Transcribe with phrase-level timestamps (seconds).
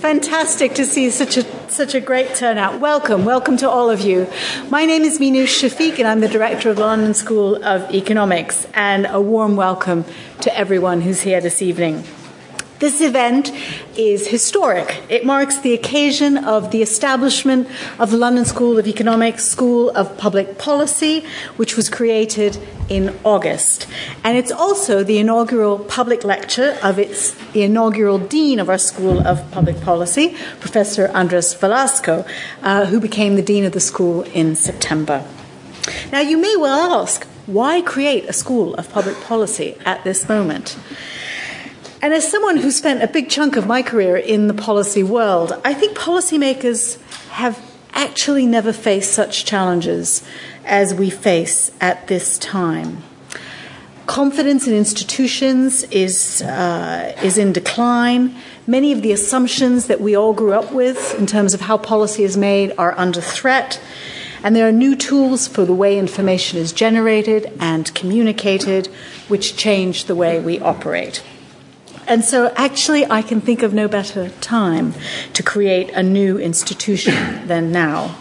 [0.00, 2.80] Fantastic to see such a such a great turnout.
[2.80, 4.26] Welcome, welcome to all of you.
[4.70, 8.66] My name is Minouche Shafik, and I'm the director of the London School of Economics.
[8.72, 10.06] And a warm welcome
[10.40, 12.02] to everyone who's here this evening.
[12.80, 13.52] This event
[13.98, 15.02] is historic.
[15.10, 17.68] It marks the occasion of the establishment
[17.98, 21.22] of the London School of Economics School of Public Policy,
[21.58, 22.56] which was created
[22.88, 23.86] in August.
[24.24, 29.50] And it's also the inaugural public lecture of its inaugural dean of our School of
[29.50, 32.24] Public Policy, Professor Andres Velasco,
[32.62, 35.22] uh, who became the dean of the school in September.
[36.10, 40.78] Now, you may well ask, why create a School of Public Policy at this moment?
[42.02, 45.52] And as someone who spent a big chunk of my career in the policy world,
[45.64, 50.22] I think policymakers have actually never faced such challenges
[50.64, 53.02] as we face at this time.
[54.06, 58.34] Confidence in institutions is, uh, is in decline.
[58.66, 62.24] Many of the assumptions that we all grew up with in terms of how policy
[62.24, 63.78] is made are under threat.
[64.42, 68.86] And there are new tools for the way information is generated and communicated,
[69.28, 71.22] which change the way we operate.
[72.10, 74.94] And so, actually, I can think of no better time
[75.32, 77.14] to create a new institution
[77.46, 78.16] than now.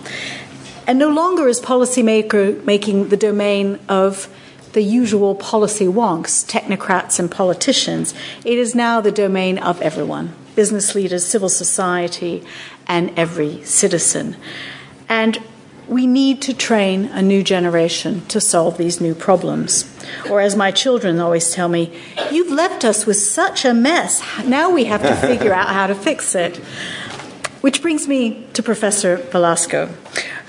[0.85, 4.31] And no longer is policymaker making the domain of
[4.73, 8.13] the usual policy wonks, technocrats and politicians.
[8.45, 12.43] It is now the domain of everyone business leaders, civil society,
[12.85, 14.37] and every citizen.
[15.07, 15.39] And
[15.89, 19.91] we need to train a new generation to solve these new problems.
[20.29, 21.91] Or, as my children always tell me,
[22.31, 24.21] you've left us with such a mess.
[24.45, 26.57] Now we have to figure out how to fix it.
[27.61, 29.87] Which brings me to Professor Velasco,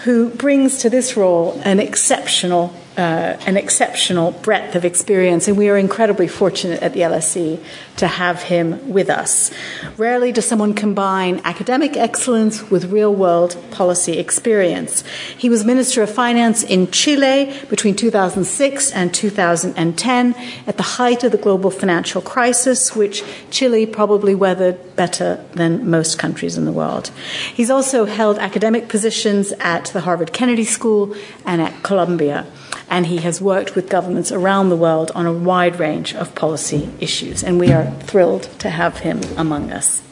[0.05, 5.69] who brings to this role an exceptional uh, an exceptional breadth of experience, and we
[5.69, 7.63] are incredibly fortunate at the LSE
[7.97, 9.53] to have him with us.
[9.97, 15.05] Rarely does someone combine academic excellence with real world policy experience.
[15.39, 20.35] He was Minister of Finance in Chile between 2006 and 2010
[20.67, 26.19] at the height of the global financial crisis, which Chile probably weathered better than most
[26.19, 27.09] countries in the world.
[27.55, 31.15] He's also held academic positions at the Harvard Kennedy School
[31.47, 32.47] and at Columbia
[32.91, 36.91] and he has worked with governments around the world on a wide range of policy
[37.01, 40.03] issues, and we are thrilled to have him among us.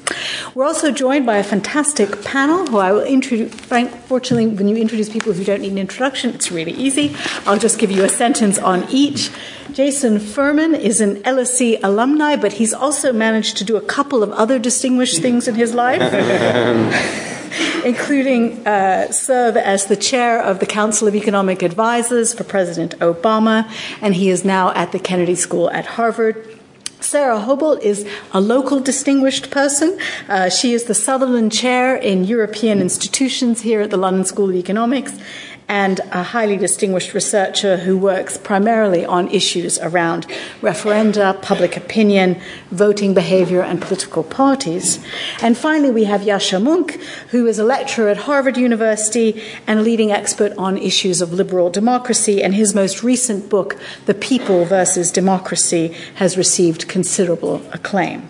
[0.55, 3.55] We're also joined by a fantastic panel who I will introduce.
[3.55, 7.15] Fortunately, when you introduce people who don't need an introduction, it's really easy.
[7.45, 9.31] I'll just give you a sentence on each.
[9.73, 14.31] Jason Furman is an LSE alumni, but he's also managed to do a couple of
[14.33, 16.01] other distinguished things in his life.
[17.85, 23.71] including uh, serve as the chair of the Council of Economic Advisors for President Obama,
[24.01, 26.59] and he is now at the Kennedy School at Harvard.
[27.01, 29.99] Sara Hobolt is a local distinguished person.
[30.29, 34.57] Uh, she is the Sutherland Chair in European Institutions here at the London School of
[34.57, 35.19] Economics
[35.69, 40.27] and a highly distinguished researcher who works primarily on issues around
[40.63, 42.41] referenda, public opinion,
[42.71, 44.99] voting behavior, and political parties.
[45.43, 49.83] And finally, we have Yascha Mounk, who is a lecturer at Harvard University and a
[49.83, 52.43] leading expert on issues of liberal democracy.
[52.43, 58.29] And his most recent book, The People versus Democracy, has received considerable acclaim.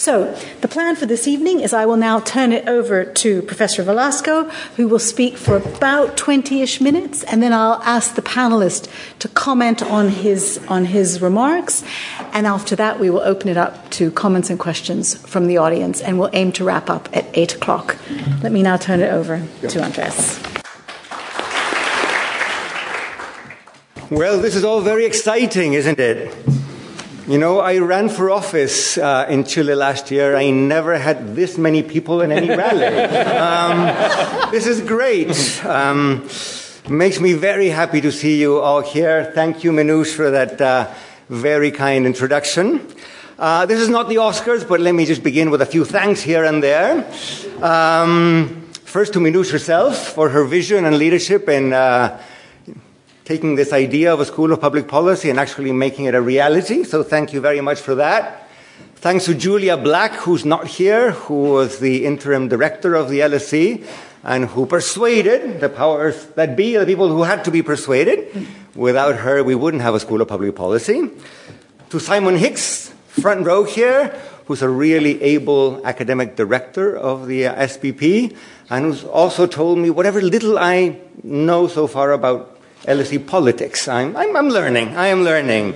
[0.00, 3.82] So, the plan for this evening is I will now turn it over to Professor
[3.82, 4.44] Velasco,
[4.76, 9.28] who will speak for about 20 ish minutes, and then I'll ask the panelist to
[9.28, 11.84] comment on his, on his remarks.
[12.32, 16.00] And after that, we will open it up to comments and questions from the audience,
[16.00, 17.98] and we'll aim to wrap up at 8 o'clock.
[18.42, 20.42] Let me now turn it over to Andres.
[24.10, 26.59] Well, this is all very exciting, isn't it?
[27.30, 30.34] You know, I ran for office uh, in Chile last year.
[30.34, 32.90] I never had this many people in any rally.
[33.40, 35.64] Um, this is great.
[35.64, 36.28] Um,
[36.88, 39.30] makes me very happy to see you all here.
[39.32, 40.92] Thank you, Minouche, for that uh,
[41.28, 42.84] very kind introduction.
[43.38, 46.22] Uh, this is not the Oscars, but let me just begin with a few thanks
[46.22, 47.06] here and there.
[47.62, 52.20] Um, first to Minouche herself for her vision and leadership in uh,
[53.30, 56.82] taking this idea of a school of public policy and actually making it a reality.
[56.82, 58.48] So thank you very much for that.
[58.96, 63.86] Thanks to Julia Black, who's not here, who was the interim director of the LSE
[64.24, 68.48] and who persuaded the powers that be, the people who had to be persuaded.
[68.74, 71.08] Without her, we wouldn't have a school of public policy.
[71.90, 74.08] To Simon Hix, front row here,
[74.46, 78.34] who's a really able academic director of the SPP,
[78.70, 82.56] and who's also told me whatever little I know so far about
[82.90, 83.86] LSE politics.
[83.86, 84.96] I'm, I'm, I'm learning.
[84.96, 85.74] I am learning.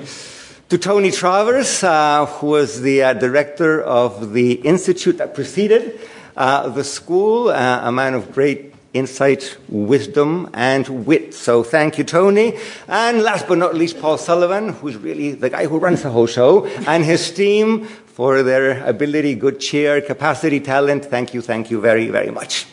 [0.71, 6.01] To Tony Travers, uh, who was the uh, director of the institute that preceded
[6.37, 11.35] uh, the school, uh, a man of great insight, wisdom, and wit.
[11.35, 12.59] So thank you, Tony.
[12.89, 16.27] And last but not least, Paul Sullivan, who's really the guy who runs the whole
[16.27, 21.05] show, and his team for their ability, good cheer, capacity, talent.
[21.05, 22.67] Thank you, thank you very, very much.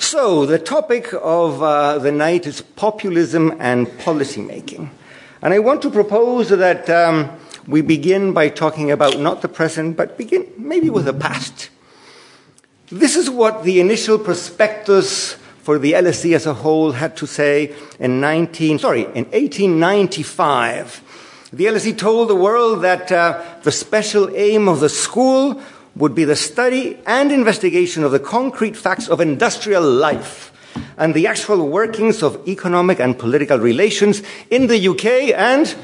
[0.00, 4.88] So, the topic of uh, the night is populism and policymaking.
[5.42, 7.30] And I want to propose that um,
[7.68, 11.68] we begin by talking about not the present, but begin maybe with the past.
[12.90, 17.74] This is what the initial prospectus for the LSE as a whole had to say
[17.98, 21.50] in 19, sorry, in 1895.
[21.52, 25.60] The LSE told the world that uh, the special aim of the school
[25.96, 30.52] would be the study and investigation of the concrete facts of industrial life
[30.96, 35.74] and the actual workings of economic and political relations in the UK and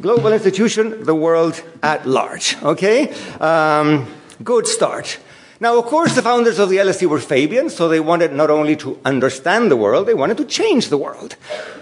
[0.00, 2.56] global institution, the world at large.
[2.62, 3.10] Okay?
[3.40, 4.06] Um,
[4.44, 5.18] good start.
[5.60, 8.76] Now, of course, the founders of the LSE were Fabians, so they wanted not only
[8.76, 11.34] to understand the world, they wanted to change the world.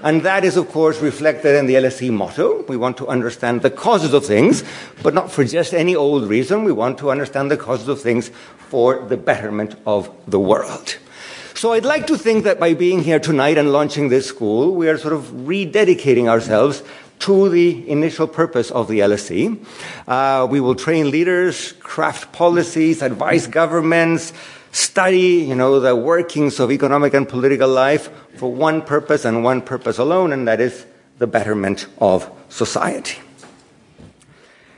[0.02, 2.62] And that is, of course, reflected in the LSE motto.
[2.68, 4.64] We want to understand the causes of things,
[5.02, 6.64] but not for just any old reason.
[6.64, 8.30] We want to understand the causes of things
[8.70, 10.96] for the betterment of the world.
[11.52, 14.88] So I'd like to think that by being here tonight and launching this school, we
[14.88, 16.82] are sort of rededicating ourselves
[17.20, 19.64] to the initial purpose of the LSE.
[20.06, 24.32] Uh, we will train leaders, craft policies, advise governments,
[24.72, 29.62] study, you know, the workings of economic and political life for one purpose and one
[29.62, 30.86] purpose alone, and that is
[31.18, 33.18] the betterment of society.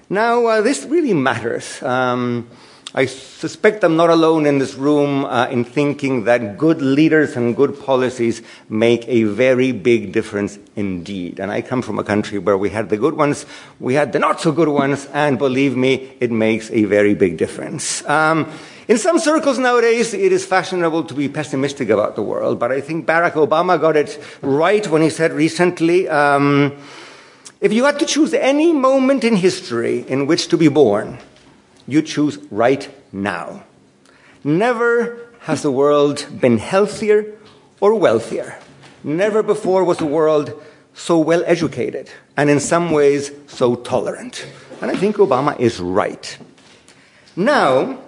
[0.08, 1.82] Now, uh, this really matters.
[1.82, 2.49] Um,
[2.94, 7.55] I suspect I'm not alone in this room uh, in thinking that good leaders and
[7.55, 8.40] good policies
[8.70, 11.38] make a very big difference indeed.
[11.38, 13.44] And I come from a country where we had the good ones,
[13.79, 17.37] we had the not so good ones, and believe me, it makes a very big
[17.37, 18.02] difference.
[18.06, 18.50] Um,
[18.88, 22.81] in some circles nowadays, it is fashionable to be pessimistic about the world, but I
[22.81, 26.75] think Barack Obama got it right when he said recently, um,
[27.61, 31.19] if you had to choose any moment in history in which to be born,
[31.88, 33.64] you choose right now.
[34.44, 37.35] Never has the world been healthier
[37.81, 38.58] or wealthier.
[39.02, 40.52] Never before was the world
[40.94, 44.46] so well educated and in some ways so tolerant.
[44.81, 46.38] And I think Obama is right.
[47.35, 47.99] Now,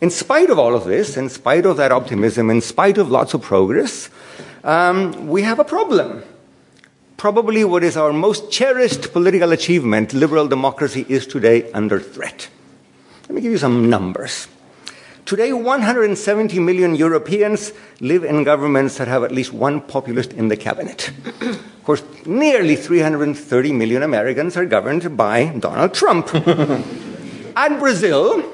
[0.00, 3.34] in spite of all of this, in spite of that optimism, in spite of lots
[3.34, 4.10] of progress,
[4.62, 6.22] um, we have a problem.
[7.16, 12.48] Probably what is our most cherished political achievement, liberal democracy, is today under threat.
[13.28, 14.48] Let me give you some numbers.
[15.24, 20.56] Today, 170 million Europeans live in governments that have at least one populist in the
[20.56, 21.10] cabinet.
[21.40, 26.34] of course, nearly 330 million Americans are governed by Donald Trump.
[27.56, 28.44] and Brazil,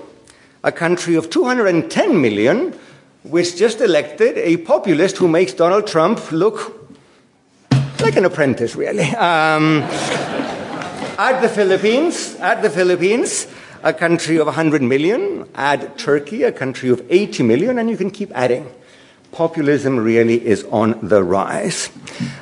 [0.63, 2.73] a country of 210 million,
[3.25, 6.89] which just elected a populist who makes Donald Trump look
[7.99, 9.11] like an apprentice, really.
[9.17, 9.83] Um,
[11.19, 13.49] at the Philippines, at the Philippines,
[13.83, 18.11] a country of 100 million, add Turkey, a country of 80 million, and you can
[18.11, 18.71] keep adding.
[19.33, 21.89] Populism really is on the rise.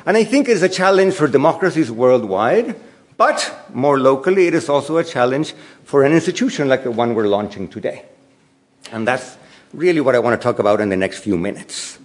[0.05, 2.75] And I think it is a challenge for democracies worldwide,
[3.17, 5.53] but more locally, it is also a challenge
[5.83, 8.05] for an institution like the one we're launching today.
[8.91, 9.37] And that's
[9.73, 11.99] really what I want to talk about in the next few minutes.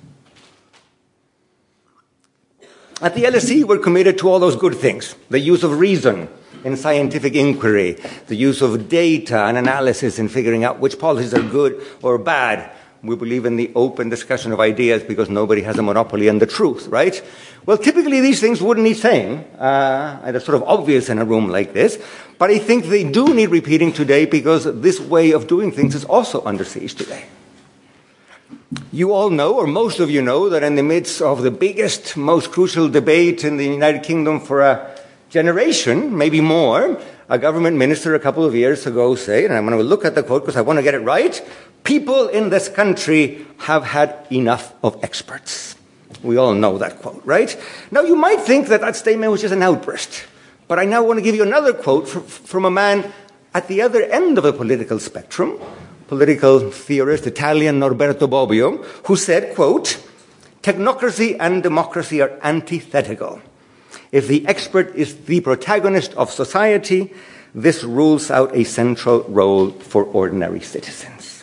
[3.01, 6.29] At the LSE, we're committed to all those good things the use of reason,
[6.65, 7.93] in scientific inquiry,
[8.27, 12.73] the use of data and analysis in figuring out which policies are good or bad.
[13.03, 16.47] We believe in the open discussion of ideas because nobody has a monopoly on the
[16.47, 17.23] truth, right?
[17.67, 19.41] Well, typically these things wouldn't need saying.
[19.59, 22.03] Uh, it's sort of obvious in a room like this.
[22.39, 26.07] But I think they do need repeating today because this way of doing things is
[26.07, 27.27] also under siege today.
[28.91, 32.17] You all know, or most of you know, that in the midst of the biggest,
[32.17, 34.94] most crucial debate in the United Kingdom for a
[35.35, 36.97] generation, maybe more,
[37.29, 40.15] a government minister a couple of years ago said, and I'm going to look at
[40.15, 41.35] the quote because I want to get it right
[41.85, 45.77] people in this country have had enough of experts.
[46.23, 47.55] We all know that quote, right?
[47.91, 50.25] Now, you might think that that statement was just an outburst,
[50.67, 53.13] but I now want to give you another quote from a man
[53.53, 55.61] at the other end of the political spectrum,
[56.09, 60.01] political theorist, Italian Norberto Bobbio, who said, quote,
[60.63, 63.41] technocracy and democracy are antithetical.
[64.15, 67.13] If the expert is the protagonist of society,
[67.53, 71.43] this rules out a central role for ordinary citizens.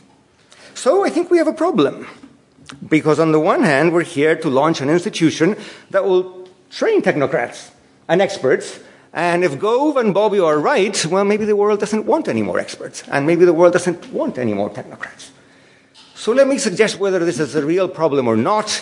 [0.74, 2.08] So I think we have a problem.
[2.88, 5.58] Because on the one hand, we're here to launch an institution
[5.90, 7.72] that will train technocrats
[8.08, 8.80] and experts.
[9.12, 12.58] And if Gove and Bobbio are right, well, maybe the world doesn't want any more
[12.58, 13.04] experts.
[13.12, 15.32] And maybe the world doesn't want any more technocrats.
[16.16, 18.82] So let me suggest whether this is a real problem or not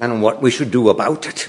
[0.00, 1.48] and what we should do about it.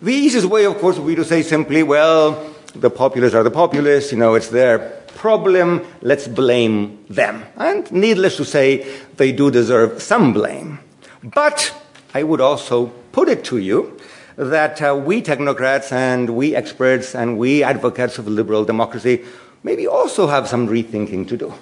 [0.00, 3.50] The easiest way, of course, would be to say simply, well, the populists are the
[3.50, 4.78] populists, you know, it's their
[5.16, 7.44] problem, let's blame them.
[7.56, 8.86] And needless to say,
[9.16, 10.78] they do deserve some blame.
[11.24, 11.74] But
[12.14, 13.98] I would also put it to you
[14.36, 19.24] that uh, we technocrats and we experts and we advocates of liberal democracy
[19.64, 21.52] maybe also have some rethinking to do.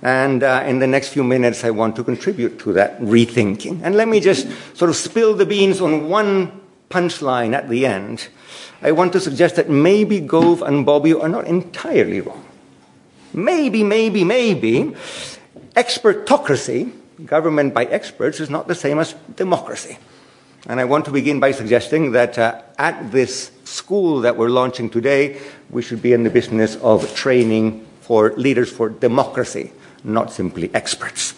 [0.00, 3.80] And uh, in the next few minutes, I want to contribute to that rethinking.
[3.82, 6.60] And let me just sort of spill the beans on one
[6.90, 8.28] punchline at the end.
[8.82, 12.44] I want to suggest that maybe Gove and Bobbio are not entirely wrong.
[13.32, 14.94] Maybe, maybe, maybe,
[15.74, 16.92] expertocracy,
[17.26, 19.98] government by experts, is not the same as democracy.
[20.66, 24.88] And I want to begin by suggesting that uh, at this school that we're launching
[24.88, 29.72] today, we should be in the business of training for leaders for democracy,
[30.04, 31.34] not simply experts.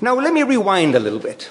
[0.00, 1.50] Now, let me rewind a little bit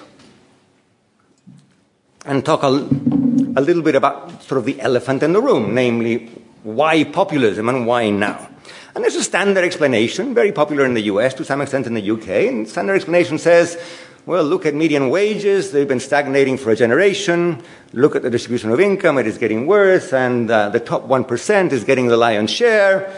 [2.25, 6.27] and talk a, a little bit about sort of the elephant in the room, namely,
[6.63, 8.49] why populism and why now?
[8.93, 12.11] And there's a standard explanation, very popular in the US, to some extent in the
[12.11, 13.77] UK, and standard explanation says,
[14.25, 15.71] well, look at median wages.
[15.71, 17.63] They've been stagnating for a generation.
[17.91, 19.17] Look at the distribution of income.
[19.17, 20.13] It is getting worse.
[20.13, 23.11] And uh, the top 1% is getting the lion's share.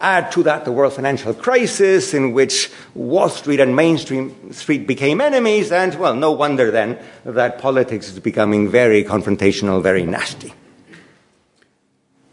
[0.00, 5.20] Add to that the world financial crisis in which Wall Street and Main Street became
[5.20, 5.72] enemies.
[5.72, 10.54] And, well, no wonder then that politics is becoming very confrontational, very nasty.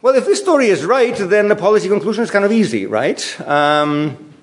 [0.03, 3.41] Well, if this story is right, then the policy conclusion is kind of easy, right?
[3.41, 4.33] Um,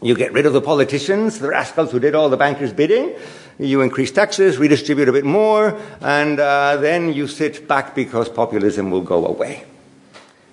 [0.00, 3.14] you get rid of the politicians, the rascals who did all the bankers' bidding.
[3.58, 8.90] You increase taxes, redistribute a bit more, and uh, then you sit back because populism
[8.90, 9.64] will go away.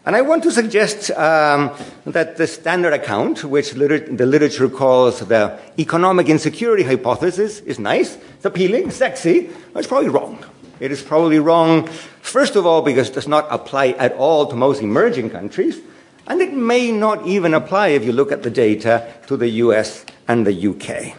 [0.07, 1.69] And I want to suggest um,
[2.05, 8.15] that the standard account, which liter- the literature calls the economic insecurity hypothesis, is nice,
[8.37, 10.39] it's appealing, sexy, but it's probably wrong.
[10.79, 11.87] It is probably wrong,
[12.21, 15.77] first of all, because it does not apply at all to most emerging countries.
[16.25, 20.05] And it may not even apply if you look at the data to the US
[20.25, 21.17] and the UK.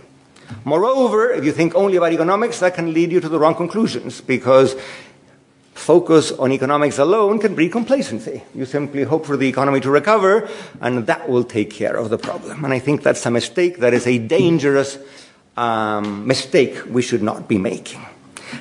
[0.64, 4.22] Moreover, if you think only about economics, that can lead you to the wrong conclusions
[4.22, 4.76] because
[5.78, 8.42] focus on economics alone can breed complacency.
[8.54, 10.48] You simply hope for the economy to recover
[10.80, 12.64] and that will take care of the problem.
[12.64, 13.78] And I think that's a mistake.
[13.78, 14.98] That is a dangerous
[15.56, 18.04] um, mistake we should not be making.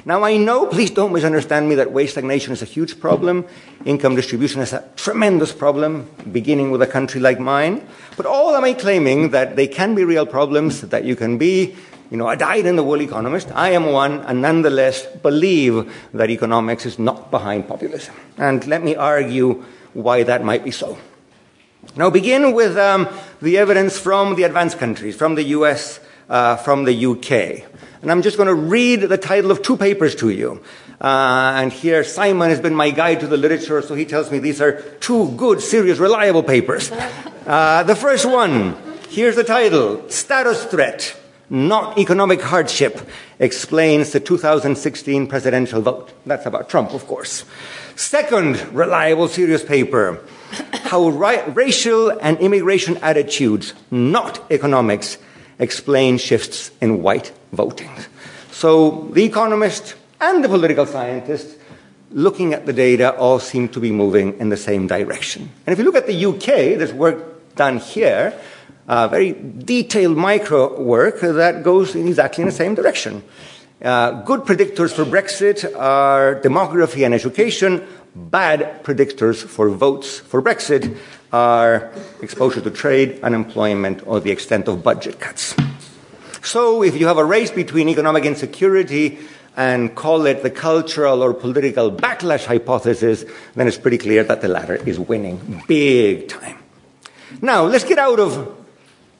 [0.06, 3.46] Now, I know, please don't misunderstand me, that wage stagnation is a huge problem.
[3.86, 7.88] Income distribution is a tremendous problem, beginning with a country like mine.
[8.16, 11.76] But all am I claiming that they can be real problems, that you can be,
[12.10, 13.52] you know, a dyed in the wool economist.
[13.54, 18.16] I am one, and nonetheless believe that economics is not behind populism.
[18.38, 20.98] And let me argue why that might be so.
[21.96, 23.08] Now, begin with um,
[23.42, 26.00] the evidence from the advanced countries, from the US,
[26.30, 27.66] uh, from the UK.
[28.02, 30.62] And I'm just going to read the title of two papers to you.
[31.00, 34.40] Uh, and here, Simon has been my guide to the literature, so he tells me
[34.40, 36.92] these are two good, serious, reliable papers.
[37.46, 38.76] Uh, the first one,
[39.10, 41.16] here's the title Status Threat,
[41.50, 43.08] Not Economic Hardship,
[43.40, 46.12] explains the 2016 presidential vote.
[46.26, 47.46] That's about Trump, of course.
[47.96, 50.20] Second, reliable, serious paper,
[50.84, 55.18] How Racial and Immigration Attitudes, Not Economics,
[55.60, 57.92] explain shifts in white voting.
[58.52, 61.58] So the economist and the political scientist
[62.12, 65.50] looking at the data all seem to be moving in the same direction.
[65.66, 68.34] And if you look at the UK, there's work done here,
[68.88, 73.24] uh, very detailed micro work that goes in exactly in the same direction.
[73.84, 77.86] Uh, good predictors for Brexit are demography and education.
[78.16, 80.98] Bad predictors for votes for Brexit
[81.32, 81.92] are
[82.22, 85.56] exposure to trade, unemployment, or the extent of budget cuts.
[86.42, 89.20] So, if you have a race between economic insecurity
[89.58, 93.26] and call it the cultural or political backlash hypothesis,
[93.56, 96.58] then it's pretty clear that the latter is winning big time.
[97.42, 98.57] Now, let's get out of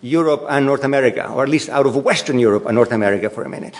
[0.08, 3.44] Europe and North America, or at least out of Western Europe and North America for
[3.44, 3.76] a minute.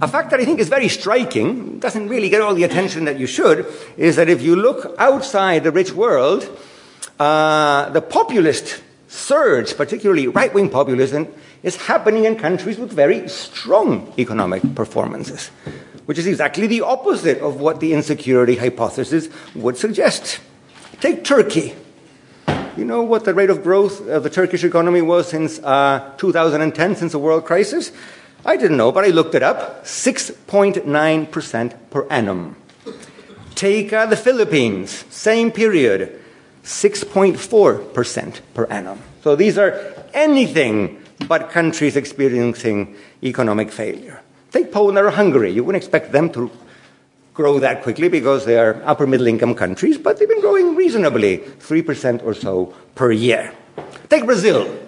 [0.00, 3.18] A fact that I think is very striking, doesn't really get all the attention that
[3.18, 6.48] you should, is that if you look outside the rich world,
[7.18, 11.26] uh, the populist surge, particularly right wing populism,
[11.62, 15.48] is happening in countries with very strong economic performances,
[16.06, 20.40] which is exactly the opposite of what the insecurity hypothesis would suggest.
[21.00, 21.74] Take Turkey.
[22.76, 26.94] You know what the rate of growth of the Turkish economy was since uh, 2010,
[26.96, 27.90] since the world crisis?
[28.44, 32.56] I didn't know, but I looked it up 6.9% per annum.
[33.56, 36.22] Take uh, the Philippines, same period,
[36.62, 39.00] 6.4% per annum.
[39.22, 44.22] So these are anything but countries experiencing economic failure.
[44.52, 45.50] Take Poland or Hungary.
[45.50, 46.50] You wouldn't expect them to
[47.34, 51.38] grow that quickly because they are upper middle income countries, but they've been growing reasonably,
[51.38, 53.52] 3% or so per year.
[54.08, 54.78] Take Brazil.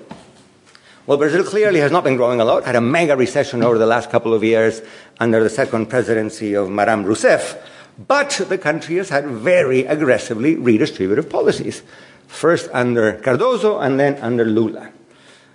[1.06, 3.86] Well, Brazil clearly has not been growing a lot, had a mega recession over the
[3.86, 4.82] last couple of years
[5.18, 7.60] under the second presidency of Madame Rousseff.
[8.06, 11.82] But the country has had very aggressively redistributive policies,
[12.28, 14.90] first under Cardoso and then under Lula.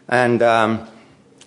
[0.09, 0.87] And um,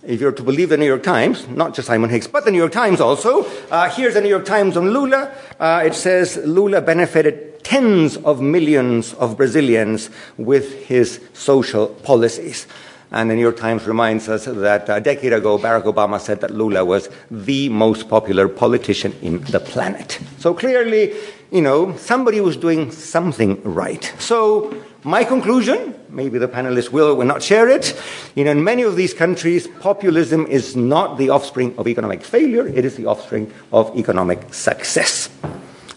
[0.02, 2.58] if you're to believe the New York Times, not just Simon Hix, but the New
[2.58, 5.32] York Times also, uh, here's the New York Times on Lula.
[5.58, 12.66] Uh, it says Lula benefited tens of millions of Brazilians with his social policies.
[13.12, 16.52] And the New York Times reminds us that a decade ago, Barack Obama said that
[16.52, 20.20] Lula was the most popular politician in the planet.
[20.38, 21.14] So clearly,
[21.50, 24.04] you know, somebody was doing something right.
[24.18, 27.98] So my conclusion, maybe the panelists will or will not share it,
[28.34, 32.66] you know, in many of these countries, populism is not the offspring of economic failure,
[32.66, 35.30] it is the offspring of economic success.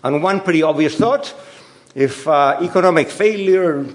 [0.03, 1.33] And one pretty obvious thought,
[1.95, 3.85] if uh, economic failure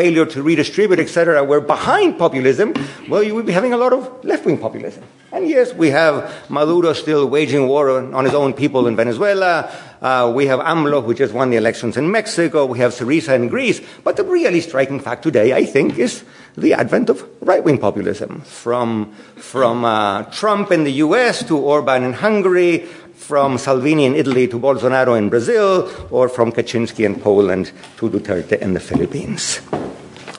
[0.00, 2.72] failure to redistribute, etc., were behind populism,
[3.08, 5.02] well, you would be having a lot of left wing populism.
[5.32, 9.70] And yes, we have Maduro still waging war on his own people in Venezuela.
[10.00, 12.64] Uh, we have AMLO, which has won the elections in Mexico.
[12.64, 13.80] We have Syriza in Greece.
[14.02, 16.24] But the really striking fact today, I think, is
[16.56, 18.40] the advent of right wing populism.
[18.40, 24.48] From, from uh, Trump in the US to Orban in Hungary, from Salvini in Italy
[24.48, 29.60] to Bolsonaro in Brazil, or from Kaczynski in Poland to Duterte in the Philippines.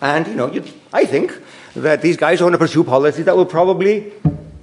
[0.01, 1.39] And, you know, you, I think
[1.75, 4.11] that these guys want to pursue policies that will probably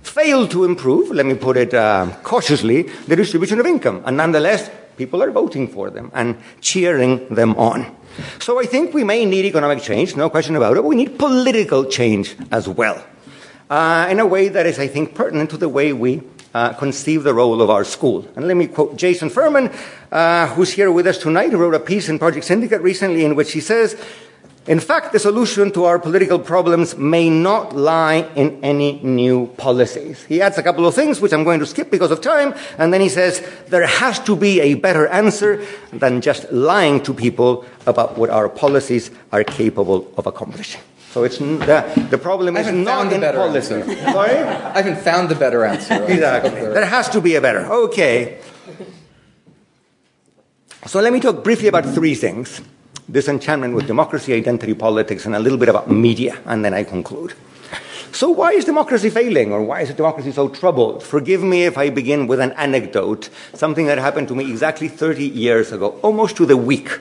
[0.03, 4.03] fail to improve, let me put it uh, cautiously, the distribution of income.
[4.05, 7.97] And nonetheless, people are voting for them and cheering them on.
[8.41, 11.85] So I think we may need economic change, no question about it, we need political
[11.85, 13.03] change as well.
[13.71, 16.23] Uh, in a way that is, I think, pertinent to the way we
[16.55, 18.27] uh, conceive the role of our school.
[18.35, 19.71] And let me quote Jason Furman,
[20.11, 23.37] uh, who's here with us tonight, who wrote a piece in Project Syndicate recently in
[23.37, 23.95] which he says,
[24.69, 30.23] in fact, the solution to our political problems may not lie in any new policies.
[30.25, 32.93] He adds a couple of things, which I'm going to skip because of time, and
[32.93, 37.65] then he says there has to be a better answer than just lying to people
[37.87, 40.83] about what our policies are capable of accomplishing.
[41.13, 43.83] So it's the, the problem is not in policy.
[43.83, 44.37] Sorry?
[44.37, 46.05] I haven't found the better answer.
[46.09, 46.51] exactly.
[46.51, 47.65] There has to be a better.
[47.65, 48.39] Okay.
[50.85, 52.61] So let me talk briefly about three things
[53.11, 57.35] disenchantment with democracy, identity politics, and a little bit about media, and then I conclude.
[58.13, 61.03] So, why is democracy failing, or why is democracy so troubled?
[61.03, 65.25] Forgive me if I begin with an anecdote, something that happened to me exactly 30
[65.25, 66.99] years ago, almost to the week.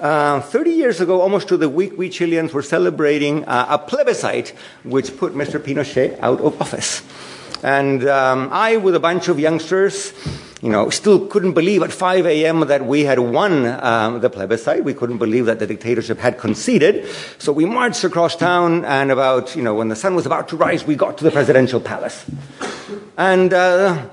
[0.00, 4.50] Uh, 30 years ago, almost to the week, we Chileans were celebrating uh, a plebiscite
[4.84, 5.58] which put Mr.
[5.58, 7.02] Pinochet out of office.
[7.62, 10.12] And um, I, with a bunch of youngsters,
[10.62, 12.60] you know, still couldn't believe at 5 a.m.
[12.60, 14.84] that we had won um, the plebiscite.
[14.84, 17.06] We couldn't believe that the dictatorship had conceded.
[17.38, 20.56] So we marched across town, and about, you know, when the sun was about to
[20.56, 22.24] rise, we got to the presidential palace.
[23.16, 24.06] And uh,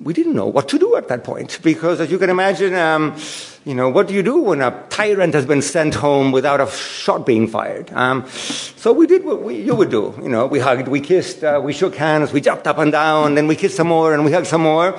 [0.00, 3.16] we didn't know what to do at that point, because as you can imagine, um,
[3.64, 6.70] you know, what do you do when a tyrant has been sent home without a
[6.70, 7.90] shot being fired?
[7.92, 10.14] Um, so we did what we, you would do.
[10.22, 13.34] You know, we hugged, we kissed, uh, we shook hands, we jumped up and down,
[13.34, 14.96] then we kissed some more, and we hugged some more.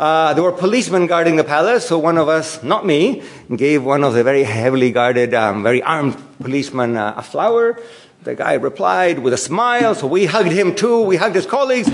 [0.00, 3.22] Uh, there were policemen guarding the palace, so one of us, not me,
[3.54, 7.78] gave one of the very heavily guarded, um, very armed policemen uh, a flower.
[8.22, 11.02] The guy replied with a smile, so we hugged him too.
[11.02, 11.90] We hugged his colleagues.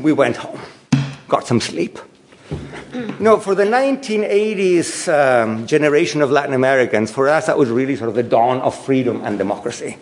[0.00, 0.60] We went home,
[1.26, 1.98] got some sleep.
[2.94, 7.96] You know, for the 1980s um, generation of Latin Americans, for us, that was really
[7.96, 9.96] sort of the dawn of freedom and democracy.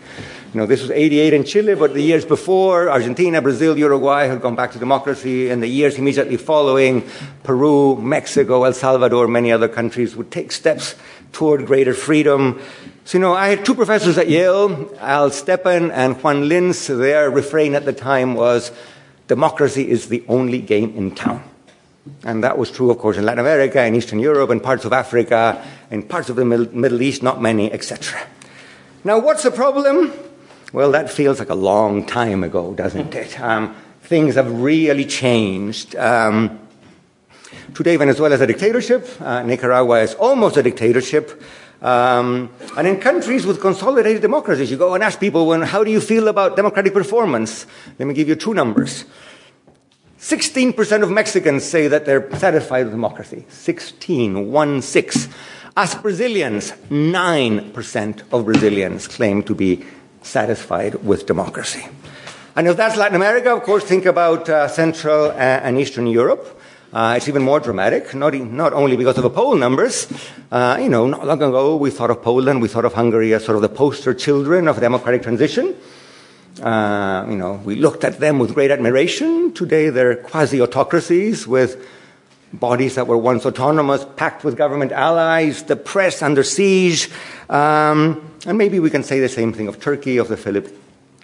[0.52, 4.40] You know, this was 88 in Chile, but the years before, Argentina, Brazil, Uruguay had
[4.40, 5.48] gone back to democracy.
[5.48, 7.08] And the years immediately following,
[7.44, 10.96] Peru, Mexico, El Salvador, many other countries would take steps
[11.30, 12.60] toward greater freedom.
[13.04, 16.88] So, you know, I had two professors at Yale, Al Stepan and Juan Linz.
[16.88, 18.72] Their refrain at the time was,
[19.28, 21.44] democracy is the only game in town.
[22.24, 24.92] And that was true, of course, in Latin America, in Eastern Europe, in parts of
[24.92, 28.20] Africa, in parts of the Middle East, not many, etc.
[29.04, 30.12] Now, what's the problem?
[30.72, 33.40] Well, that feels like a long time ago, doesn't it?
[33.40, 35.96] Um, things have really changed.
[35.96, 36.60] Um,
[37.74, 39.08] today, Venezuela is a dictatorship.
[39.20, 41.42] Uh, Nicaragua is almost a dictatorship.
[41.82, 45.90] Um, and in countries with consolidated democracies, you go and ask people, when, how do
[45.90, 47.66] you feel about democratic performance?
[47.98, 49.06] Let me give you two numbers.
[50.20, 53.44] 16% of Mexicans say that they're satisfied with democracy.
[53.48, 55.28] 16, 1 6.
[55.76, 59.84] As Brazilians, 9% of Brazilians claim to be
[60.30, 61.86] satisfied with democracy.
[62.56, 66.56] And if that's Latin America, of course, think about uh, Central and Eastern Europe.
[66.92, 70.08] Uh, it's even more dramatic, not, not only because of the poll numbers.
[70.50, 73.44] Uh, you know, not long ago we thought of Poland, we thought of Hungary as
[73.44, 75.76] sort of the poster children of democratic transition.
[76.60, 79.52] Uh, you know, we looked at them with great admiration.
[79.54, 81.86] Today they're quasi autocracies with
[82.52, 87.10] bodies that were once autonomous, packed with government allies, the press under siege.
[87.48, 90.76] Um, and maybe we can say the same thing of Turkey, of the Philippines,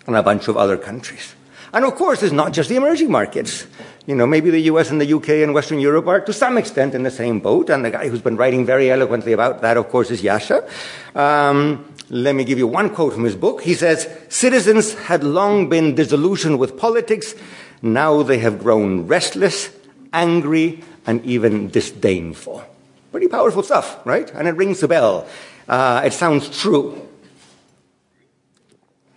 [0.06, 1.34] and a bunch of other countries.
[1.72, 3.66] And of course, it's not just the emerging markets.
[4.06, 6.94] You know, maybe the US and the UK and Western Europe are to some extent
[6.94, 7.70] in the same boat.
[7.70, 10.68] And the guy who's been writing very eloquently about that, of course, is Yascha.
[11.16, 13.62] Um, let me give you one quote from his book.
[13.62, 17.34] He says, Citizens had long been disillusioned with politics.
[17.82, 19.70] Now they have grown restless,
[20.12, 22.64] angry, and even disdainful.
[23.12, 24.30] Pretty powerful stuff, right?
[24.34, 25.26] And it rings a bell.
[25.68, 27.00] Uh, it sounds true.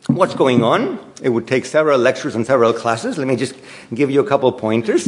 [0.07, 0.99] What's going on?
[1.21, 3.17] It would take several lectures and several classes.
[3.17, 3.55] Let me just
[3.93, 5.07] give you a couple pointers.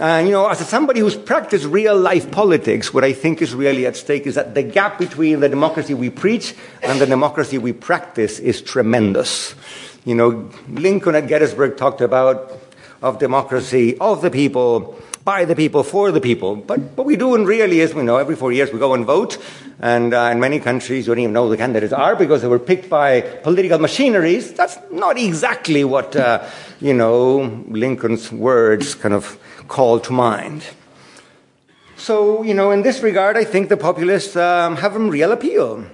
[0.00, 3.86] Uh, you know, as somebody who's practiced real life politics, what I think is really
[3.86, 7.72] at stake is that the gap between the democracy we preach and the democracy we
[7.72, 9.54] practice is tremendous.
[10.04, 12.52] You know, Lincoln at Gettysburg talked about
[13.02, 16.56] of democracy of the people by the people, for the people.
[16.56, 19.06] But what we do and really is, we know, every four years we go and
[19.06, 19.38] vote,
[19.80, 22.48] and uh, in many countries you don't even know who the candidates are because they
[22.48, 24.52] were picked by political machineries.
[24.52, 26.46] That's not exactly what, uh,
[26.80, 30.62] you know, Lincoln's words kind of call to mind.
[31.96, 35.86] So, you know, in this regard, I think the populists um, have real appeal.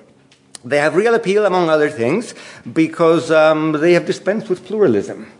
[0.64, 2.34] They have real appeal, among other things,
[2.70, 5.30] because um, they have dispensed with pluralism.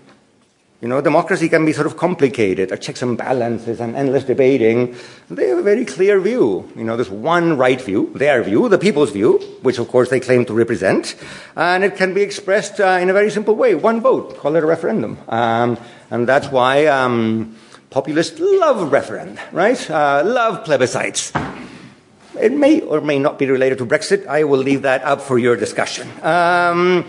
[0.80, 4.96] You know, democracy can be sort of complicated, checks and balances and endless debating.
[5.28, 6.72] They have a very clear view.
[6.74, 10.20] You know, there's one right view, their view, the people's view, which of course they
[10.20, 11.16] claim to represent,
[11.54, 14.64] and it can be expressed uh, in a very simple way one vote, call it
[14.64, 15.18] a referendum.
[15.28, 15.76] Um,
[16.10, 17.56] and that's why um,
[17.90, 19.90] populists love referenda, right?
[19.90, 21.36] Uh, love plebiscites.
[22.40, 24.26] It may or may not be related to Brexit.
[24.26, 26.08] I will leave that up for your discussion.
[26.22, 27.04] Um,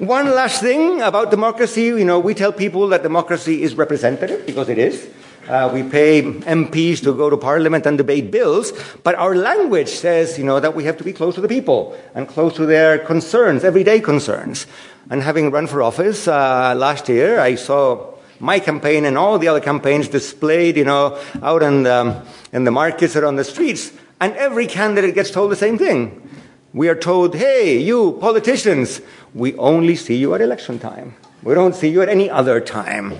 [0.00, 1.84] one last thing about democracy.
[1.84, 5.08] You know, we tell people that democracy is representative because it is.
[5.46, 10.38] Uh, we pay MPs to go to Parliament and debate bills, but our language says,
[10.38, 12.98] you know, that we have to be close to the people and close to their
[12.98, 14.66] concerns, everyday concerns.
[15.10, 19.48] And having run for office uh, last year, I saw my campaign and all the
[19.48, 23.92] other campaigns displayed, you know, out in the, in the markets or on the streets,
[24.20, 26.28] and every candidate gets told the same thing.
[26.72, 29.00] We are told, hey, you politicians,
[29.34, 31.16] we only see you at election time.
[31.42, 33.14] We don't see you at any other time.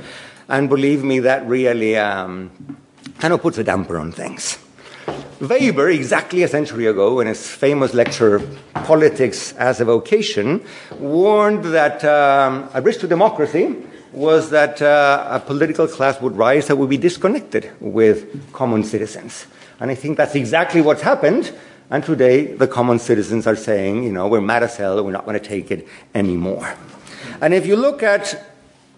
[0.49, 2.51] And believe me, that really um,
[3.19, 4.59] kind of puts a damper on things.
[5.41, 8.41] Weber, exactly a century ago, in his famous lecture,
[8.75, 10.63] Politics as a Vocation,
[10.99, 13.75] warned that um, a risk to democracy
[14.13, 19.47] was that uh, a political class would rise that would be disconnected with common citizens.
[19.81, 21.53] And I think that's exactly what's happened.
[21.91, 25.25] And today, the common citizens are saying, you know, we're mad as hell, we're not
[25.25, 26.73] going to take it anymore.
[27.41, 28.47] And if you look at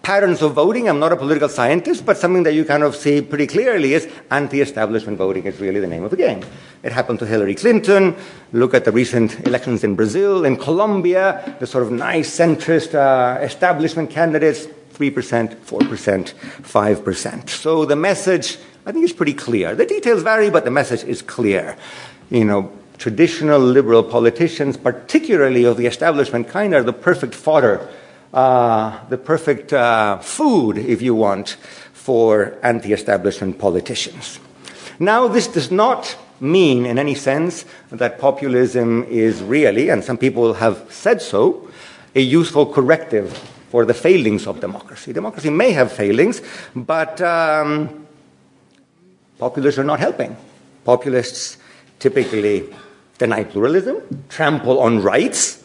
[0.03, 3.23] patterns of voting, I'm not a political scientist, but something that you kind of see
[3.23, 6.45] pretty clearly is anti establishment voting is really the name of the game.
[6.83, 8.15] It happened to Hillary Clinton.
[8.53, 13.41] Look at the recent elections in Brazil, in Colombia, the sort of nice centrist uh,
[13.41, 17.49] establishment candidates 3%, 4%, 5%.
[17.49, 19.75] So the message, I think, is pretty clear.
[19.75, 21.79] The details vary, but the message is clear
[22.33, 27.89] you know, traditional liberal politicians, particularly of the establishment kind, are the perfect fodder,
[28.33, 31.57] uh, the perfect uh, food, if you want,
[31.93, 34.39] for anti establishment politicians.
[34.99, 40.55] Now, this does not mean in any sense that populism is really, and some people
[40.55, 41.69] have said so,
[42.15, 43.33] a useful corrective
[43.71, 45.13] for the failings of democracy.
[45.13, 46.43] Democracy may have failings,
[46.77, 48.07] but um,
[49.39, 50.37] populists are not helping.
[50.85, 51.57] Populists
[52.03, 52.69] typically
[53.19, 55.63] deny pluralism, trample on rights,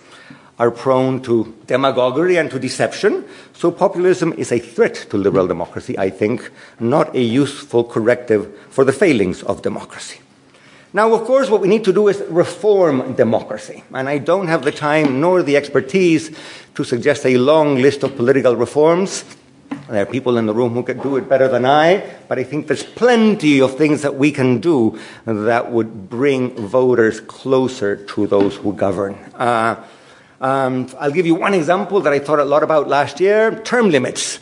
[0.59, 3.25] are prone to demagoguery and to deception.
[3.53, 8.85] So populism is a threat to liberal democracy, I think, not a useful corrective for
[8.85, 10.19] the failings of democracy.
[10.93, 13.83] Now, of course, what we need to do is reform democracy.
[13.93, 16.35] And I don't have the time nor the expertise
[16.75, 19.25] to suggest a long list of political reforms.
[19.89, 22.43] There are people in the room who can do it better than I, but I
[22.43, 28.27] think there's plenty of things that we can do that would bring voters closer to
[28.27, 29.13] those who govern.
[29.33, 29.81] Uh,
[30.41, 33.89] um, I'll give you one example that I thought a lot about last year term
[33.89, 34.39] limits.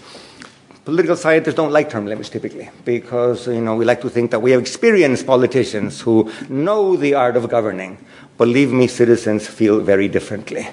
[0.83, 4.41] Political scientists don't like term limits typically because you know we like to think that
[4.41, 7.97] we have experienced politicians who know the art of governing.
[8.37, 10.67] Believe me, citizens feel very differently.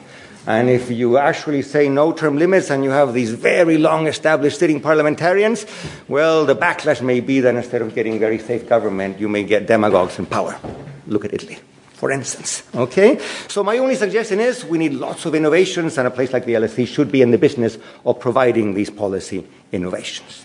[0.47, 4.59] And if you actually say no term limits and you have these very long established
[4.59, 5.67] sitting parliamentarians,
[6.09, 9.67] well, the backlash may be that instead of getting very safe government, you may get
[9.67, 10.59] demagogues in power.
[11.07, 11.59] Look at Italy,
[11.93, 12.65] for instance.
[12.75, 13.21] Okay?
[13.47, 16.55] So my only suggestion is we need lots of innovations, and a place like the
[16.55, 20.45] LSE should be in the business of providing these policy innovations.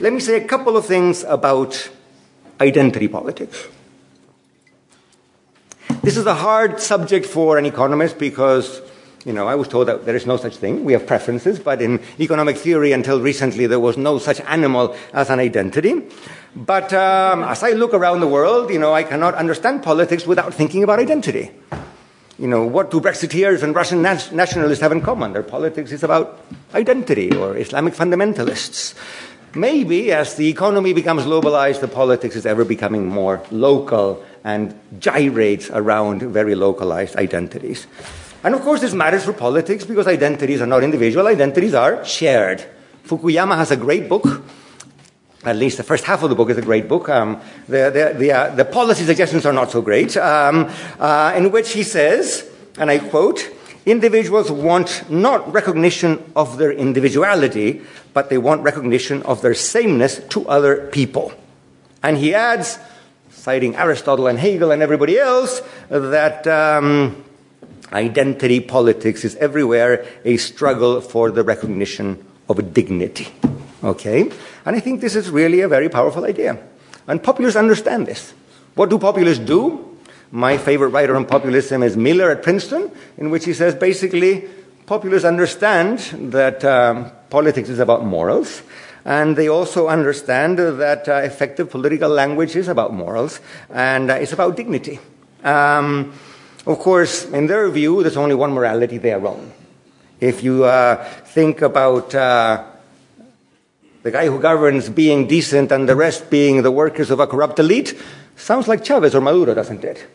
[0.00, 1.90] Let me say a couple of things about
[2.60, 3.68] identity politics.
[6.00, 8.80] This is a hard subject for an economist because,
[9.24, 10.84] you know, I was told that there is no such thing.
[10.84, 15.30] We have preferences, but in economic theory until recently there was no such animal as
[15.30, 16.02] an identity.
[16.56, 20.54] But um, as I look around the world, you know, I cannot understand politics without
[20.54, 21.50] thinking about identity.
[22.38, 25.32] You know, what do Brexiteers and Russian nationalists have in common?
[25.32, 26.40] Their politics is about
[26.74, 28.94] identity or Islamic fundamentalists.
[29.54, 35.70] Maybe as the economy becomes globalized, the politics is ever becoming more local and gyrates
[35.70, 37.86] around very localized identities.
[38.44, 42.64] And of course, this matters for politics because identities are not individual, identities are shared.
[43.06, 44.42] Fukuyama has a great book.
[45.44, 47.08] At least the first half of the book is a great book.
[47.08, 51.50] Um, the, the, the, uh, the, policy suggestions are not so great, um, uh, in
[51.50, 53.50] which he says, and I quote,
[53.84, 60.46] individuals want not recognition of their individuality, but they want recognition of their sameness to
[60.48, 61.32] other people.
[62.04, 62.78] And he adds,
[63.42, 67.24] citing Aristotle and Hegel and everybody else, that um,
[67.92, 73.26] identity politics is everywhere a struggle for the recognition of dignity.
[73.82, 74.30] Okay?
[74.64, 76.56] And I think this is really a very powerful idea.
[77.08, 78.32] And populists understand this.
[78.76, 79.98] What do populists do?
[80.30, 84.48] My favorite writer on populism is Miller at Princeton, in which he says basically,
[84.86, 85.98] populists understand
[86.30, 88.62] that um, politics is about morals,
[89.04, 94.32] and they also understand that uh, effective political language is about morals and uh, it's
[94.32, 95.00] about dignity.
[95.42, 96.12] Um,
[96.66, 99.52] of course, in their view, there's only one morality their own.
[100.20, 102.64] If you uh, think about uh,
[104.04, 107.58] the guy who governs being decent and the rest being the workers of a corrupt
[107.58, 108.00] elite,
[108.36, 110.06] sounds like Chavez or Maduro, doesn't it?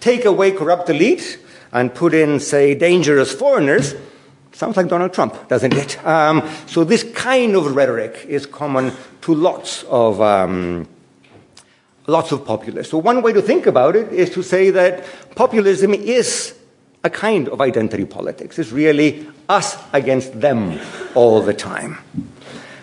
[0.00, 1.38] Take away corrupt elite
[1.72, 3.94] and put in, say, dangerous foreigners,
[4.52, 6.04] Sounds like Donald Trump, doesn't it?
[6.04, 10.86] Um, so this kind of rhetoric is common to lots of um,
[12.06, 12.90] lots of populists.
[12.90, 16.54] So one way to think about it is to say that populism is
[17.02, 18.58] a kind of identity politics.
[18.58, 20.78] It's really us against them
[21.14, 21.98] all the time.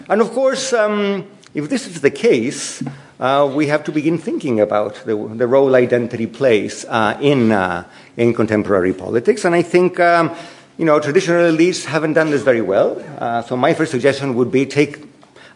[0.10, 2.82] And of course, um, if this is the case,
[3.19, 7.84] uh, we have to begin thinking about the, the role identity plays uh, in, uh,
[8.15, 9.45] in contemporary politics.
[9.45, 10.36] And I think um,
[10.77, 13.03] you know, traditional elites haven't done this very well.
[13.17, 15.03] Uh, so my first suggestion would be take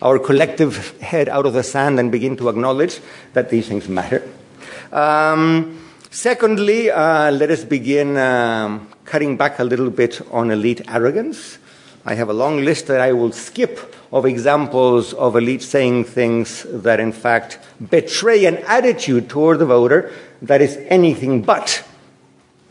[0.02, 3.00] our collective head out of the sand and begin to acknowledge
[3.34, 4.28] that these things matter.
[4.92, 5.80] Um,
[6.10, 11.60] secondly, uh, let us begin um, cutting back a little bit on elite arrogance.
[12.04, 16.66] I have a long list that I will skip of examples of elites saying things
[16.68, 17.60] that, in fact,
[17.92, 21.84] betray an attitude toward the voter that is anything but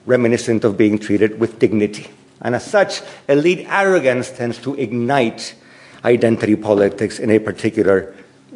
[0.04, 2.10] reminiscent of being treated with dignity.
[2.42, 5.54] And as such, elite arrogance tends to ignite
[6.04, 8.14] identity politics in a particular,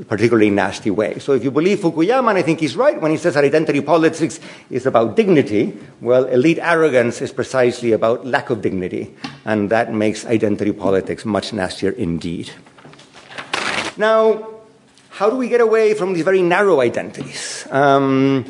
[0.09, 1.19] particularly nasty way.
[1.19, 3.83] So if you believe Fukuyama, and I think he's right when he says that identity
[3.83, 9.15] politics is about dignity, well, elite arrogance is precisely about lack of dignity.
[9.45, 12.51] And that makes identity politics much nastier indeed.
[13.97, 14.49] Now,
[15.11, 17.69] how do we get away from these very narrow identities?
[17.71, 18.45] Um,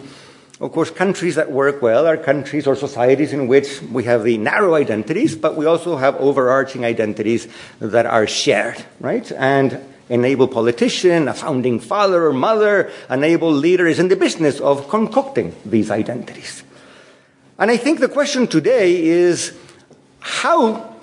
[0.64, 4.38] of course, countries that work well are countries or societies in which we have the
[4.38, 7.46] narrow identities, but we also have overarching identities
[7.80, 9.30] that are shared, right?
[9.32, 14.88] And enable politician, a founding father or mother, enable leader is in the business of
[14.88, 16.64] concocting these identities.
[17.58, 19.54] And I think the question today is
[20.20, 20.96] how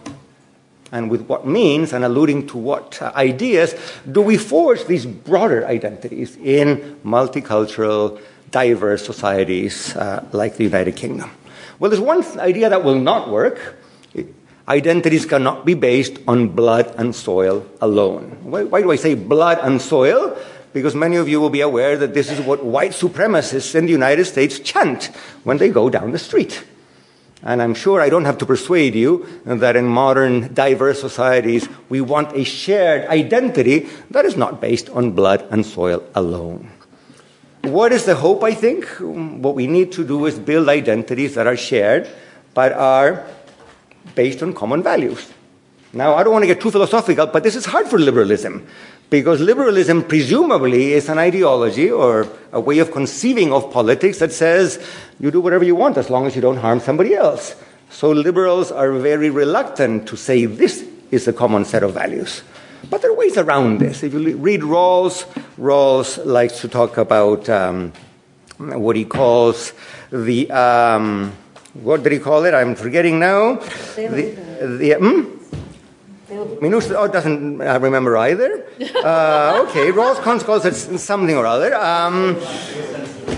[0.92, 3.76] and with what means and alluding to what ideas
[4.12, 8.20] do we forge these broader identities in multicultural
[8.52, 11.32] diverse societies uh, like the United Kingdom.
[11.80, 13.78] Well, there's one idea that will not work.
[14.68, 18.38] Identities cannot be based on blood and soil alone.
[18.44, 20.38] Why, why do I say blood and soil?
[20.74, 23.92] Because many of you will be aware that this is what white supremacists in the
[23.92, 25.06] United States chant
[25.44, 26.64] when they go down the street.
[27.44, 32.00] And I'm sure I don't have to persuade you that in modern diverse societies, we
[32.00, 36.70] want a shared identity that is not based on blood and soil alone.
[37.64, 38.86] What is the hope, I think?
[39.00, 42.10] What we need to do is build identities that are shared,
[42.54, 43.26] but are
[44.16, 45.32] based on common values.
[45.94, 48.66] Now, I don't want to get too philosophical, but this is hard for liberalism,
[49.10, 54.80] because liberalism presumably is an ideology or a way of conceiving of politics that says
[55.20, 57.56] you do whatever you want as long as you don't harm somebody else.
[57.90, 62.42] So liberals are very reluctant to say this is a common set of values.
[62.90, 64.04] But there are ways around this.
[64.04, 65.26] If you read Rawls,
[65.58, 67.94] Rawls likes to talk about um,
[68.58, 69.74] what he calls
[70.12, 71.34] the, um,
[71.74, 72.54] what did he call it?
[72.54, 73.56] I'm forgetting now.
[73.96, 75.38] The, the, hmm?
[76.62, 78.66] Minus oh, doesn't uh, remember either.
[79.02, 81.74] Uh, okay, Rawls calls it something or other.
[81.76, 82.38] Um,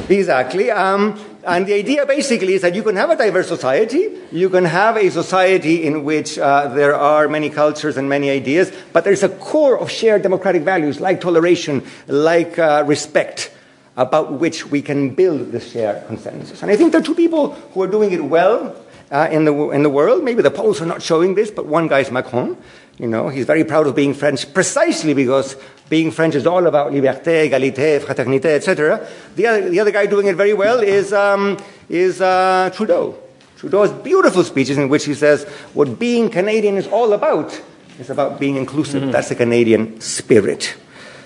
[0.09, 0.71] exactly.
[0.71, 4.65] Um, and the idea basically is that you can have a diverse society, you can
[4.65, 9.23] have a society in which uh, there are many cultures and many ideas, but there's
[9.23, 13.51] a core of shared democratic values like toleration, like uh, respect,
[13.97, 16.61] about which we can build this shared consensus.
[16.61, 18.75] And I think there are two people who are doing it well
[19.11, 20.23] uh, in, the, in the world.
[20.23, 22.57] Maybe the polls are not showing this, but one guy is Macron.
[22.99, 25.55] You know, he's very proud of being French precisely because
[25.89, 29.07] being French is all about liberté, égalité, fraternité, etc.
[29.35, 31.57] The other, the other guy doing it very well is, um,
[31.89, 33.17] is uh, Trudeau.
[33.57, 37.59] Trudeau has beautiful speeches in which he says what being Canadian is all about
[37.99, 39.03] is about being inclusive.
[39.03, 39.11] Mm-hmm.
[39.11, 40.75] That's the Canadian spirit.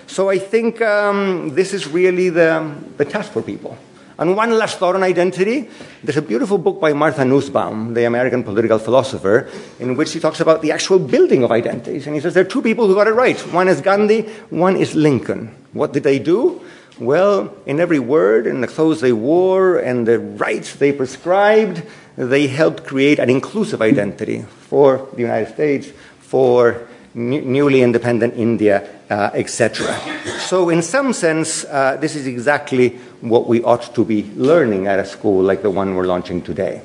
[0.08, 3.78] So I think um, this is really the, the task for people.
[4.20, 5.70] And one last thought on identity.
[6.04, 9.48] There's a beautiful book by Martha Nussbaum, the American political philosopher,
[9.80, 12.08] in which she talks about the actual building of identities.
[12.08, 13.40] And he says there are two people who got it right.
[13.54, 15.56] One is Gandhi, one is Lincoln.
[15.74, 16.62] What did they do?
[17.00, 21.84] Well, in every word, in the clothes they wore, and the rights they prescribed,
[22.16, 29.30] they helped create an inclusive identity for the United States, for newly independent India, uh,
[29.34, 29.94] etc.
[30.40, 35.00] So, in some sense, uh, this is exactly what we ought to be learning at
[35.00, 36.82] a school like the one we're launching today.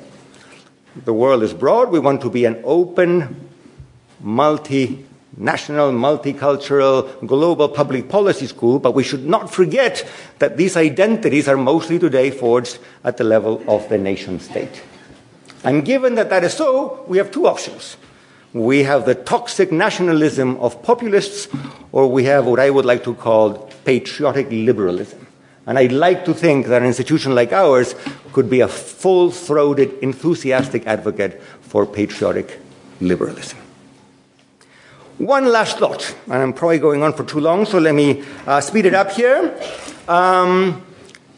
[1.05, 1.89] The world is broad.
[1.89, 3.49] We want to be an open,
[4.23, 5.03] multinational,
[5.37, 10.07] multicultural, global public policy school, but we should not forget
[10.39, 14.83] that these identities are mostly today forged at the level of the nation state.
[15.63, 17.97] And given that that is so, we have two options
[18.53, 21.47] we have the toxic nationalism of populists,
[21.91, 25.25] or we have what I would like to call patriotic liberalism.
[25.65, 27.95] And I'd like to think that an institution like ours
[28.33, 32.59] could be a full throated, enthusiastic advocate for patriotic
[32.99, 33.59] liberalism.
[35.19, 38.59] One last thought, and I'm probably going on for too long, so let me uh,
[38.61, 39.57] speed it up here.
[40.07, 40.83] Um,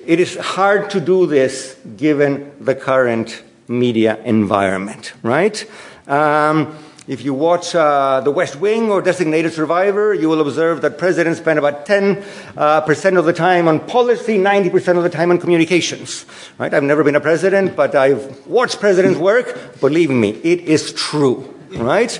[0.05, 5.65] it is hard to do this given the current media environment, right?
[6.07, 10.97] Um, if you watch uh, The West Wing or Designated Survivor, you will observe that
[10.97, 12.25] presidents spend about 10%
[12.57, 16.25] uh, of the time on policy, 90% of the time on communications.
[16.57, 16.73] Right?
[16.73, 19.79] I've never been a president, but I've watched presidents work.
[19.79, 21.53] Believe me, it is true.
[21.69, 22.19] Right?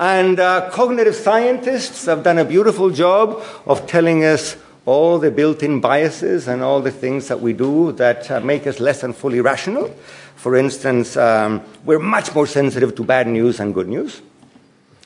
[0.00, 5.62] And uh, cognitive scientists have done a beautiful job of telling us all the built
[5.62, 9.12] in biases and all the things that we do that uh, make us less than
[9.12, 9.94] fully rational.
[10.44, 14.20] For instance, um, we're much more sensitive to bad news and good news.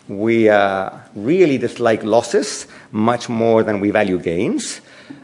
[0.09, 4.81] We uh, really dislike losses much more than we value gains.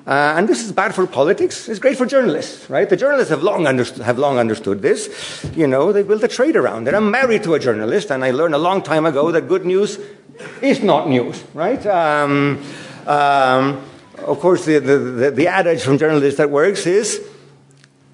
[0.06, 1.68] Uh, and this is bad for politics.
[1.68, 2.88] It's great for journalists, right?
[2.88, 5.10] The journalists have long, have long understood this.
[5.56, 6.94] You know, they built a trade around it.
[6.94, 9.98] I'm married to a journalist, and I learned a long time ago that good news
[10.62, 11.84] is not news, right?
[11.86, 12.62] Um,
[13.08, 13.82] um,
[14.18, 17.20] of course, the, the, the, the adage from journalists that works is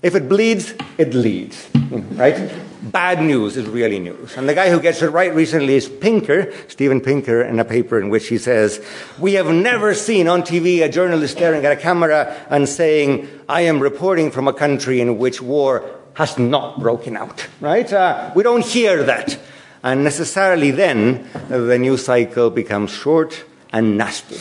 [0.02, 1.68] if it bleeds, it leads,
[2.12, 2.50] right?
[2.82, 4.36] Bad news is really news.
[4.36, 8.00] And the guy who gets it right recently is Pinker, Steven Pinker, in a paper
[8.00, 8.84] in which he says,
[9.18, 13.62] We have never seen on TV a journalist staring at a camera and saying, I
[13.62, 15.84] am reporting from a country in which war
[16.14, 17.90] has not broken out, right?
[17.92, 19.38] Uh, we don't hear that.
[19.82, 24.38] And necessarily then, the news cycle becomes short and nasty.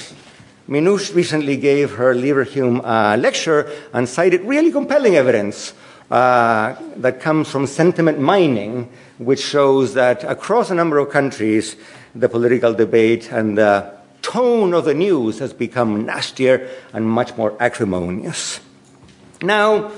[0.70, 5.74] Minouche recently gave her Leverhulme uh, lecture and cited really compelling evidence
[6.12, 11.76] uh, that comes from sentiment mining, which shows that across a number of countries,
[12.14, 17.58] the political debate and the tone of the news has become nastier and much more
[17.60, 18.60] acrimonious.
[19.42, 19.92] Now,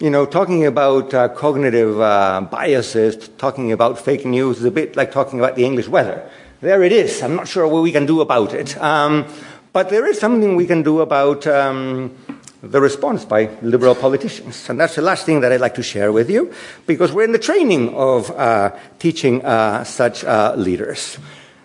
[0.00, 4.96] you know, talking about uh, cognitive uh, biases, talking about fake news is a bit
[4.96, 6.28] like talking about the English weather.
[6.60, 7.22] There it is.
[7.22, 8.74] I'm not sure what we can do about it.
[8.80, 9.26] Um,
[9.74, 12.14] but there is something we can do about um,
[12.62, 14.70] the response by liberal politicians.
[14.70, 16.54] And that's the last thing that I'd like to share with you,
[16.86, 18.70] because we're in the training of uh,
[19.00, 21.18] teaching uh, such uh, leaders.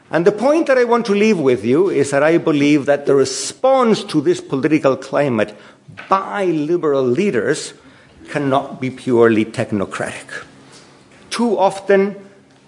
[0.10, 3.06] And the point that I want to leave with you is that I believe that
[3.06, 5.56] the response to this political climate
[6.10, 7.76] by liberal leaders
[8.30, 10.46] cannot be purely technocratic.
[11.30, 12.16] Too often,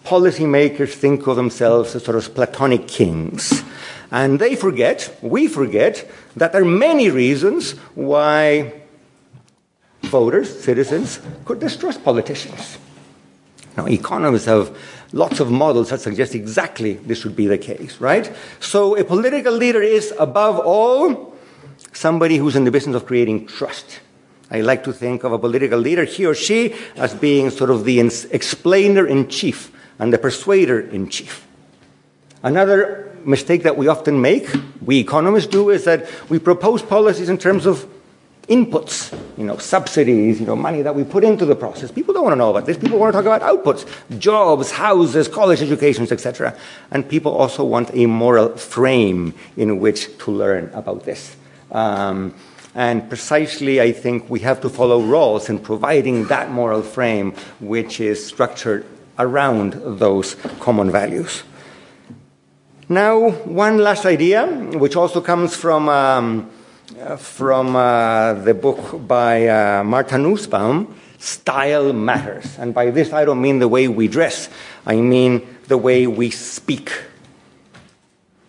[0.06, 3.64] policymakers think of themselves as sort of Platonic kings
[4.12, 8.74] and they forget, we forget, that there are many reasons why
[10.03, 12.78] voters, citizens, could distrust politicians.
[13.78, 14.78] Now, economists have
[15.14, 18.30] lots of models that suggest exactly this should be the case, right?
[18.59, 21.34] So, a political leader is, above all,
[21.93, 24.01] somebody who's in the business of creating trust.
[24.49, 27.86] I like to think of a political leader, he or she, as being sort of
[27.86, 31.47] the explainer in chief and the persuader in chief.
[32.43, 34.47] Another mistake that we often make,
[34.82, 37.88] we economists do, is that we propose policies in terms of
[38.47, 41.91] inputs, you know, subsidies, you know, money that we put into the process.
[41.91, 42.78] People don't want to know about this.
[42.78, 43.88] People want to talk about outputs,
[44.19, 46.57] jobs, houses, college educations, etc.
[46.91, 51.36] And people also want a moral frame in which to learn about this.
[51.72, 52.36] Um,
[52.76, 57.99] and precisely, I think we have to follow Rawls in providing that moral frame, which
[57.99, 58.86] is structured
[59.19, 61.43] around those common values.
[62.92, 66.52] Now, one last idea, which also comes from, um,
[67.20, 72.60] from uh, the book by uh, Martha Nussbaum, Style Matters.
[72.60, 74.50] And by this, I don't mean the way we dress,
[74.86, 76.92] I mean the way we speak.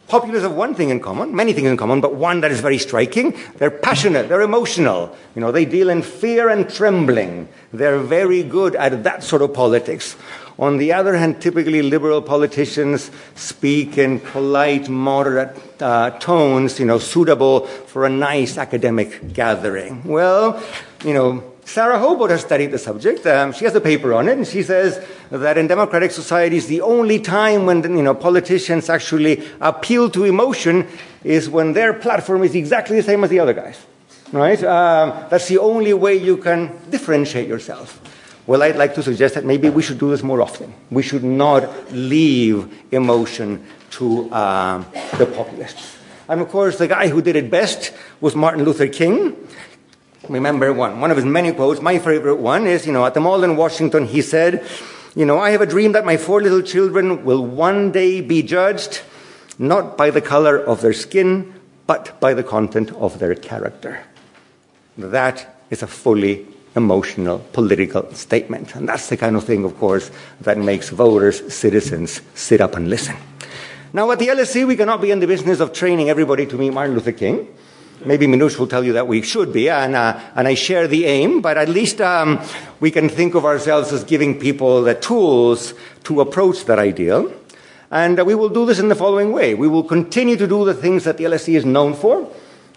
[0.09, 2.78] Populists have one thing in common, many things in common, but one that is very
[2.78, 3.38] striking.
[3.59, 5.16] They're passionate, they're emotional.
[5.36, 7.49] You know, they deal in fear and trembling.
[7.72, 10.16] They're very good at that sort of politics.
[10.59, 16.98] On the other hand, typically liberal politicians speak in polite, moderate uh, tones, you know,
[16.98, 20.05] suitable for a nice academic gathering.
[20.05, 20.62] Well,
[21.05, 23.26] you know, Sara Hobolt has studied the subject.
[23.26, 26.80] Um, she has a paper on it, and she says that in democratic societies, the
[26.80, 30.86] only time when you know, politicians actually appeal to emotion
[31.24, 33.78] is when their platform is exactly the same as the other guys.
[34.32, 34.62] Right?
[34.64, 38.00] Um, that's the only way you can differentiate yourself.
[38.47, 40.74] Well, I'd like to suggest that maybe we should do this more often.
[40.90, 44.82] We should not leave emotion to uh,
[45.16, 45.99] the populists.
[46.28, 49.36] And of course, the guy who did it best was Martin Luther King.
[50.28, 53.20] Remember one, one of his many quotes, my favorite one is, you know, at the
[53.20, 54.66] mall in Washington, he said,
[55.14, 58.43] you know, I have a dream that my four little children will one day be
[58.43, 59.03] judged
[59.59, 61.55] not by the color of their skin,
[61.86, 64.05] but by the content of their character.
[64.97, 68.74] That is a fully emotional political statement.
[68.74, 70.10] And that's the kind of thing, of course,
[70.40, 73.16] that makes voters, citizens sit up and listen.
[73.92, 76.72] Now, at the LSE, we cannot be in the business of training everybody to meet
[76.72, 77.46] Martin Luther King.
[78.04, 81.04] Maybe Minouche will tell you that we should be, and, uh, and I share the
[81.04, 82.40] aim, but at least um,
[82.80, 87.32] we can think of ourselves as giving people the tools to approach that ideal.
[87.92, 89.54] And uh, we will do this in the following way.
[89.54, 92.28] We will continue to do the things that the LSE is known for,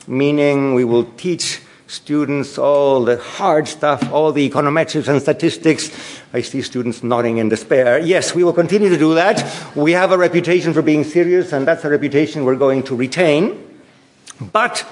[0.05, 5.91] meaning we will teach students all the hard stuff, all the econometrics and statistics.
[6.33, 7.99] I see students nodding in despair.
[7.99, 9.45] Yes, we will continue to do that.
[9.75, 13.79] We have a reputation for being serious, and that's a reputation we're going to retain.
[14.51, 14.85] But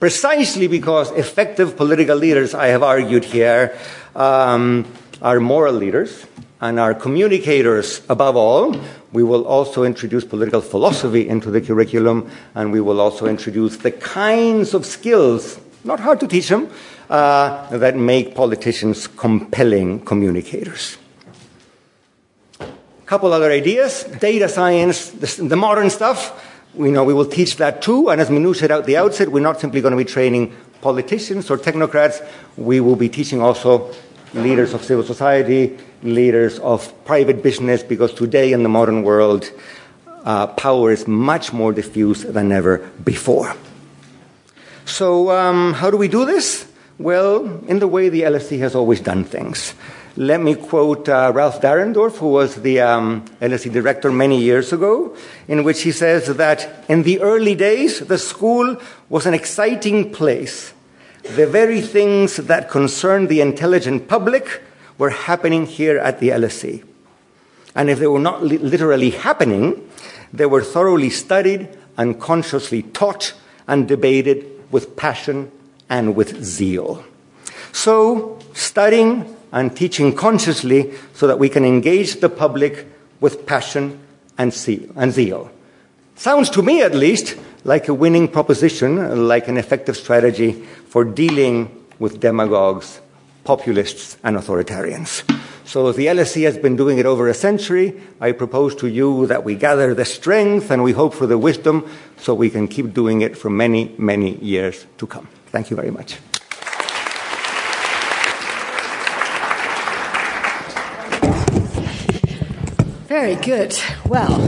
[0.00, 3.76] precisely because effective political leaders, I have argued here,
[4.16, 4.86] um,
[5.22, 6.26] are moral leaders
[6.60, 8.76] and are communicators above all,
[9.12, 13.90] we will also introduce political philosophy into the curriculum, and we will also introduce the
[13.90, 16.70] kinds of skills not hard to teach them,
[17.10, 20.96] uh, that make politicians compelling communicators.
[22.60, 22.66] A
[23.06, 26.48] couple other ideas data science, the, the modern stuff.
[26.74, 29.42] We know we will teach that too, and as Minu said at the outset, we're
[29.42, 32.26] not simply going to be training politicians or technocrats,
[32.56, 33.92] we will be teaching also
[34.34, 39.50] leaders of civil society, leaders of private business, because today in the modern world,
[40.24, 43.54] uh, power is much more diffuse than ever before.
[44.84, 46.66] So, um, how do we do this?
[46.98, 49.74] Well, in the way the LSE has always done things.
[50.16, 55.16] Let me quote uh, Ralph Dahrendorf, who was the um, LSE director many years ago,
[55.48, 58.76] in which he says that in the early days, the school
[59.08, 60.74] was an exciting place.
[61.22, 64.62] The very things that concerned the intelligent public
[64.98, 66.84] were happening here at the LSE.
[67.74, 69.88] And if they were not li- literally happening,
[70.32, 73.32] they were thoroughly studied and consciously taught
[73.66, 75.52] and debated with passion
[75.88, 77.04] and with zeal.
[77.70, 82.88] So, studying and teaching consciously so that we can engage the public
[83.20, 84.00] with passion
[84.36, 85.50] and zeal.
[86.16, 90.52] Sounds to me, at least, like a winning proposition, like an effective strategy
[90.88, 93.00] for dealing with demagogues,
[93.44, 95.22] populists, and authoritarians.
[95.64, 98.00] So the LSE has been doing it over a century.
[98.20, 101.88] I propose to you that we gather the strength and we hope for the wisdom
[102.22, 105.26] so we can keep doing it for many, many years to come.
[105.46, 106.18] Thank you very much.
[113.08, 113.76] Very good.
[114.06, 114.40] Well,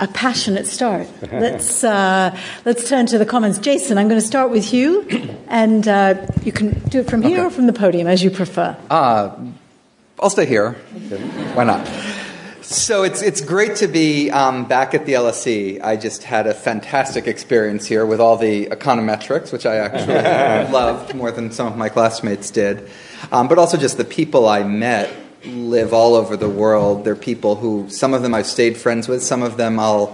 [0.00, 1.08] a passionate start.
[1.32, 3.58] let's uh, let's turn to the comments.
[3.58, 5.02] Jason, I'm going to start with you,
[5.48, 7.46] and uh, you can do it from here okay.
[7.46, 8.76] or from the podium as you prefer.
[8.88, 9.34] Uh,
[10.20, 10.72] I'll stay here.
[11.54, 12.21] Why not?
[12.72, 15.84] So it's it's great to be um, back at the LSE.
[15.84, 20.14] I just had a fantastic experience here with all the econometrics, which I actually
[20.72, 22.88] loved more than some of my classmates did.
[23.30, 25.14] Um, but also just the people I met
[25.44, 27.04] live all over the world.
[27.04, 30.06] They're people who some of them I've stayed friends with, some of them I'll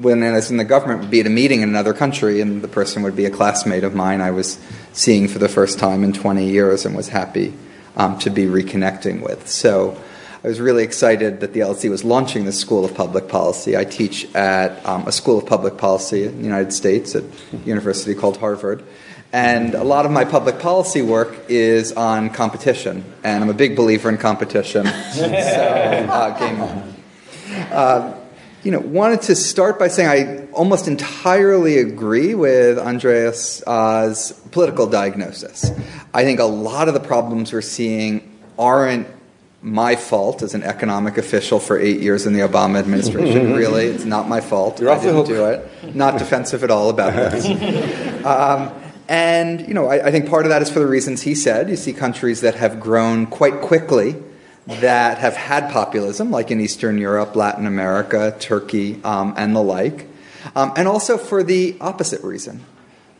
[0.00, 2.62] when I was in the government would be at a meeting in another country and
[2.62, 4.60] the person would be a classmate of mine I was
[4.92, 7.54] seeing for the first time in 20 years and was happy
[7.96, 9.48] um, to be reconnecting with.
[9.48, 10.00] So
[10.44, 13.76] I was really excited that the LSE was launching the School of Public Policy.
[13.76, 17.22] I teach at um, a School of Public Policy in the United States at
[17.52, 18.82] a university called Harvard.
[19.32, 23.76] And a lot of my public policy work is on competition, and I'm a big
[23.76, 24.84] believer in competition.
[25.14, 26.94] so, uh, game on.
[27.70, 28.18] Uh,
[28.64, 34.12] you know, wanted to start by saying I almost entirely agree with Andres's uh,
[34.50, 35.70] political diagnosis.
[36.12, 39.06] I think a lot of the problems we're seeing aren't
[39.62, 43.54] my fault as an economic official for eight years in the Obama administration.
[43.54, 44.80] really, it's not my fault.
[44.80, 45.94] You're I didn't do it.
[45.94, 47.46] Not defensive at all about this.
[48.22, 48.72] Um,
[49.08, 51.68] and you know, I, I think part of that is for the reasons he said.
[51.68, 54.14] You see countries that have grown quite quickly
[54.66, 60.06] that have had populism, like in Eastern Europe, Latin America, Turkey, um, and the like,
[60.54, 62.64] um, and also for the opposite reason.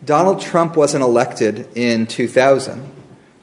[0.04, 2.90] Donald Trump wasn't elected in 2000.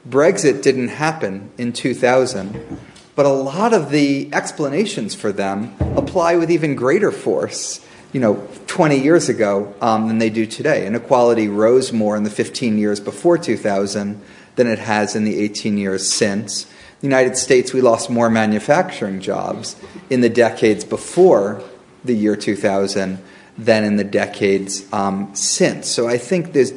[0.08, 2.78] Brexit didn't happen in 2000.
[3.14, 8.46] But a lot of the explanations for them apply with even greater force, you know,
[8.66, 10.86] 20 years ago um, than they do today.
[10.86, 14.20] Inequality rose more in the 15 years before 2000
[14.56, 16.66] than it has in the 18 years since
[17.00, 19.74] the United States, we lost more manufacturing jobs
[20.10, 21.62] in the decades before
[22.04, 23.18] the year 2000
[23.56, 25.88] than in the decades um, since.
[25.88, 26.74] So I think this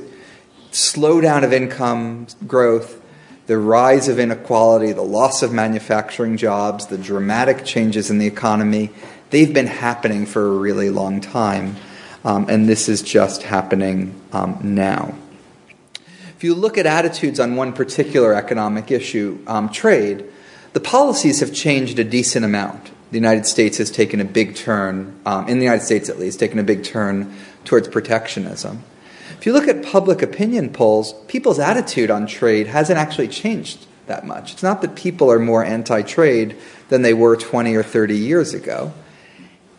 [0.71, 3.01] slowdown of income growth,
[3.45, 8.89] the rise of inequality, the loss of manufacturing jobs, the dramatic changes in the economy,
[9.31, 11.75] they've been happening for a really long time.
[12.23, 15.13] Um, and this is just happening um, now.
[16.37, 20.25] If you look at attitudes on one particular economic issue, um, trade,
[20.71, 22.91] the policies have changed a decent amount.
[23.11, 26.39] The United States has taken a big turn, um, in the United States at least,
[26.39, 27.35] taken a big turn
[27.65, 28.83] towards protectionism.
[29.43, 34.25] If you look at public opinion polls, people's attitude on trade hasn't actually changed that
[34.25, 34.53] much.
[34.53, 36.55] It's not that people are more anti trade
[36.87, 38.93] than they were 20 or 30 years ago.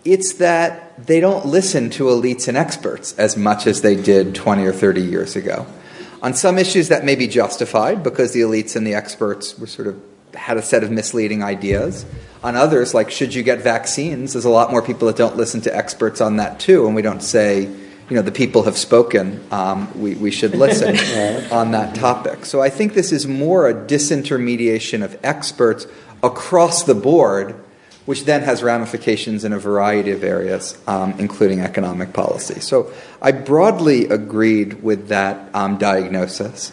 [0.05, 4.67] It's that they don't listen to elites and experts as much as they did 20
[4.67, 5.65] or 30 years ago.
[6.23, 9.89] On some issues, that may be justified because the elites and the experts were sort
[9.89, 9.99] of
[10.35, 12.05] had a set of misleading ideas.
[12.43, 15.63] On others, like should you get vaccines, there's a lot more people that don't listen
[15.63, 17.75] to experts on that too, and we don't say,
[18.09, 19.43] you know, the people have spoken.
[19.51, 20.97] Um, we, we should listen
[21.53, 22.45] on that topic.
[22.45, 25.87] So I think this is more a disintermediation of experts
[26.23, 27.55] across the board
[28.07, 32.61] which then has ramifications in a variety of areas, um, including economic policy.
[32.61, 32.93] So
[33.23, 36.73] I broadly agreed with that um, diagnosis.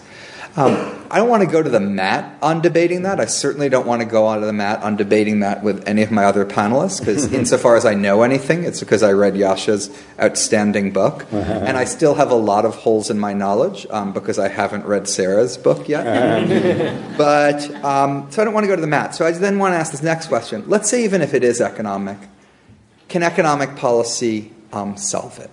[0.55, 3.19] Um, I don't want to go to the mat on debating that.
[3.19, 6.11] I certainly don't want to go onto the mat on debating that with any of
[6.11, 9.89] my other panelists, because insofar as I know anything, it's because I read Yascha's
[10.19, 11.25] outstanding book.
[11.31, 11.51] Uh-huh.
[11.65, 14.85] And I still have a lot of holes in my knowledge um, because I haven't
[14.85, 16.07] read Sara's book yet.
[16.07, 17.13] Uh-huh.
[17.17, 19.15] but, um, so I don't want to go to the mat.
[19.15, 20.63] So I then want to ask this next question.
[20.67, 22.17] Let's say, even if it is economic,
[23.07, 25.51] can economic policy um, solve it?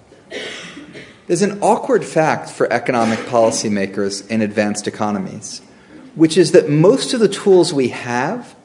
[1.29, 5.61] There's an awkward fact for economic policymakers in advanced economies,
[6.15, 8.57] which is that most of the tools we have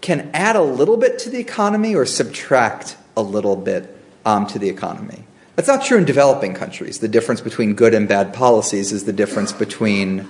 [0.00, 3.94] can add a little bit to the economy or subtract a little bit
[4.24, 5.24] um, to the economy.
[5.56, 7.00] That's not true in developing countries.
[7.00, 10.26] The difference between good and bad policies is the difference between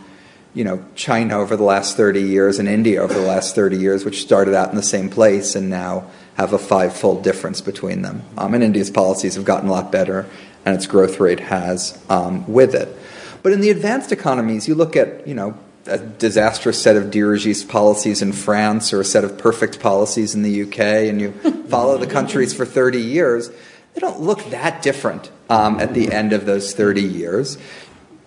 [0.52, 4.04] you know, China over the last 30 years and India over the last 30 years,
[4.04, 8.22] which started out in the same place and now have a five-fold difference between them.
[8.36, 10.26] Um, and India's policies have gotten a lot better,
[10.64, 12.96] and its growth rate has um, with it.
[13.42, 17.68] But in the advanced economies, you look at, you know, a disastrous set of dirigiste
[17.68, 21.32] policies in France or a set of perfect policies in the UK, and you
[21.68, 23.50] follow the countries for 30 years,
[23.94, 27.58] they don't look that different um, at the end of those 30 years.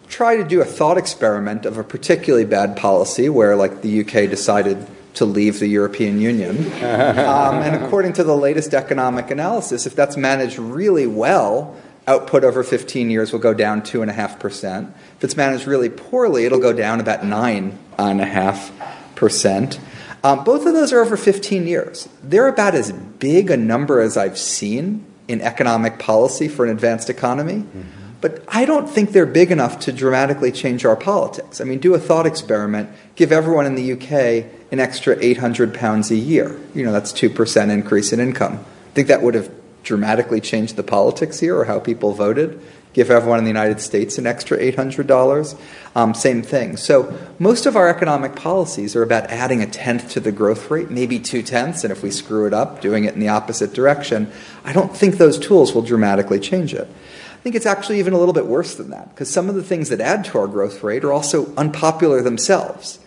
[0.07, 4.29] Try to do a thought experiment of a particularly bad policy where, like, the UK
[4.29, 6.71] decided to leave the European Union.
[7.23, 11.75] Um, and according to the latest economic analysis, if that's managed really well,
[12.07, 14.91] output over 15 years will go down 2.5%.
[15.17, 19.79] If it's managed really poorly, it'll go down about 9.5%.
[20.23, 22.09] Um, both of those are over 15 years.
[22.23, 27.09] They're about as big a number as I've seen in economic policy for an advanced
[27.09, 27.63] economy.
[27.63, 27.81] Mm-hmm.
[28.21, 31.59] but I don't think they're big enough to dramatically change our politics.
[31.59, 32.89] I mean, do a thought experiment.
[33.15, 36.57] Give everyone in the UK an extra 800 pounds a year.
[36.73, 38.63] You know, that's 2% increase in income.
[38.63, 39.51] I think that would have
[39.83, 42.59] dramatically change the politics here or how people voted?
[42.93, 45.59] Give everyone in the United States an extra $800?
[45.95, 46.77] Um, same thing.
[46.77, 50.91] So, most of our economic policies are about adding a tenth to the growth rate,
[50.91, 54.31] maybe two tenths, and if we screw it up, doing it in the opposite direction.
[54.63, 56.87] I don't think those tools will dramatically change it.
[56.87, 59.63] I think it's actually even a little bit worse than that, because some of the
[59.63, 62.99] things that add to our growth rate are also unpopular themselves.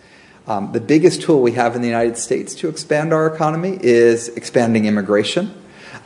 [0.47, 4.29] Um, the biggest tool we have in the United States to expand our economy is
[4.29, 5.53] expanding immigration.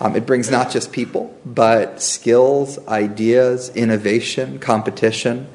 [0.01, 5.47] Um, it brings not just people, but skills, ideas, innovation, competition.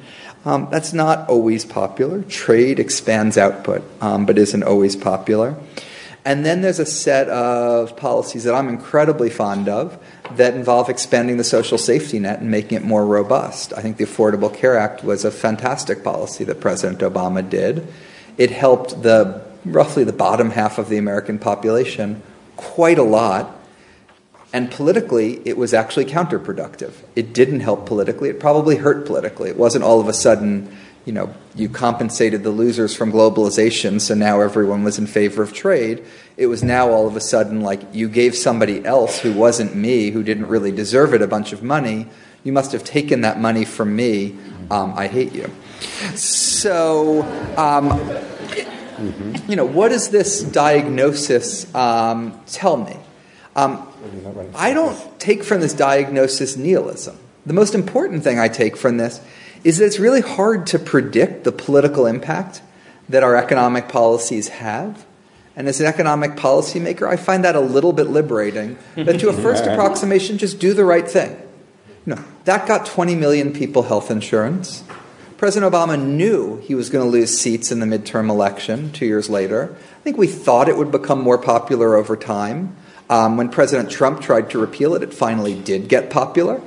[0.45, 2.21] Um, that's not always popular.
[2.23, 5.57] Trade expands output, um, but isn't always popular.
[6.23, 10.01] And then there's a set of policies that I'm incredibly fond of
[10.37, 13.73] that involve expanding the social safety net and making it more robust.
[13.73, 17.85] I think the Affordable Care Act was a fantastic policy that President Obama did.
[18.37, 22.23] It helped the roughly the bottom half of the American population
[22.55, 23.56] quite a lot.
[24.53, 26.93] And politically, it was actually counterproductive.
[27.15, 28.29] It didn't help politically.
[28.29, 29.49] It probably hurt politically.
[29.49, 30.75] It wasn't all of a sudden
[31.07, 35.53] you know, you compensated the losers from globalization, so now everyone was in favor of
[35.53, 36.03] trade.
[36.35, 40.11] It was now all of a sudden like you gave somebody else who wasn't me,
[40.11, 42.07] who didn't really deserve it, a bunch of money.
[42.43, 44.35] You must have taken that money from me.
[44.69, 45.49] Um, I hate you.
[46.15, 47.23] So,
[47.55, 47.87] um,
[49.47, 52.97] you know, what does this diagnosis um, tell me?
[53.55, 53.86] Um,
[54.55, 57.17] I don't take from this diagnosis nihilism.
[57.45, 59.21] The most important thing I take from this
[59.63, 62.61] is that it's really hard to predict the political impact
[63.09, 65.05] that our economic policies have.
[65.55, 68.77] And as an economic policymaker, I find that a little bit liberating.
[68.95, 71.41] That to a first approximation, just do the right thing.
[72.05, 74.83] Know, that got 20 million people health insurance.
[75.37, 79.29] President Obama knew he was going to lose seats in the midterm election two years
[79.29, 79.75] later.
[79.75, 82.75] I think we thought it would become more popular over time.
[83.09, 86.61] Um, when President Trump tried to repeal it, it finally did get popular.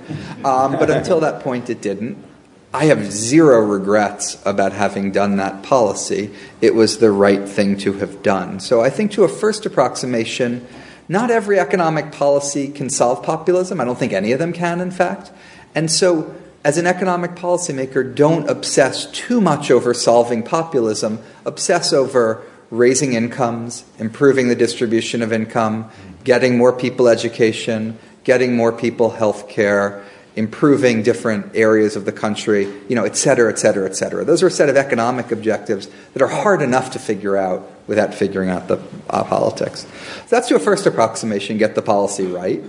[0.45, 2.25] Um, but until that point, it didn't.
[2.73, 6.31] I have zero regrets about having done that policy.
[6.61, 8.61] It was the right thing to have done.
[8.61, 10.67] So I think, to a first approximation,
[11.09, 13.81] not every economic policy can solve populism.
[13.81, 15.33] I don't think any of them can, in fact.
[15.75, 16.33] And so,
[16.65, 21.19] as an economic policymaker, don't obsess too much over solving populism.
[21.45, 25.91] Obsess over raising incomes, improving the distribution of income,
[26.25, 30.05] getting more people education, getting more people health care
[30.37, 34.25] improving different areas of the country, you know, et cetera, et cetera, et cetera.
[34.25, 38.15] Those are a set of economic objectives that are hard enough to figure out without
[38.15, 39.81] figuring out the uh, politics.
[39.81, 42.63] So that's your first approximation, get the policy right.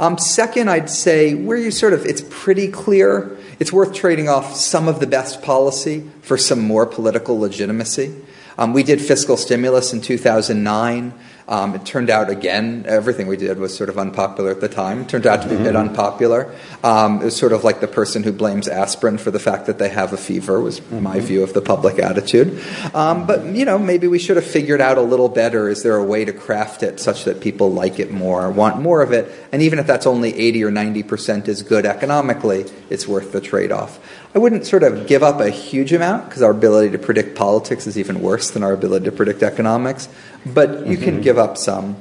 [0.00, 4.56] Um, second, I'd say where you sort of, it's pretty clear, it's worth trading off
[4.56, 8.14] some of the best policy for some more political legitimacy.
[8.58, 11.14] Um, we did fiscal stimulus in 2009.
[11.46, 15.02] Um, it turned out, again, everything we did was sort of unpopular at the time.
[15.02, 15.88] It turned out to be a bit mm-hmm.
[15.88, 16.54] unpopular.
[16.82, 19.78] Um, it was sort of like the person who blames aspirin for the fact that
[19.78, 21.26] they have a fever, was my mm-hmm.
[21.26, 22.62] view of the public attitude.
[22.94, 25.96] Um, but, you know, maybe we should have figured out a little better is there
[25.96, 29.30] a way to craft it such that people like it more, want more of it?
[29.52, 33.70] And even if that's only 80 or 90% is good economically, it's worth the trade
[33.70, 33.98] off.
[34.34, 37.86] I wouldn't sort of give up a huge amount because our ability to predict politics
[37.86, 40.08] is even worse than our ability to predict economics,
[40.44, 41.04] but you mm-hmm.
[41.04, 41.96] can give up some.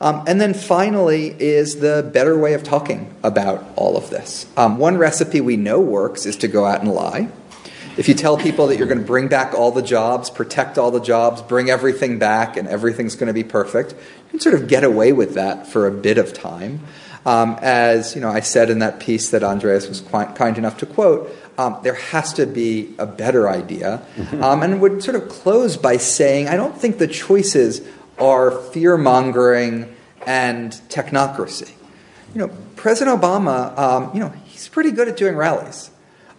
[0.00, 4.46] Um, and then finally is the better way of talking about all of this.
[4.56, 7.28] Um, one recipe we know works is to go out and lie.
[7.98, 10.90] If you tell people that you're going to bring back all the jobs, protect all
[10.90, 14.68] the jobs, bring everything back, and everything's going to be perfect, you can sort of
[14.68, 16.80] get away with that for a bit of time.
[17.26, 20.76] Um, as you know, I said in that piece that Andres was quite kind enough
[20.78, 24.02] to quote, um, there has to be a better idea.
[24.16, 24.42] Mm-hmm.
[24.42, 27.80] Um, and would sort of close by saying, I don't think the choices
[28.18, 29.94] are fear mongering
[30.26, 31.72] and technocracy.
[32.34, 35.90] You know, President Obama, um, you know, he's pretty good at doing rallies.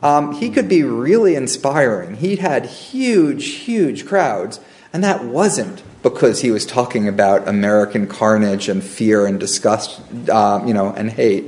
[0.04, 2.18] Um, he could be really inspiring.
[2.18, 4.60] He had huge, huge crowds,
[4.92, 10.00] and that wasn't because he was talking about American carnage and fear and disgust,
[10.30, 11.46] uh, you know, and hate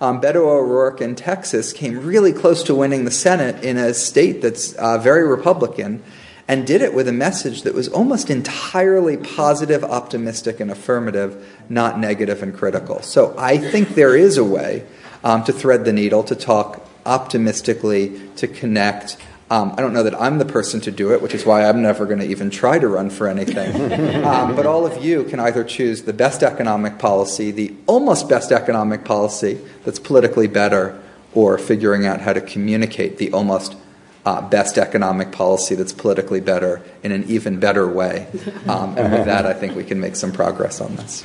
[0.00, 4.40] um, Beto O'Rourke in Texas came really close to winning the Senate in a state
[4.40, 6.02] that's uh, very Republican
[6.48, 12.00] and did it with a message that was almost entirely positive, optimistic, and affirmative, not
[12.00, 13.02] negative and critical.
[13.02, 14.84] So I think there is a way
[15.22, 19.16] um, to thread the needle, to talk optimistically, to connect,
[19.50, 21.82] um, I don't know that I'm the person to do it, which is why I'm
[21.82, 24.24] never going to even try to run for anything.
[24.24, 28.52] um, but all of you can either choose the best economic policy, the almost best
[28.52, 31.02] economic policy that's politically better,
[31.34, 33.76] or figuring out how to communicate the almost
[34.24, 38.28] uh, best economic policy that's politically better in an even better way.
[38.68, 41.24] Um, and with that, I think we can make some progress on this.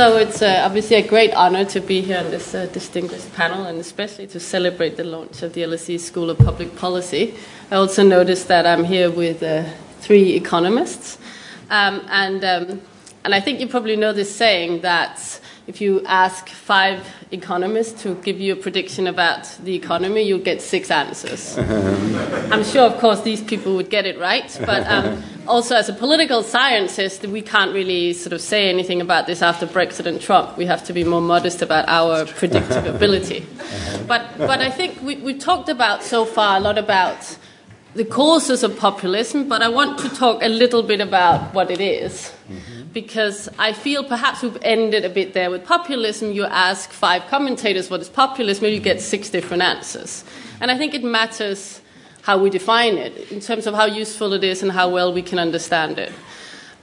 [0.00, 3.66] So it's uh, obviously a great honor to be here on this uh, distinguished panel,
[3.66, 7.34] and especially to celebrate the launch of the LSE School of Public Policy.
[7.70, 9.64] I also noticed that I'm here with uh,
[10.00, 11.18] three economists,
[11.68, 12.80] um, and um,
[13.24, 18.14] and I think you probably know this saying that if you ask five economists to
[18.16, 21.58] give you a prediction about the economy, you'll get six answers.
[22.52, 25.92] I'm sure, of course, these people would get it right, but um, also as a
[25.92, 30.56] political scientist, we can't really sort of say anything about this after Brexit and Trump.
[30.56, 33.46] We have to be more modest about our predictive ability.
[34.06, 37.38] But, but I think we, we talked about so far a lot about
[37.94, 41.80] the causes of populism, but I want to talk a little bit about what it
[41.80, 42.32] is.
[42.48, 42.79] Mm-hmm.
[42.92, 46.32] Because I feel perhaps we've ended a bit there with populism.
[46.32, 50.24] You ask five commentators what is populism, and you get six different answers.
[50.60, 51.80] And I think it matters
[52.22, 55.22] how we define it in terms of how useful it is and how well we
[55.22, 56.12] can understand it.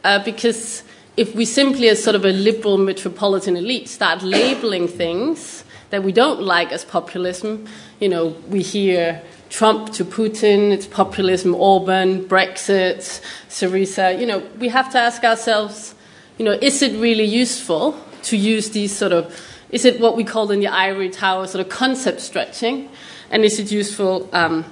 [0.03, 0.83] Uh, because
[1.17, 6.11] if we simply, as sort of a liberal metropolitan elite, start labeling things that we
[6.11, 7.65] don't like as populism,
[7.99, 14.19] you know, we hear Trump to Putin, it's populism, Orban, Brexit, Syriza.
[14.19, 15.95] You know, we have to ask ourselves,
[16.37, 19.35] you know, is it really useful to use these sort of,
[19.71, 22.89] is it what we call in the ivory tower sort of concept stretching?
[23.29, 24.65] And is it useful um,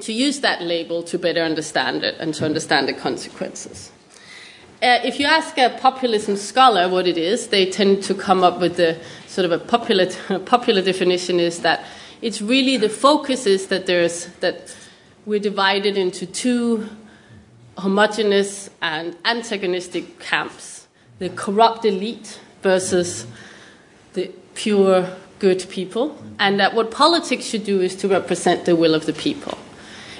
[0.00, 3.92] to use that label to better understand it and to understand the consequences?
[4.82, 8.60] Uh, if you ask a populism scholar what it is, they tend to come up
[8.60, 10.06] with the sort of a popular,
[10.46, 11.84] popular definition is that
[12.22, 14.74] it's really the focus is that there's that
[15.26, 16.88] we're divided into two
[17.80, 20.80] homogenous and antagonistic camps
[21.20, 23.26] the corrupt elite versus
[24.14, 25.06] the pure
[25.38, 29.12] good people, and that what politics should do is to represent the will of the
[29.12, 29.56] people.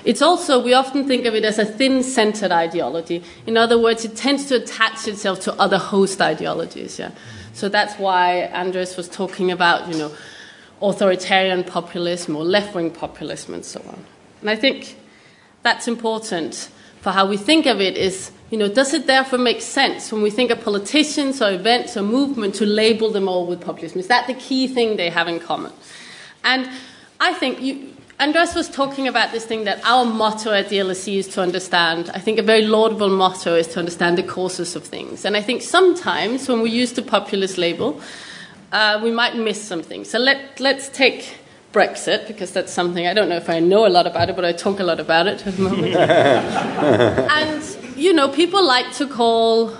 [0.05, 3.23] It's also, we often think of it as a thin centered ideology.
[3.47, 6.99] In other words, it tends to attach itself to other host ideologies.
[6.99, 7.11] Yeah?
[7.53, 10.13] So that's why Andres was talking about, you know,
[10.81, 14.05] authoritarian populism or left wing populism and so on.
[14.41, 14.97] And I think
[15.63, 16.71] that's important
[17.01, 20.23] for how we think of it is, you know, does it therefore make sense when
[20.23, 23.99] we think of politicians or events or movement to label them all with populism?
[24.01, 25.73] Is that the key thing they have in common?
[26.45, 26.69] And
[27.19, 31.17] I think you, Andres was talking about this thing that our motto at the LSE
[31.17, 32.11] is to understand.
[32.13, 35.25] I think a very laudable motto is to understand the causes of things.
[35.25, 37.99] And I think sometimes when we use the populist label,
[38.73, 40.05] uh, we might miss something.
[40.05, 41.40] So let, let's take
[41.73, 44.45] Brexit, because that's something I don't know if I know a lot about it, but
[44.45, 45.95] I talk a lot about it at the moment.
[45.95, 49.77] and, you know, people like to call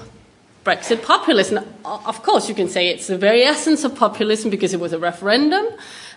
[0.65, 1.53] Brexit populist.
[1.53, 4.93] And of course, you can say it's the very essence of populism because it was
[4.93, 5.67] a referendum,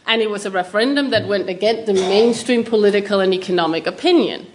[0.06, 4.46] and it was a referendum that went against the mainstream political and economic opinion.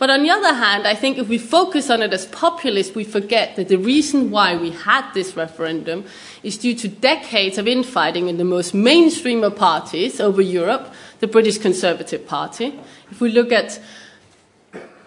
[0.00, 3.04] But on the other hand, I think if we focus on it as populist, we
[3.04, 6.06] forget that the reason why we had this referendum
[6.42, 11.26] is due to decades of infighting in the most mainstream of parties over Europe, the
[11.26, 12.80] British Conservative Party.
[13.10, 13.78] If we look at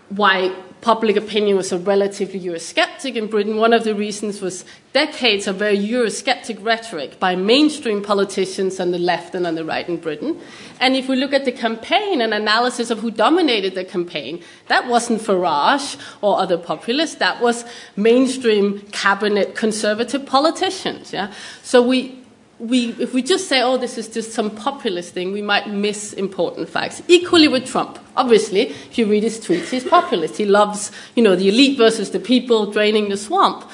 [0.09, 5.47] why public opinion was a relatively Eurosceptic in Britain, one of the reasons was decades
[5.47, 9.97] of very Eurosceptic rhetoric by mainstream politicians on the left and on the right in
[9.97, 10.39] Britain.
[10.79, 14.87] And if we look at the campaign and analysis of who dominated the campaign, that
[14.87, 21.11] wasn't Farage or other populists, that was mainstream cabinet conservative politicians.
[21.11, 21.33] Yeah?
[21.61, 22.22] So we,
[22.63, 26.13] we, if we just say, oh, this is just some populist thing, we might miss
[26.13, 27.01] important facts.
[27.09, 27.99] Equally with Trump.
[28.15, 30.37] Obviously, if you read his tweets, he's populist.
[30.37, 33.69] He loves, you know, the elite versus the people draining the swamp.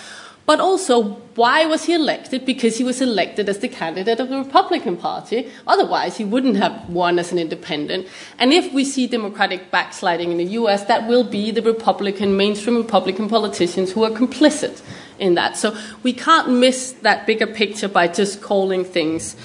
[0.50, 1.04] But also,
[1.36, 2.44] why was he elected?
[2.44, 5.48] Because he was elected as the candidate of the Republican Party.
[5.68, 8.08] Otherwise, he wouldn't have won as an independent.
[8.40, 12.78] And if we see Democratic backsliding in the US, that will be the Republican, mainstream
[12.78, 14.82] Republican politicians who are complicit
[15.20, 15.56] in that.
[15.56, 19.36] So we can't miss that bigger picture by just calling things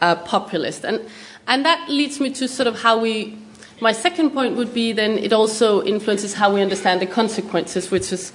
[0.00, 0.86] uh, populist.
[0.86, 1.06] And,
[1.46, 3.36] and that leads me to sort of how we.
[3.82, 8.10] My second point would be then it also influences how we understand the consequences, which
[8.10, 8.32] is,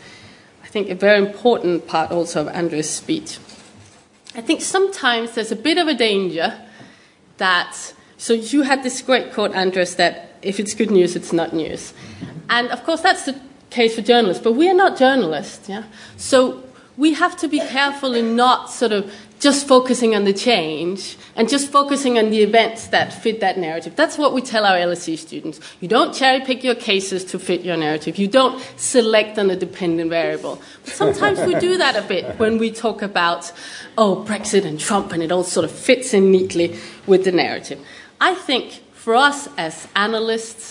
[0.71, 3.39] think, a very important part also of Andrew's speech.
[4.33, 6.57] I think sometimes there's a bit of a danger
[7.37, 7.93] that.
[8.17, 11.93] So you had this great quote, Andres, that if it's good news, it's not news.
[12.49, 13.39] And of course, that's the
[13.71, 15.67] case for journalists, but we are not journalists.
[15.67, 15.83] Yeah?
[16.17, 16.63] So
[16.97, 19.11] we have to be careful in not sort of
[19.41, 23.95] just focusing on the change and just focusing on the events that fit that narrative.
[23.95, 25.59] That's what we tell our LSE students.
[25.79, 28.19] You don't cherry pick your cases to fit your narrative.
[28.19, 30.61] You don't select on a dependent variable.
[30.85, 33.51] But sometimes we do that a bit when we talk about,
[33.97, 36.77] oh, Brexit and Trump, and it all sort of fits in neatly
[37.07, 37.83] with the narrative.
[38.21, 40.70] I think for us as analysts,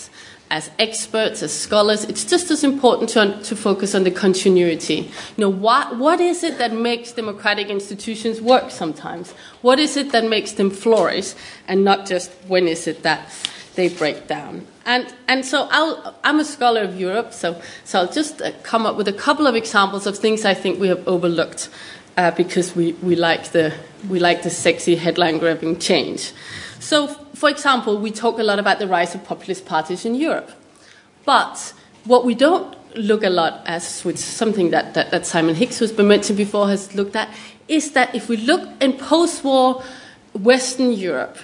[0.51, 5.09] as experts, as scholars, it's just as important to, to focus on the continuity.
[5.37, 9.31] You know, what, what is it that makes democratic institutions work sometimes?
[9.61, 11.33] What is it that makes them flourish?
[11.69, 13.29] And not just when is it that
[13.75, 14.67] they break down?
[14.85, 18.85] And, and so i am a scholar of Europe, so, so I'll just uh, come
[18.85, 21.69] up with a couple of examples of things I think we have overlooked
[22.17, 23.73] uh, because we, we, like the,
[24.09, 26.33] we like the sexy headline grabbing change.
[26.79, 30.51] So, for example, we talk a lot about the rise of populist parties in Europe.
[31.25, 31.73] But
[32.05, 35.91] what we don't look a lot as, which something that, that, that Simon Hix, who's
[35.91, 37.33] been mentioned before, has looked at,
[37.67, 39.83] is that if we look in post war
[40.33, 41.39] Western Europe,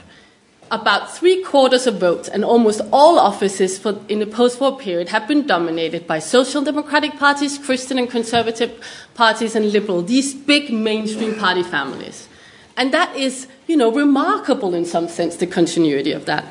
[0.69, 5.09] about three quarters of votes and almost all offices for, in the post war period
[5.09, 8.71] have been dominated by social democratic parties, Christian and conservative
[9.15, 12.27] parties, and liberal, these big mainstream party families.
[12.75, 16.45] And that is you know, remarkable in some sense, the continuity of that.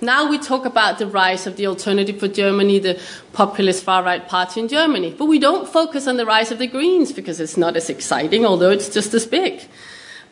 [0.00, 3.00] Now we talk about the rise of the alternative for Germany, the
[3.32, 5.14] populist far right party in Germany.
[5.16, 8.44] But we don't focus on the rise of the Greens because it's not as exciting,
[8.44, 9.62] although it's just as big.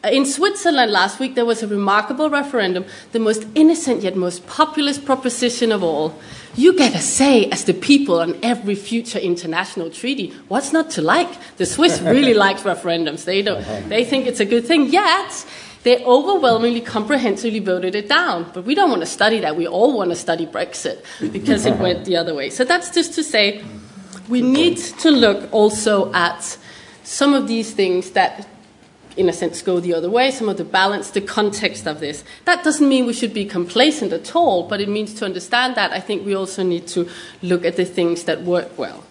[0.03, 4.47] Uh, in Switzerland last week, there was a remarkable referendum, the most innocent yet most
[4.47, 6.19] populist proposition of all.
[6.57, 10.33] You get a say as the people on every future international treaty.
[10.49, 11.29] What's not to like?
[11.59, 13.25] The Swiss really like referendums.
[13.25, 14.87] They, don't, they think it's a good thing.
[14.87, 15.47] Yet,
[15.83, 18.51] they overwhelmingly comprehensively voted it down.
[18.53, 19.57] But we don't want to study that.
[19.57, 21.03] We all want to study Brexit
[21.33, 22.51] because it went the other way.
[22.51, 23.65] So that's just to say
[24.29, 26.59] we need to look also at
[27.03, 28.47] some of these things that
[29.17, 32.25] in a sense, go the other way, some of the balance, the context of this.
[32.45, 35.93] That doesn't mean we should be complacent at all, but it means to understand that,
[35.93, 37.09] I think we also need to
[37.43, 39.05] look at the things that work well.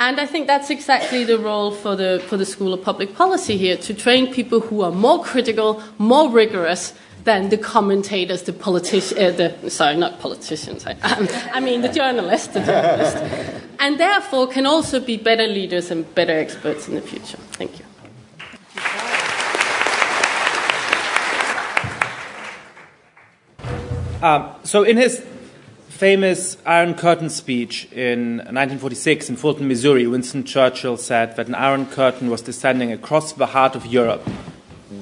[0.00, 3.58] And I think that's exactly the role for the, for the School of Public Policy
[3.58, 6.94] here to train people who are more critical, more rigorous
[7.24, 12.46] than the commentators, the politicians, uh, sorry, not politicians, I, um, I mean the journalists,
[12.46, 13.20] the journalists,
[13.78, 17.36] and therefore can also be better leaders and better experts in the future.
[17.52, 17.84] Thank you.
[24.26, 25.22] Um, so, in his
[26.00, 31.84] famous Iron Curtain speech in 1946 in Fulton, Missouri, Winston Churchill said that an Iron
[31.84, 34.26] Curtain was descending across the heart of Europe,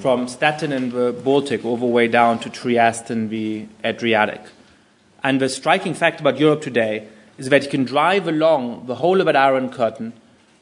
[0.01, 4.41] from Stettin in the Baltic all the way down to Trieste in the Adriatic.
[5.23, 7.07] And the striking fact about Europe today
[7.39, 10.15] is that you can drive along the whole of that Iron Curtain,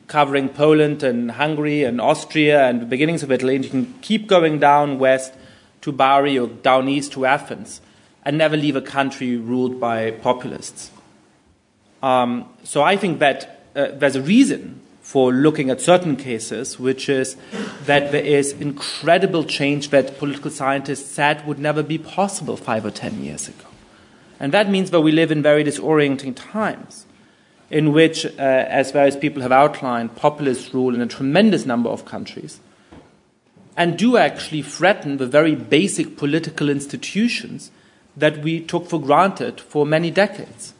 [0.06, 4.26] covering Poland and Hungary and Austria and the beginnings of Italy, and you can keep
[4.26, 5.32] going down west
[5.80, 7.80] to Bari or down east to Athens
[8.26, 10.90] and never leave a country ruled by populists.
[12.02, 17.08] Um, so I think that uh, there's a reason for looking at certain cases, which
[17.08, 17.36] is
[17.84, 22.90] that there is incredible change that political scientists said would never be possible five or
[22.90, 23.68] ten years ago.
[24.40, 27.06] And that means that we live in very disorienting times,
[27.70, 32.04] in which, uh, as various people have outlined, populists rule in a tremendous number of
[32.04, 32.58] countries
[33.76, 37.70] and do actually threaten the very basic political institutions
[38.16, 40.72] that we took for granted for many decades.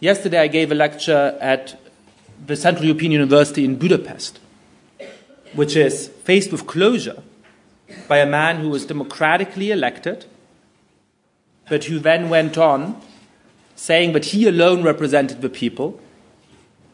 [0.00, 1.80] Yesterday, I gave a lecture at
[2.44, 4.40] the Central European University in Budapest,
[5.54, 7.22] which is faced with closure
[8.08, 10.26] by a man who was democratically elected,
[11.68, 13.00] but who then went on
[13.76, 16.00] saying that he alone represented the people,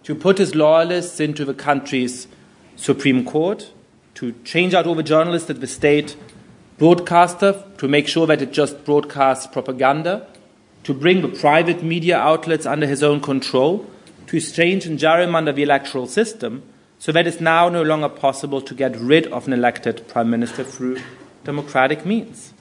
[0.02, 2.26] to put his loyalists into the country's
[2.74, 3.70] Supreme Court,
[4.14, 6.16] to change out all the journalists at the state
[6.78, 10.26] broadcaster to make sure that it just broadcasts propaganda,
[10.84, 13.88] to bring the private media outlets under his own control,
[14.26, 16.62] to change and gerrymander the electoral system
[16.98, 20.62] so that it's now no longer possible to get rid of an elected prime minister
[20.62, 20.98] through
[21.44, 22.52] democratic means.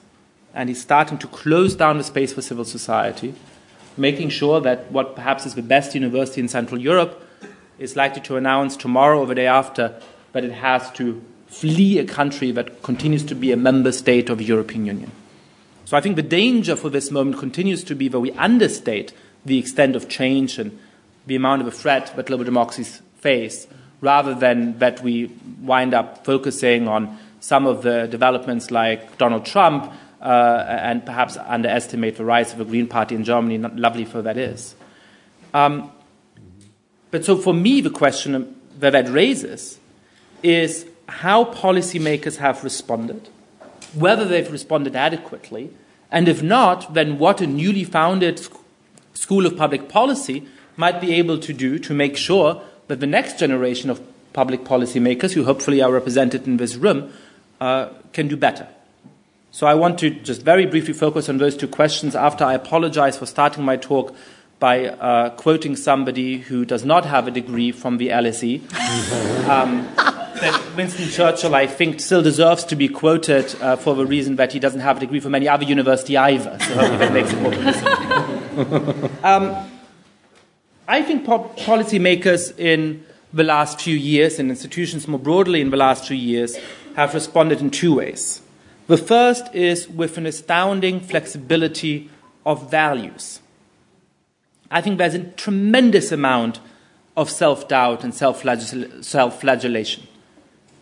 [0.54, 3.34] And he's starting to close down the space for civil society,
[3.96, 7.24] making sure that what perhaps is the best university in Central Europe
[7.78, 10.00] is likely to announce tomorrow or the day after
[10.32, 11.22] that it has to
[11.52, 15.12] flee a country that continues to be a member state of the European Union.
[15.84, 19.12] So I think the danger for this moment continues to be that we understate
[19.44, 20.78] the extent of change and
[21.26, 23.66] the amount of a threat that global democracies face,
[24.00, 25.26] rather than that we
[25.60, 29.92] wind up focusing on some of the developments like Donald Trump
[30.22, 34.38] uh, and perhaps underestimate the rise of the Green Party in Germany, lovely for that
[34.38, 34.74] is.
[35.52, 35.92] Um,
[37.10, 39.78] but so for me, the question that that raises
[40.42, 43.28] is how policymakers have responded
[43.94, 45.70] whether they've responded adequately,
[46.10, 48.40] and if not, then what a newly founded
[49.14, 50.46] School of Public Policy
[50.76, 54.00] might be able to do to make sure that the next generation of
[54.32, 57.12] public policymakers, who hopefully are represented in this room,
[57.60, 58.66] uh, can do better.
[59.50, 63.18] So I want to just very briefly focus on those two questions after I apologize
[63.18, 64.14] for starting my talk
[64.58, 68.62] by uh, quoting somebody who does not have a degree from the LSE.
[69.48, 69.86] um,
[70.42, 74.52] that Winston Churchill, I think, still deserves to be quoted uh, for the reason that
[74.52, 76.58] he doesn't have a degree from any other university either.
[76.60, 77.54] So that makes it more
[79.24, 79.70] um,
[80.88, 85.76] I think po- policymakers in the last few years and institutions more broadly in the
[85.76, 86.58] last few years
[86.96, 88.42] have responded in two ways.
[88.88, 92.10] The first is with an astounding flexibility
[92.44, 93.40] of values.
[94.70, 96.60] I think there's a tremendous amount
[97.16, 98.42] of self doubt and self
[99.40, 100.08] flagellation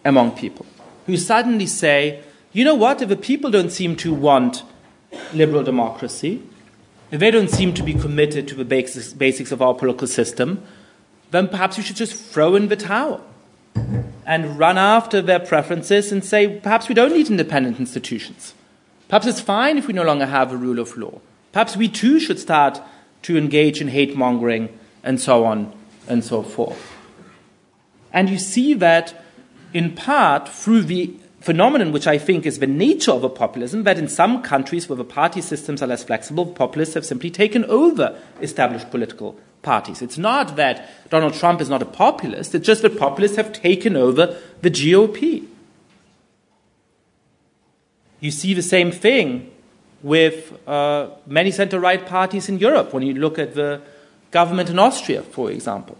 [0.04, 0.66] among people
[1.06, 2.22] who suddenly say,
[2.52, 4.62] you know what, if the people don't seem to want
[5.32, 6.42] liberal democracy,
[7.10, 10.62] if they don't seem to be committed to the basics, basics of our political system,
[11.30, 13.24] then perhaps we should just throw in the towel
[14.26, 18.54] and run after their preferences and say, perhaps we don't need independent institutions.
[19.08, 21.20] Perhaps it's fine if we no longer have a rule of law.
[21.52, 22.80] Perhaps we too should start
[23.22, 24.68] to engage in hate mongering
[25.02, 25.72] and so on
[26.06, 26.94] and so forth.
[28.12, 29.20] And you see that
[29.72, 33.98] in part through the phenomenon which I think is the nature of a populism, that
[33.98, 38.18] in some countries where the party systems are less flexible, populists have simply taken over
[38.40, 40.02] established political parties.
[40.02, 43.96] It's not that Donald Trump is not a populist, it's just that populists have taken
[43.96, 45.46] over the GOP.
[48.20, 49.50] You see the same thing
[50.02, 53.80] with uh, many center right parties in Europe when you look at the
[54.30, 55.96] government in Austria, for example.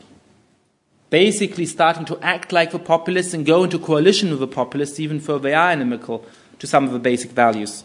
[1.11, 5.19] Basically, starting to act like the populists and go into coalition with the populists, even
[5.19, 6.25] though they are inimical
[6.61, 7.85] to some of the basic values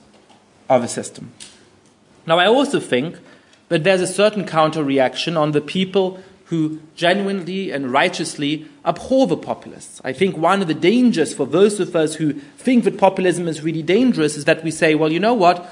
[0.69, 1.31] of the system.
[2.27, 3.17] Now, I also think
[3.69, 9.37] that there's a certain counter reaction on the people who genuinely and righteously abhor the
[9.37, 9.99] populists.
[10.03, 13.63] I think one of the dangers for those of us who think that populism is
[13.63, 15.67] really dangerous is that we say, well, you know what?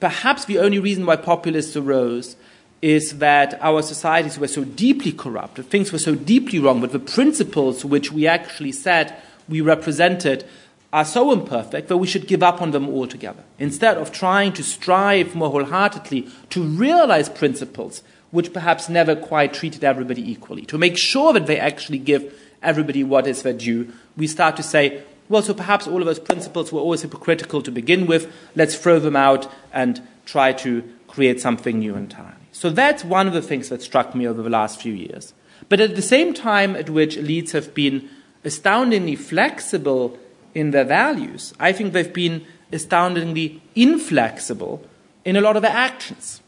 [0.00, 2.34] Perhaps the only reason why populists arose
[2.82, 6.98] is that our societies were so deeply corrupt, things were so deeply wrong, but the
[6.98, 9.16] principles which we actually said
[9.48, 10.44] we represented
[10.92, 13.42] are so imperfect that we should give up on them altogether.
[13.58, 19.84] Instead of trying to strive more wholeheartedly to realize principles which perhaps never quite treated
[19.84, 24.26] everybody equally, to make sure that they actually give everybody what is their due, we
[24.26, 28.06] start to say, well, so perhaps all of those principles were always hypocritical to begin
[28.06, 28.32] with.
[28.54, 32.45] Let's throw them out and try to create something new entirely.
[32.56, 35.34] So that's one of the things that struck me over the last few years.
[35.68, 38.08] But at the same time at which elites have been
[38.44, 40.18] astoundingly flexible
[40.54, 44.82] in their values, I think they've been astoundingly inflexible
[45.22, 46.40] in a lot of their actions.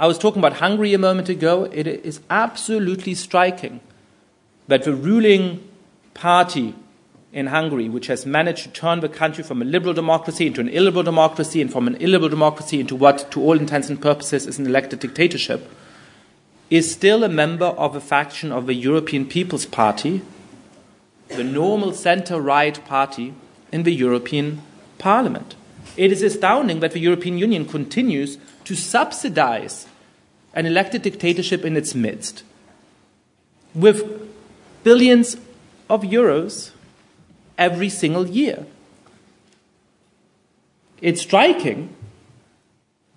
[0.00, 1.70] I was talking about Hungary a moment ago.
[1.72, 3.78] It is absolutely striking
[4.66, 5.62] that the ruling
[6.12, 6.74] party
[7.32, 10.68] in Hungary, which has managed to turn the country from a liberal democracy into an
[10.68, 14.58] illiberal democracy and from an illiberal democracy into what, to all intents and purposes, is
[14.58, 15.70] an elected dictatorship,
[16.70, 20.22] is still a member of a faction of the European People's Party,
[21.28, 23.34] the normal center right party
[23.72, 24.62] in the European
[24.98, 25.54] Parliament.
[25.96, 29.86] It is astounding that the European Union continues to subsidize
[30.54, 32.42] an elected dictatorship in its midst
[33.74, 34.02] with
[34.82, 35.36] billions
[35.90, 36.70] of euros
[37.58, 38.66] every single year.
[41.00, 41.94] It's striking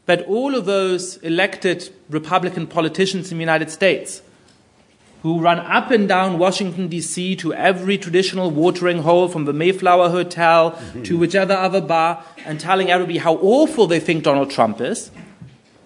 [0.06, 4.22] that all of those elected Republican politicians in the United States
[5.22, 7.36] who run up and down Washington, D.C.
[7.38, 11.04] to every traditional watering hole from the Mayflower Hotel mm-hmm.
[11.04, 15.12] to whichever other bar and telling everybody how awful they think Donald Trump is,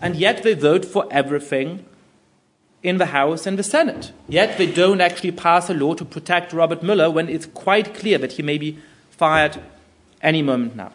[0.02, 1.84] and yet they vote for everything
[2.84, 4.12] in the House and the Senate.
[4.28, 8.18] Yet they don't actually pass a law to protect Robert Mueller when it's quite clear
[8.18, 8.78] that he may be
[9.10, 9.58] fired
[10.22, 10.92] any moment now.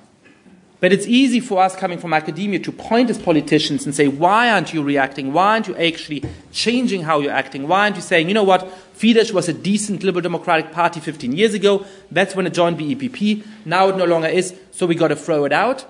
[0.80, 4.51] But it's easy for us coming from academia to point as politicians and say, why
[4.51, 5.32] aren't you reacting?
[5.32, 6.22] Why aren't you actually
[6.53, 7.66] changing how you're acting?
[7.66, 11.32] Why aren't you saying, you know what, Fidesz was a decent liberal democratic party 15
[11.32, 11.84] years ago.
[12.12, 13.45] That's when it joined the EPP.
[13.64, 15.84] Now it no longer is, so we got to throw it out.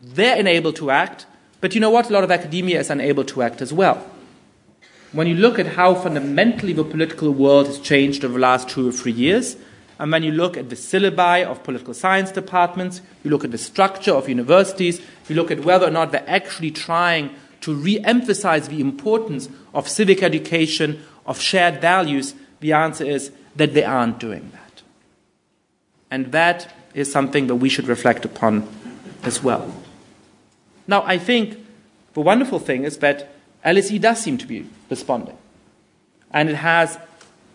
[0.00, 1.26] They're enabled to act.
[1.60, 2.08] But you know what?
[2.08, 4.08] A lot of academia is unable to act as well
[5.16, 8.86] when you look at how fundamentally the political world has changed over the last two
[8.86, 9.56] or three years,
[9.98, 13.58] and when you look at the syllabi of political science departments, you look at the
[13.58, 17.30] structure of universities, you look at whether or not they're actually trying
[17.62, 23.72] to re emphasize the importance of civic education, of shared values, the answer is that
[23.72, 24.82] they aren't doing that.
[26.10, 28.68] And that is something that we should reflect upon
[29.22, 29.74] as well.
[30.86, 31.58] Now, I think
[32.12, 33.35] the wonderful thing is that
[33.66, 35.36] LSE does seem to be responding.
[36.30, 36.98] And it has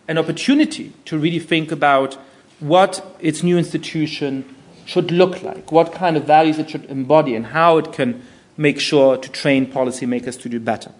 [0.06, 2.14] an opportunity to really think about
[2.60, 4.44] what its new institution
[4.84, 8.22] should look like, what kind of values it should embody, and how it can
[8.56, 10.92] make sure to train policymakers to do better.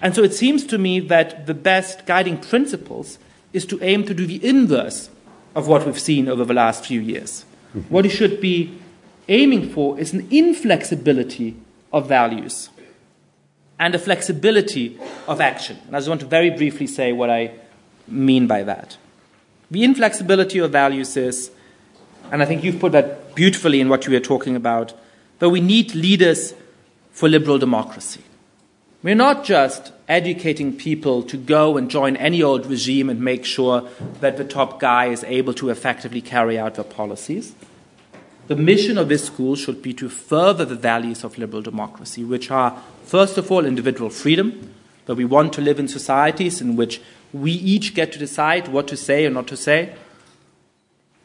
[0.00, 3.18] And so it seems to me that the best guiding principles
[3.52, 5.10] is to aim to do the inverse
[5.54, 7.44] of what we've seen over the last few years.
[7.74, 7.92] Mm-hmm.
[7.92, 8.78] What you should be
[9.28, 11.56] aiming for is an inflexibility
[11.92, 12.68] of values
[13.84, 15.76] and a flexibility of action.
[15.86, 17.52] And I just want to very briefly say what I
[18.08, 18.96] mean by that.
[19.70, 21.50] The inflexibility of values is,
[22.32, 24.94] and I think you've put that beautifully in what you were talking about,
[25.38, 26.54] that we need leaders
[27.12, 28.22] for liberal democracy.
[29.02, 33.86] We're not just educating people to go and join any old regime and make sure
[34.20, 37.54] that the top guy is able to effectively carry out their policies.
[38.46, 42.50] The mission of this school should be to further the values of liberal democracy, which
[42.50, 44.74] are, first of all, individual freedom,
[45.06, 47.00] that we want to live in societies in which
[47.32, 49.94] we each get to decide what to say or not to say,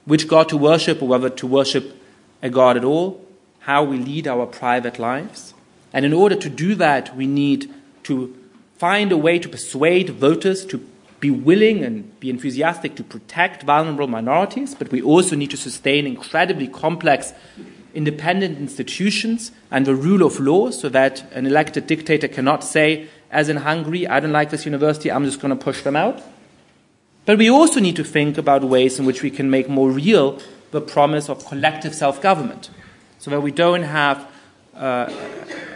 [0.05, 2.01] which God to worship or whether to worship
[2.41, 3.25] a God at all,
[3.59, 5.53] how we lead our private lives.
[5.91, 7.71] And in order to do that, we need
[8.03, 8.35] to
[8.77, 10.77] find a way to persuade voters to
[11.19, 16.07] be willing and be enthusiastic to protect vulnerable minorities, but we also need to sustain
[16.07, 17.33] incredibly complex
[17.93, 23.49] independent institutions and the rule of law so that an elected dictator cannot say, as
[23.49, 26.21] in Hungary, I don't like this university, I'm just going to push them out.
[27.25, 30.39] But we also need to think about ways in which we can make more real
[30.71, 32.69] the promise of collective self government
[33.17, 34.27] so that we don't have
[34.75, 35.11] uh,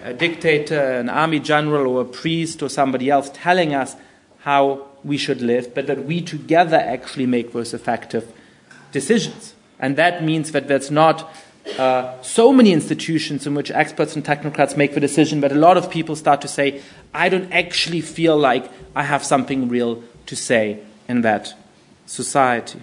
[0.03, 3.95] a dictator, an army general, or a priest, or somebody else telling us
[4.39, 8.31] how we should live, but that we together actually make those effective
[8.91, 9.53] decisions.
[9.79, 11.33] And that means that there's not
[11.77, 15.77] uh, so many institutions in which experts and technocrats make the decision, but a lot
[15.77, 16.81] of people start to say,
[17.13, 21.53] I don't actually feel like I have something real to say in that
[22.05, 22.81] society.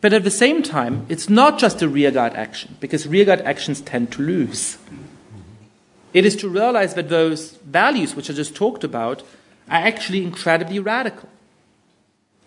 [0.00, 4.12] But at the same time, it's not just a rearguard action, because rearguard actions tend
[4.12, 4.78] to lose.
[6.12, 9.22] It is to realize that those values, which I just talked about,
[9.68, 11.28] are actually incredibly radical.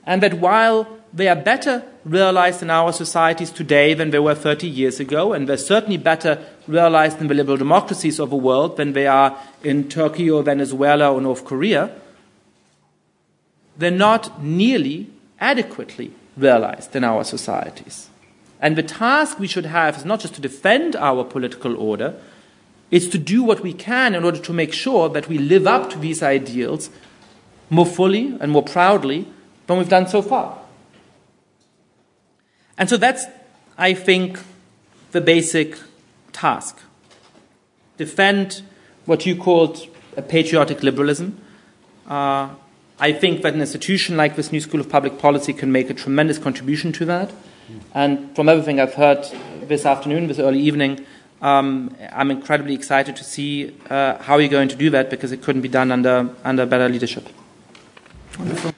[0.06, 4.68] And that while they are better realized in our societies today than they were 30
[4.68, 8.94] years ago, and they're certainly better realized in the liberal democracies of the world than
[8.94, 11.92] they are in Turkey or Venezuela or North Korea,
[13.78, 15.08] they're not nearly
[15.40, 18.10] adequately realized in our societies.
[18.60, 22.16] And the task we should have is not just to defend our political order,
[22.90, 25.90] it's to do what we can in order to make sure that we live up
[25.92, 26.90] to these ideals
[27.70, 29.28] more fully and more proudly
[29.68, 30.58] than we've done so far.
[32.78, 33.26] And so that's,
[33.78, 34.40] I think,
[35.12, 35.78] the basic
[36.32, 36.80] task.
[37.98, 38.62] Defend
[39.06, 41.40] what you called a patriotic liberalism.
[42.08, 42.50] Uh,
[43.00, 45.94] I think that an institution like this New School of Public Policy can make a
[45.94, 47.32] tremendous contribution to that.
[47.94, 49.28] And from everything I've heard
[49.64, 51.06] this afternoon, this early evening,
[51.42, 55.42] um, I'm incredibly excited to see uh, how you're going to do that because it
[55.44, 57.28] couldn't be done under, under better leadership.
[58.40, 58.72] Wonderful.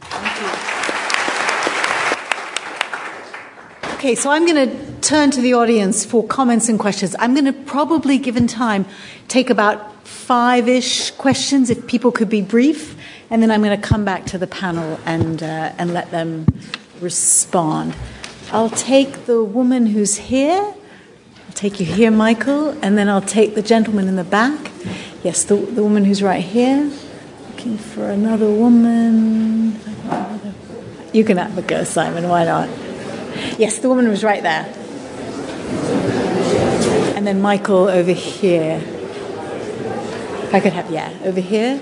[3.96, 7.18] Okay, so I'm going to turn to the audience for comments and questions.
[7.20, 8.86] I'm going to probably, given time,
[9.28, 12.96] take about five ish questions if people could be brief,
[13.30, 16.48] and then I'm going to come back to the panel and, uh, and let them
[17.02, 17.94] respond.
[18.54, 20.62] I'll take the woman who's here.
[20.62, 24.72] I'll take you here, Michael, and then I'll take the gentleman in the back.
[25.24, 26.90] Yes, the, the woman who's right here.
[27.60, 29.78] Looking for another woman.
[31.12, 32.70] You can have a go, Simon, why not?
[33.60, 34.64] Yes, the woman was right there.
[37.18, 38.82] And then Michael over here.
[40.54, 41.82] I could have, yeah, over here.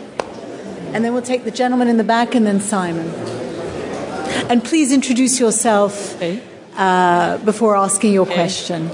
[0.94, 3.10] And then we'll take the gentleman in the back and then Simon.
[4.50, 6.20] And please introduce yourself
[6.76, 8.90] uh, before asking your question.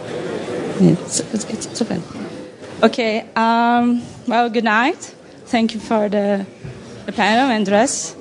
[0.81, 2.01] It's, it's, it's okay.
[2.83, 5.15] Okay, um, well, good night.
[5.53, 6.47] Thank you for the,
[7.05, 8.15] the panel and dress.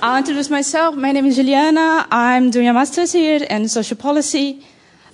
[0.00, 0.96] I'll introduce myself.
[0.96, 2.06] My name is Juliana.
[2.10, 4.64] I'm doing a master's here in social policy.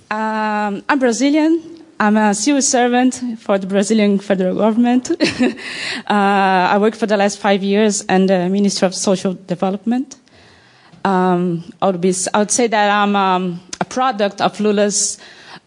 [0.09, 1.83] Um, I'm Brazilian.
[1.99, 5.11] I'm a civil servant for the Brazilian federal government.
[5.21, 5.53] uh,
[6.07, 10.15] I worked for the last five years in the Ministry of Social Development.
[11.03, 15.19] Um, I, would be, I would say that I'm um, a product of Lula's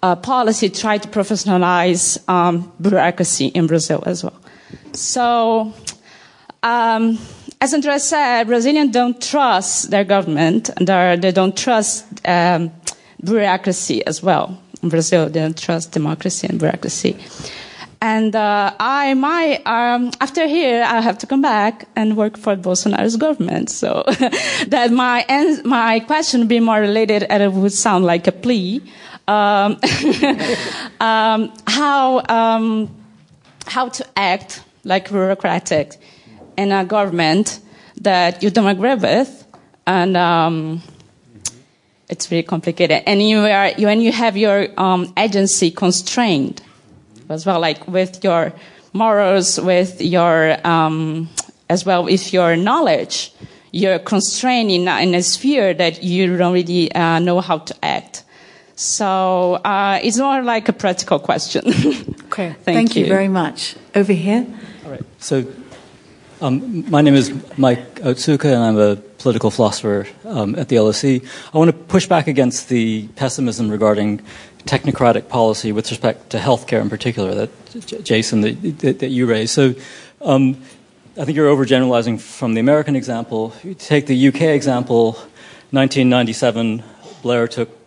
[0.03, 4.41] uh, policy try to professionalize um, bureaucracy in Brazil as well.
[4.93, 5.73] So,
[6.63, 7.19] um,
[7.61, 10.89] as Andres said, Brazilians don't trust their government, and
[11.23, 12.73] they don't trust um,
[13.23, 14.59] bureaucracy as well.
[14.83, 17.17] In Brazil, they don't trust democracy and bureaucracy.
[18.03, 22.57] And uh, I might, um, after here, I have to come back and work for
[22.57, 23.69] Bolsonaro's government.
[23.69, 24.05] So
[24.69, 25.27] that my
[25.65, 28.81] my question be more related, and it would sound like a plea.
[29.29, 29.79] Um,
[31.01, 32.89] um, how um,
[33.71, 35.97] how to act like bureaucratic
[36.57, 37.61] in a government
[38.01, 39.47] that you don't agree with,
[39.87, 40.83] and um,
[42.09, 43.03] it's very complicated.
[43.07, 46.63] And you are when you have your um, agency constrained
[47.29, 48.53] as well, like with your
[48.93, 51.29] morals, with your, um,
[51.69, 53.33] as well with your knowledge.
[53.73, 58.25] You're constrained in, in a sphere that you don't really uh, know how to act.
[58.81, 61.67] So uh, it's more like a practical question.
[61.69, 63.05] okay, thank, thank you.
[63.05, 63.11] you.
[63.11, 63.77] very much.
[63.95, 64.47] Over here.
[64.87, 65.05] All right.
[65.19, 65.45] So
[66.41, 71.23] um, my name is Mike Otsuka, and I'm a political philosopher um, at the LSE.
[71.53, 74.23] I want to push back against the pessimism regarding
[74.61, 79.53] technocratic policy with respect to healthcare in particular that Jason that, that, that you raised.
[79.53, 79.75] So.
[80.23, 80.63] Um,
[81.19, 83.53] I think you're overgeneralizing from the American example.
[83.65, 85.15] You take the UK example,
[85.73, 86.85] 1997,
[87.21, 87.80] Blair took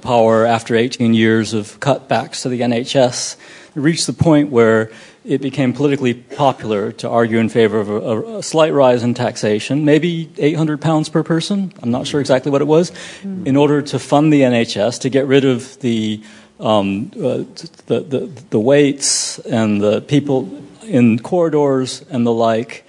[0.00, 3.36] power after 18 years of cutbacks to the NHS.
[3.74, 4.90] Reached the point where
[5.24, 9.84] it became politically popular to argue in favor of a, a, slight rise in taxation,
[9.84, 11.72] maybe 800 pounds per person.
[11.80, 12.90] I'm not sure exactly what it was,
[13.22, 13.46] mm.
[13.46, 16.22] in order to fund the NHS to get rid of the
[16.60, 17.44] um, uh,
[17.86, 22.84] the, the, the waits and the people in corridors and the like.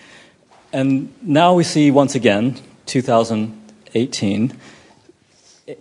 [0.72, 4.60] And now we see once again, 2018,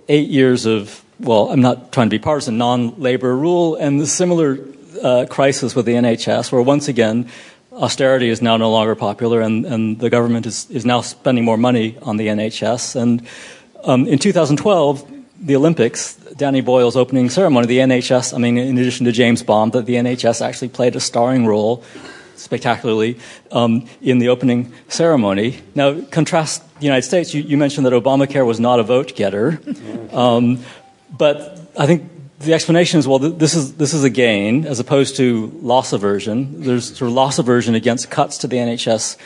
[0.08, 4.58] eight years of well, I'm not trying to be partisan, non-labor rule and the similar
[5.02, 7.28] uh, crisis with the NHS, where once again,
[7.72, 11.56] austerity is now no longer popular, and, and the government is, is now spending more
[11.56, 13.00] money on the NHS.
[13.00, 13.26] And
[13.84, 15.10] um, in 2012,
[15.40, 19.72] the Olympics, Danny Boyle's opening ceremony, the NHS, I mean, in addition to James Bond,
[19.72, 21.84] that the NHS actually played a starring role
[22.36, 23.18] spectacularly
[23.50, 25.60] um, in the opening ceremony.
[25.74, 29.60] Now, contrast the United States, you, you mentioned that Obamacare was not a vote getter,
[30.12, 30.60] um,
[31.10, 32.10] but I think
[32.40, 36.62] the explanation is well, this is this is a gain as opposed to loss aversion.
[36.62, 39.16] There's sort of loss aversion against cuts to the NHS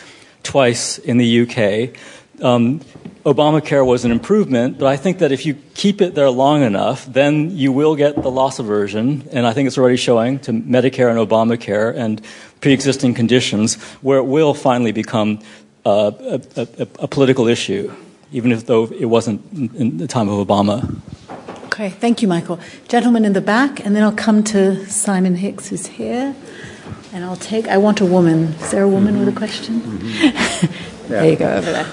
[0.43, 1.97] twice in the UK.
[2.43, 2.81] Um,
[3.25, 7.05] Obamacare was an improvement, but I think that if you keep it there long enough,
[7.07, 11.11] then you will get the loss aversion, and I think it's already showing to Medicare
[11.11, 12.23] and Obamacare and
[12.61, 15.41] pre-existing conditions, where it will finally become
[15.85, 17.93] uh, a, a, a, political issue,
[18.33, 19.41] even if though it wasn't
[19.75, 21.01] in the time of Obama.
[21.67, 22.59] Okay, thank you, Michael.
[22.89, 26.35] Gentleman in the back, and then I'll come to Simon Hix, who's here.
[27.13, 28.55] And I'll take, I want a woman.
[28.61, 29.27] Is there a woman mm-hmm.
[29.27, 29.81] with a question?
[29.81, 31.09] Mm-hmm.
[31.09, 31.87] there you go, over there.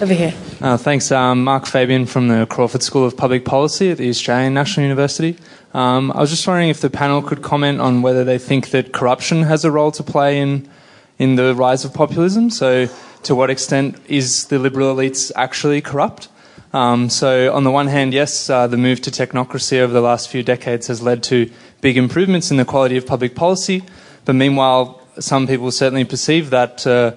[0.00, 0.34] Over here.
[0.60, 1.10] Uh, thanks.
[1.10, 5.36] Um, Mark Fabian from the Crawford School of Public Policy at the Australian National University.
[5.74, 8.92] Um, I was just wondering if the panel could comment on whether they think that
[8.92, 10.68] corruption has a role to play in,
[11.18, 12.48] in the rise of populism.
[12.50, 12.86] So,
[13.24, 16.28] to what extent is the liberal elites actually corrupt?
[16.72, 20.28] Um, so, on the one hand, yes, uh, the move to technocracy over the last
[20.28, 23.82] few decades has led to big improvements in the quality of public policy.
[24.24, 27.14] But meanwhile, some people certainly perceive that uh,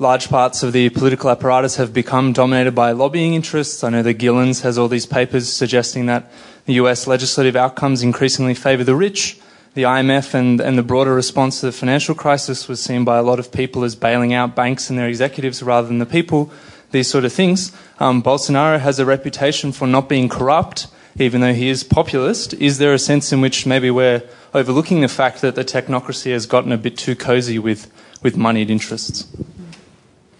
[0.00, 3.84] large parts of the political apparatus have become dominated by lobbying interests.
[3.84, 6.28] I know that Gilens has all these papers suggesting that
[6.66, 9.38] the US legislative outcomes increasingly favour the rich.
[9.74, 13.22] The IMF and, and the broader response to the financial crisis was seen by a
[13.22, 16.52] lot of people as bailing out banks and their executives rather than the people
[16.92, 17.72] these sort of things.
[17.98, 20.86] Um, Bolsonaro has a reputation for not being corrupt,
[21.18, 22.54] even though he is populist.
[22.54, 24.22] Is there a sense in which maybe we're
[24.54, 27.90] overlooking the fact that the technocracy has gotten a bit too cozy with,
[28.22, 29.26] with moneyed interests?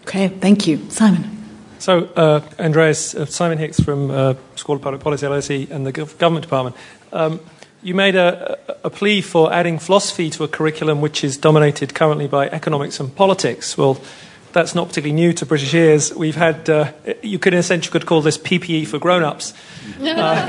[0.02, 0.88] Okay, thank you.
[0.90, 1.41] Simon.
[1.82, 5.90] So, uh, Andres, uh, Simon Hix from uh, School of Public Policy, LSE, and the
[5.90, 6.76] Government Department.
[7.12, 7.40] Um,
[7.82, 12.28] you made a, a, plea for adding philosophy to a curriculum which is dominated currently
[12.28, 13.76] by economics and politics.
[13.76, 14.00] Well,
[14.52, 16.14] that's not particularly new to British ears.
[16.14, 16.92] We've had, uh,
[17.22, 19.54] you could in a sense, you could call this PPE for grown-ups.
[20.02, 20.44] Uh,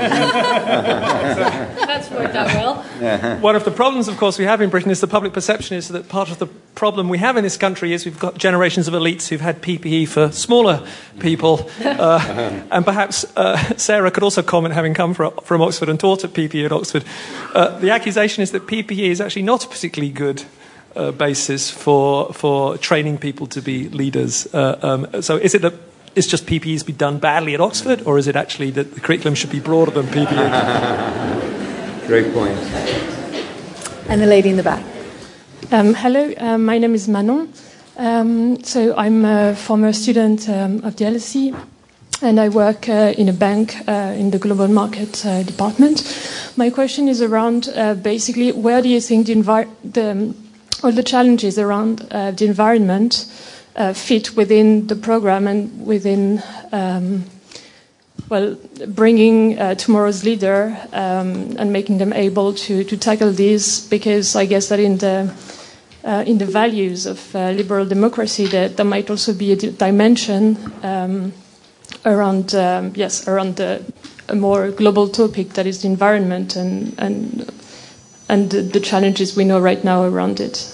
[1.86, 3.38] that's worked out well.
[3.40, 5.88] One of the problems, of course, we have in Britain is the public perception is
[5.88, 8.94] that part of the problem we have in this country is we've got generations of
[8.94, 10.86] elites who've had PPE for smaller
[11.20, 11.70] people.
[11.84, 16.24] Uh, and perhaps uh, Sara could also comment, having come from, from Oxford and taught
[16.24, 17.04] at PPE at Oxford.
[17.54, 20.44] Uh, the accusation is that PPE is actually not a particularly good
[20.96, 24.46] uh, basis for for training people to be leaders.
[24.54, 25.74] Uh, um, so is it that
[26.14, 29.34] it's just PPEs be done badly at Oxford, or is it actually that the curriculum
[29.34, 32.04] should be broader than PPE?
[32.06, 32.58] Great point.
[34.08, 34.84] And the lady in the back.
[35.72, 37.52] Um, hello, um, my name is Manon.
[37.96, 41.54] Um, so I'm a former student um, of the LSE.
[42.22, 46.02] and I work uh, in a bank uh, in the global market uh, department.
[46.56, 50.34] My question is around uh, basically where do you think the, envi- the um,
[50.84, 53.26] all the challenges around uh, the environment
[53.76, 56.42] uh, fit within the program and within
[56.72, 57.24] um,
[58.28, 58.56] well
[58.88, 64.68] bringing tomorrow's leader um, and making them able to, to tackle these because I guess
[64.68, 65.34] that in the
[66.26, 71.32] in the values of liberal democracy that there might also be a dimension um,
[72.04, 73.82] around um, yes around the,
[74.28, 77.50] a more global topic that is the environment and and
[78.28, 80.70] and the, the challenges we know right now around it.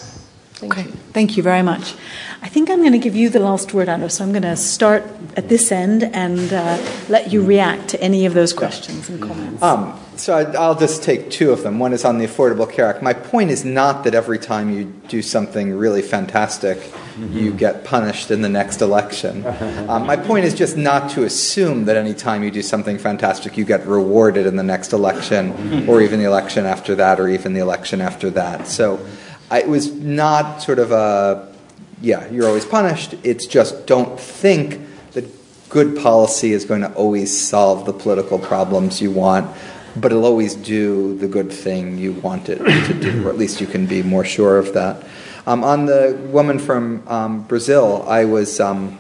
[0.61, 0.83] Thank okay.
[0.83, 0.91] you.
[1.15, 1.95] Thank you very much.
[2.43, 4.11] I think I'm going to give you the last word, Anna.
[4.11, 5.05] So I'm going to start
[5.35, 6.79] at this end and uh,
[7.09, 9.63] let you react to any of those questions and comments.
[9.63, 11.79] Um, so I'll just take two of them.
[11.79, 13.03] One is on the Affordable Care Act.
[13.03, 17.39] My point is not that every time you do something really fantastic, mm-hmm.
[17.39, 19.45] you get punished in the next election.
[19.91, 23.57] Um, my point is just not to assume that any time you do something fantastic,
[23.57, 25.89] you get rewarded in the next election, mm-hmm.
[25.91, 28.69] or even the election after that, or even the election after that.
[28.69, 29.20] So I,
[29.59, 31.53] it was not sort of a,
[32.01, 33.15] yeah, you're always punished.
[33.23, 34.81] It's just don't think
[35.13, 35.25] that
[35.69, 39.55] good policy is going to always solve the political problems you want
[39.97, 43.61] but it'll always do the good thing you want it to do, or at least
[43.61, 45.05] you can be more sure of that.
[45.47, 48.99] Um, on the woman from um, Brazil, I was um,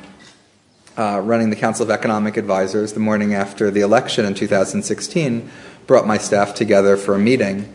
[0.96, 5.50] uh, running the Council of Economic Advisors the morning after the election in 2016,
[5.86, 7.72] brought my staff together for a meeting.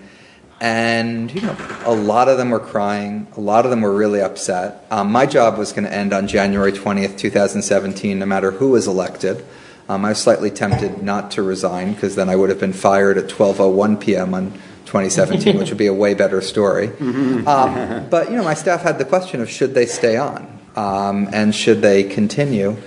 [0.61, 1.55] And you know,
[1.85, 3.27] a lot of them were crying.
[3.35, 4.85] A lot of them were really upset.
[4.89, 8.87] Um, my job was going to end on January 20th, 2017, no matter who was
[8.87, 9.45] elected.
[9.87, 13.17] Um, I was slightly tempted not to resign because then I would have been fired
[13.17, 14.33] at 12:01 p.m.
[14.33, 14.51] on
[14.85, 16.87] 2017, which would be a way better story.
[17.47, 21.27] Um, but you know, my staff had the question of should they stay on um,
[21.33, 22.77] and should they continue.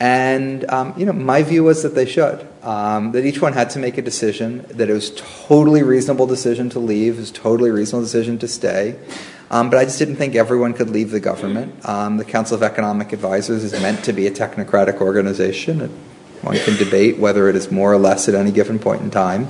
[0.00, 2.46] And um, you know, my view was that they should.
[2.62, 4.64] Um, that each one had to make a decision.
[4.68, 7.16] That it was totally reasonable decision to leave.
[7.16, 8.96] It was totally reasonable decision to stay.
[9.50, 11.86] Um, but I just didn't think everyone could leave the government.
[11.86, 15.80] Um, the Council of Economic Advisors is meant to be a technocratic organization.
[16.40, 19.48] One can debate whether it is more or less at any given point in time.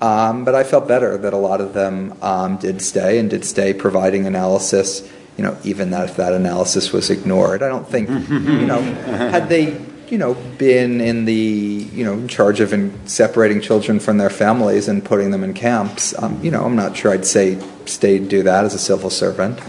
[0.00, 3.44] Um, but I felt better that a lot of them um, did stay and did
[3.44, 5.08] stay providing analysis,
[5.38, 7.62] you know, even that if that analysis was ignored.
[7.62, 9.78] I don't think, you know, had they,
[10.10, 14.30] you know, been in the, you know, in charge of in separating children from their
[14.30, 18.18] families and putting them in camps, um, you know, I'm not sure I'd say stay
[18.18, 19.60] do that as a civil servant.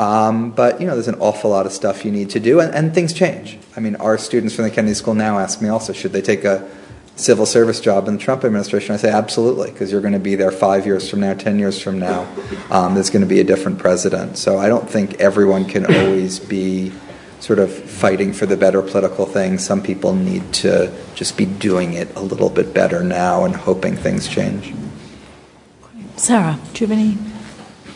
[0.00, 2.72] Um, but you know, there's an awful lot of stuff you need to do, and,
[2.72, 3.58] and, things change.
[3.76, 6.44] I mean, our students from the Kennedy School now ask me also, should they take
[6.44, 6.70] a
[7.16, 8.94] civil service job in the Trump administration?
[8.94, 11.80] I say absolutely, because you're going to be there five years from now, ten years
[11.80, 12.32] from now.
[12.70, 14.38] Um, there's going to be a different president.
[14.38, 16.92] So I don't think everyone can always be
[17.48, 19.56] sort of fighting for the better political thing.
[19.56, 23.96] Some people need to just be doing it a little bit better now and hoping
[23.96, 24.74] things change.
[26.16, 27.16] Sara, do you have any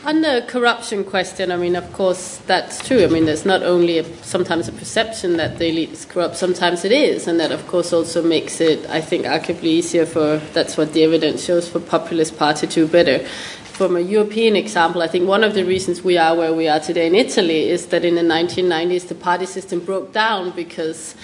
[0.04, 3.04] on the corruption question, I mean, of course, that's true.
[3.04, 6.84] I mean, there's not only a, sometimes a perception that the elite is corrupt, sometimes
[6.84, 10.76] it is, and that, of course, also makes it, I think, arguably easier for, that's
[10.76, 13.24] what the evidence shows, for populist party to do better.
[13.72, 16.78] From a European example, I think one of the reasons we are where we are
[16.78, 21.14] today in Italy is that in the 1990s the party system broke down because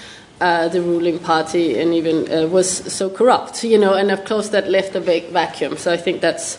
[0.41, 4.49] uh, the ruling party and even uh, was so corrupt, you know, and of course
[4.49, 5.77] that left a big vacuum.
[5.77, 6.57] So I think that's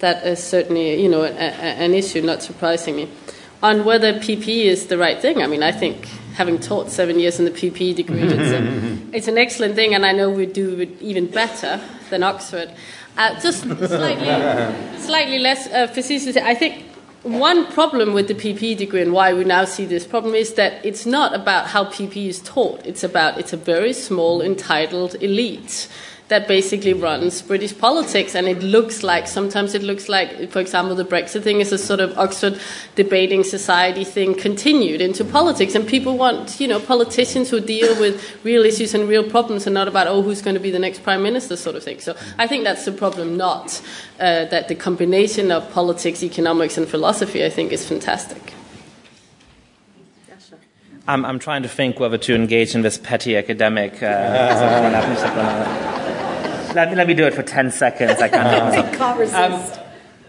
[0.00, 3.08] that is certainly you know a, a, an issue, not surprisingly.
[3.62, 6.04] On whether PP is the right thing, I mean, I think
[6.34, 10.06] having taught seven years in the PP degree, it's, a, it's an excellent thing, and
[10.06, 11.80] I know we do it even better
[12.10, 12.70] than Oxford.
[13.18, 16.84] Uh, just slightly, slightly less uh, facetiously, I think
[17.24, 20.84] one problem with the PPE degree and why we now see this problem is that
[20.86, 22.86] it's not about how PPE is taught.
[22.86, 25.88] It's about it's a very small entitled elite
[26.28, 28.34] that basically runs British politics.
[28.34, 31.78] And it looks like, sometimes it looks like, for example, the Brexit thing is a
[31.78, 32.60] sort of Oxford
[32.94, 35.74] debating society thing continued into politics.
[35.74, 39.74] And people want, you know, politicians who deal with real issues and real problems and
[39.74, 41.98] not about, oh, who's going to be the next prime minister sort of thing.
[42.00, 43.80] So I think that's the problem, not
[44.20, 48.52] uh, that the combination of politics, economics, and philosophy, I think, is fantastic.
[51.06, 54.02] I'm, I'm trying to think whether to engage in this petty academic.
[54.02, 55.94] Uh,
[56.74, 58.20] let, let me do it for 10 seconds.
[58.20, 59.34] I can't.
[59.34, 59.84] um,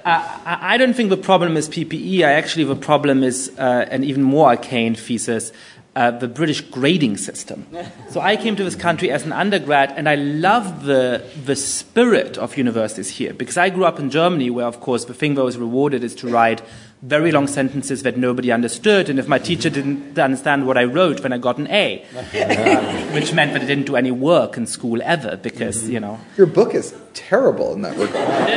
[0.06, 2.20] I, I don't think the problem is PPE.
[2.20, 5.52] I actually the problem is uh, an even more arcane thesis.
[5.96, 7.68] uh, the British grading system.
[8.10, 12.38] so I came to this country as an undergrad, and I love the, the spirit
[12.38, 15.44] of universities here because I grew up in Germany, where, of course, the thing that
[15.44, 16.62] was rewarded is to write
[17.02, 21.22] very long sentences that nobody understood, and if my teacher didn't understand what I wrote,
[21.22, 22.04] then I got an A,
[23.14, 25.92] which meant that I didn't do any work in school ever because, mm-hmm.
[25.94, 26.20] you know.
[26.36, 28.16] Your book is terrible in that regard.
[28.18, 28.48] uh,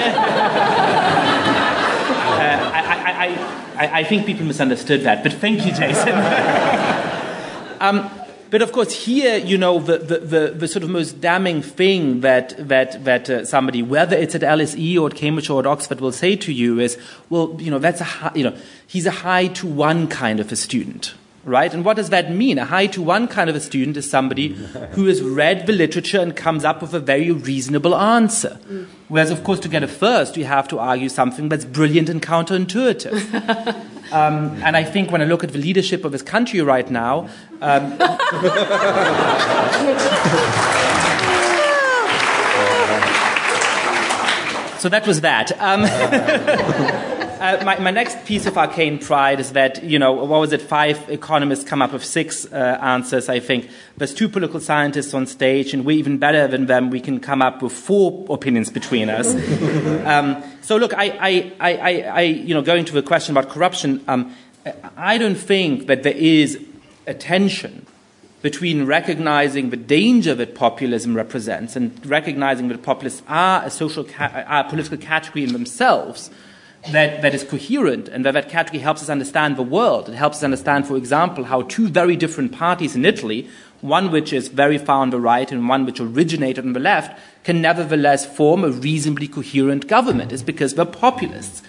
[2.74, 6.12] I, I, I, I, think people misunderstood that, but thank you, Jason.
[7.82, 8.08] Um,
[8.52, 12.20] but of course, here, you know, the, the, the, the, sort of most damning thing
[12.20, 16.02] that, that, that uh, somebody, whether it's at LSE or at Cambridge or at Oxford,
[16.02, 16.98] will say to you is,
[17.30, 18.54] well, you know, that's a high, you know,
[18.86, 21.14] he's a high to one kind of a student
[21.44, 21.74] right?
[21.74, 22.56] And what does that mean?
[22.56, 24.48] A high to one kind of a student is somebody
[24.92, 28.60] who has read the literature and comes up with a very reasonable answer.
[29.08, 32.22] Whereas, of course, to get a first, you have to argue something that's brilliant and
[32.22, 33.88] counterintuitive.
[34.12, 37.28] um, and I think when I look at the leadership of this country right now,
[37.60, 37.92] um,
[44.78, 45.52] so that was that.
[45.60, 47.08] Um,
[47.42, 50.62] uh, my, my, next piece of arcane pride is that, you know, what was it?
[50.62, 53.68] Five economists come up with six uh, answers, I think.
[53.96, 56.90] There's two political scientists on stage, and we're even better than them.
[56.90, 59.34] We can come up with four opinions between us.
[60.06, 64.04] um, so, look, I, I, I, I, you know, going to the question about corruption,
[64.06, 64.32] um,
[64.96, 66.64] I don't think that there is
[67.08, 67.86] a tension
[68.42, 74.44] between recognizing the danger that populism represents and recognizing that populists are a social, ca-
[74.46, 76.30] are a political category in themselves
[76.90, 80.08] that, that is coherent and that that category helps us understand the world.
[80.08, 83.48] It helps us understand, for example, how two very different parties in Italy,
[83.80, 87.18] one which is very far on the right and one which originated on the left,
[87.44, 90.32] can nevertheless form a reasonably coherent government.
[90.32, 91.62] It's because they're populists.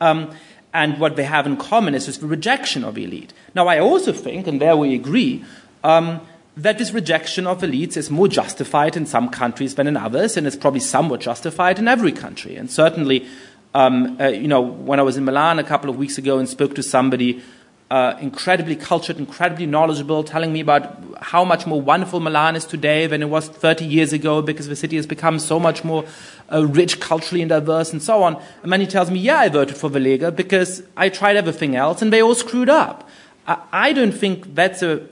[0.00, 0.30] Um,
[0.74, 3.32] and what they have in common is just the rejection of elite.
[3.54, 5.44] Now, I also think, and there we agree,
[5.82, 6.20] um,
[6.58, 10.46] that this rejection of elites is more justified in some countries than in others, and
[10.46, 12.56] it's probably somewhat justified in every country.
[12.56, 13.26] And certainly,
[13.74, 16.48] um, uh, you know, when I was in Milan a couple of weeks ago and
[16.48, 17.42] spoke to somebody
[17.90, 23.06] uh, incredibly cultured, incredibly knowledgeable, telling me about how much more wonderful Milan is today
[23.06, 26.04] than it was 30 years ago because the city has become so much more
[26.52, 28.40] uh, rich culturally and diverse and so on.
[28.62, 31.76] And then he tells me, yeah, I voted for the Lega because I tried everything
[31.76, 33.08] else and they all screwed up.
[33.46, 35.06] I, I don't think that's a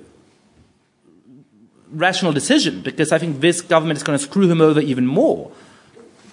[1.90, 5.50] rational decision because I think this government is going to screw him over even more.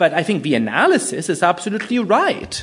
[0.03, 2.61] But I think the analysis is absolutely right.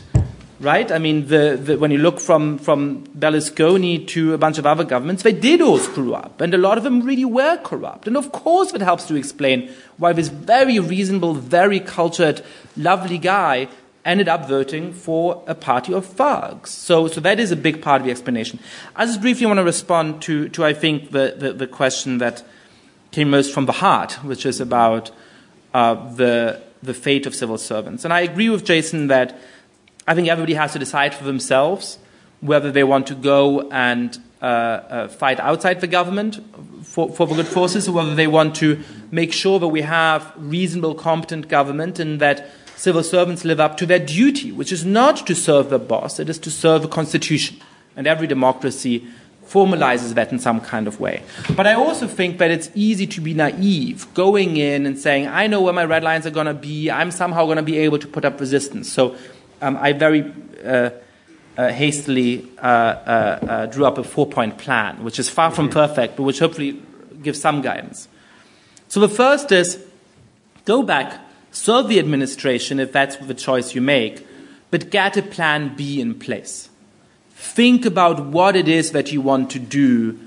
[0.60, 0.92] Right?
[0.92, 4.84] I mean, the, the, when you look from, from Berlusconi to a bunch of other
[4.84, 6.42] governments, they did all screw up.
[6.42, 8.06] And a lot of them really were corrupt.
[8.06, 12.42] And of course, it helps to explain why this very reasonable, very cultured,
[12.76, 13.68] lovely guy
[14.04, 16.68] ended up voting for a party of thugs.
[16.68, 18.58] So, so that is a big part of the explanation.
[18.94, 22.44] I just briefly want to respond to, to I think, the, the, the question that
[23.12, 25.10] came most from the heart, which is about
[25.72, 28.04] uh, the the fate of civil servants.
[28.04, 29.38] And I agree with Jason that
[30.06, 31.98] I think everybody has to decide for themselves
[32.40, 36.40] whether they want to go and uh, uh, fight outside the government
[36.82, 40.32] for, for the good forces or whether they want to make sure that we have
[40.36, 45.26] reasonable, competent government and that civil servants live up to their duty, which is not
[45.26, 47.58] to serve the boss, it is to serve the constitution.
[47.94, 49.06] And every democracy
[49.50, 51.22] formalizes that in some kind of way.
[51.56, 55.48] But I also think that it's easy to be naive, going in and saying, I
[55.48, 57.98] know where my red lines are going to be, I'm somehow going to be able
[57.98, 58.90] to put up resistance.
[58.90, 59.16] So
[59.60, 60.32] um, I very
[60.64, 60.90] uh,
[61.58, 65.68] uh, hastily uh, uh, uh drew up a four point plan, which is far from
[65.68, 66.80] perfect, but which hopefully
[67.20, 68.06] gives some guidance.
[68.86, 69.84] So the first is
[70.64, 71.20] go back,
[71.50, 74.26] serve the administration if that's the choice you make,
[74.70, 76.69] but get a plan B in place.
[77.40, 80.18] Think about what it is that you want to do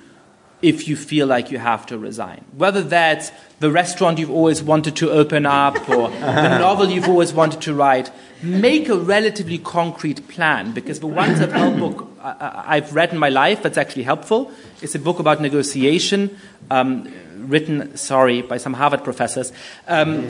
[0.63, 2.43] if you feel like you have to resign.
[2.57, 7.31] Whether that's the restaurant you've always wanted to open up or the novel you've always
[7.31, 8.11] wanted to write,
[8.41, 13.61] make a relatively concrete plan because the one self-help book I've read in my life
[13.61, 16.35] that's actually helpful is a book about negotiation
[16.71, 19.53] um, written, sorry, by some Harvard professors
[19.87, 20.27] um,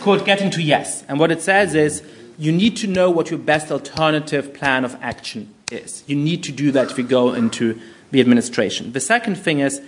[0.00, 1.04] called Getting to Yes.
[1.08, 2.02] And what it says is
[2.38, 6.04] you need to know what your best alternative plan of action is.
[6.06, 7.80] You need to do that if you go into
[8.10, 8.92] the administration.
[8.92, 9.80] The second thing is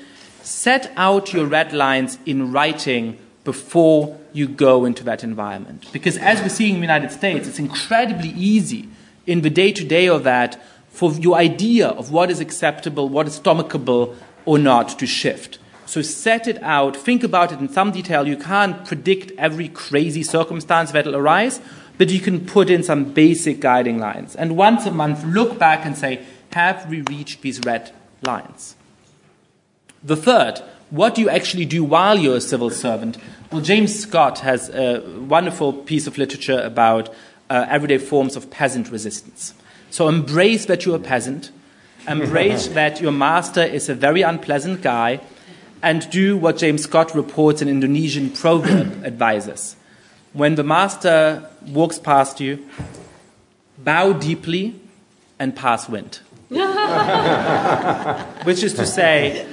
[0.42, 5.86] set out your red lines in writing before you go into that environment.
[5.92, 8.88] Because as we're seeing in the United States, it's incredibly easy
[9.26, 13.26] in the day to day of that for your idea of what is acceptable, what
[13.26, 15.58] is stomachable or not to shift.
[15.84, 18.26] So set it out, think about it in some detail.
[18.26, 21.60] You can't predict every crazy circumstance that will arise,
[21.98, 24.36] but you can put in some basic guiding lines.
[24.36, 27.92] And once a month, look back and say, have we reached these red
[28.22, 28.76] lines?
[30.02, 33.18] The third, what do you actually do while you're a civil servant?
[33.50, 37.08] Well, James Scott has a wonderful piece of literature about
[37.50, 39.54] uh, everyday forms of peasant resistance.
[39.90, 41.50] So embrace that you're a peasant,
[42.08, 45.20] embrace that your master is a very unpleasant guy,
[45.82, 49.76] and do what James Scott reports in Indonesian proverb advises.
[50.36, 52.68] When the master walks past you,
[53.78, 54.78] bow deeply
[55.38, 56.20] and pass wind.
[58.44, 59.46] Which is to say,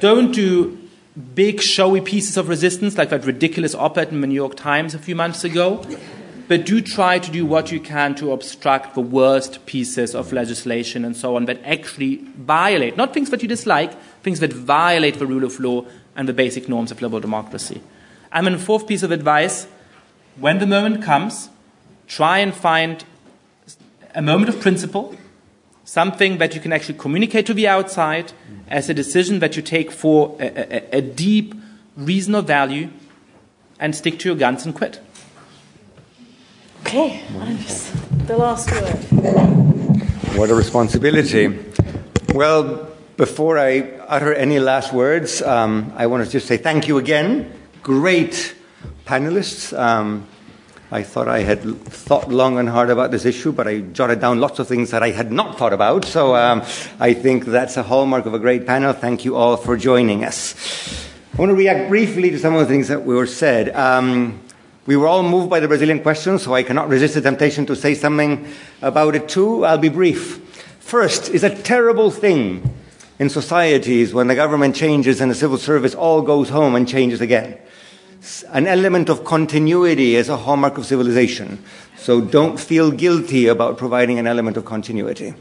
[0.00, 0.76] don't do
[1.36, 4.92] big showy pieces of resistance like that ridiculous op ed in the New York Times
[4.92, 5.86] a few months ago,
[6.48, 11.04] but do try to do what you can to obstruct the worst pieces of legislation
[11.04, 13.94] and so on that actually violate, not things that you dislike,
[14.24, 15.84] things that violate the rule of law
[16.16, 17.80] and the basic norms of liberal democracy.
[18.32, 19.66] And then, fourth piece of advice
[20.36, 21.50] when the moment comes,
[22.06, 23.04] try and find
[24.14, 25.16] a moment of principle,
[25.84, 28.32] something that you can actually communicate to the outside
[28.68, 31.54] as a decision that you take for a, a, a deep
[31.96, 32.88] reason of value,
[33.78, 35.00] and stick to your guns and quit.
[36.82, 37.22] Okay,
[38.26, 38.96] the last word.
[40.36, 41.58] What a responsibility.
[42.34, 46.98] Well, before I utter any last words, um, I want to just say thank you
[46.98, 47.52] again.
[47.82, 48.54] Great
[49.06, 49.76] panelists.
[49.78, 50.26] Um,
[50.92, 54.38] I thought I had thought long and hard about this issue, but I jotted down
[54.38, 56.04] lots of things that I had not thought about.
[56.04, 56.62] So um,
[56.98, 58.92] I think that's a hallmark of a great panel.
[58.92, 61.08] Thank you all for joining us.
[61.32, 63.74] I want to react briefly to some of the things that were said.
[63.74, 64.42] Um,
[64.84, 67.76] we were all moved by the Brazilian question, so I cannot resist the temptation to
[67.76, 68.46] say something
[68.82, 69.64] about it too.
[69.64, 70.38] I'll be brief.
[70.80, 72.74] First, it's a terrible thing
[73.18, 77.22] in societies when the government changes and the civil service all goes home and changes
[77.22, 77.58] again
[78.52, 81.62] an element of continuity is a hallmark of civilization.
[81.96, 85.34] So don't feel guilty about providing an element of continuity.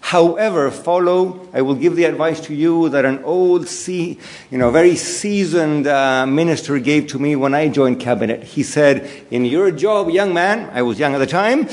[0.00, 4.16] However, follow, I will give the advice to you that an old, you
[4.52, 8.42] know, very seasoned uh, minister gave to me when I joined cabinet.
[8.42, 11.68] He said, In your job, young man, I was young at the time,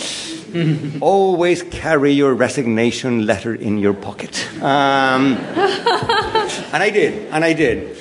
[1.02, 4.46] always carry your resignation letter in your pocket.
[4.62, 7.98] Um, and I did, and I did.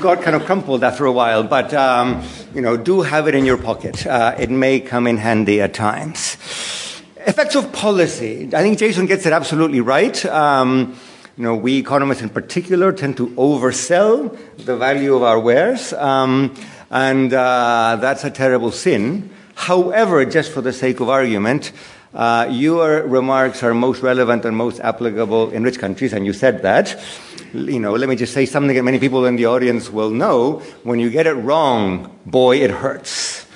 [0.00, 2.22] Got kind of crumpled after a while, but um,
[2.54, 4.06] you know, do have it in your pocket.
[4.06, 6.36] Uh, it may come in handy at times.
[7.26, 8.48] Effects of policy.
[8.52, 10.24] I think Jason gets it absolutely right.
[10.26, 10.96] Um,
[11.36, 16.54] you know, we economists in particular tend to oversell the value of our wares, um,
[16.90, 19.30] and uh, that's a terrible sin.
[19.54, 21.72] However, just for the sake of argument,
[22.12, 26.62] uh, your remarks are most relevant and most applicable in rich countries, and you said
[26.62, 26.98] that.
[27.54, 30.60] You know, let me just say something that many people in the audience will know.
[30.82, 33.46] When you get it wrong, boy, it hurts.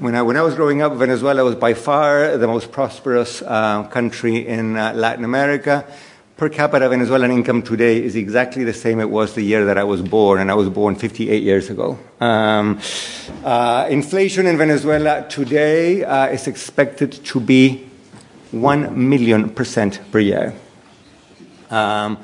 [0.00, 3.82] When I, when I was growing up, Venezuela was by far the most prosperous uh,
[3.88, 5.84] country in uh, Latin America.
[6.36, 9.82] Per capita Venezuelan income today is exactly the same it was the year that I
[9.82, 11.98] was born, and I was born 58 years ago.
[12.20, 12.78] Um,
[13.42, 17.88] uh, inflation in Venezuela today uh, is expected to be
[18.52, 20.54] 1 million percent per year.
[21.70, 22.18] Um,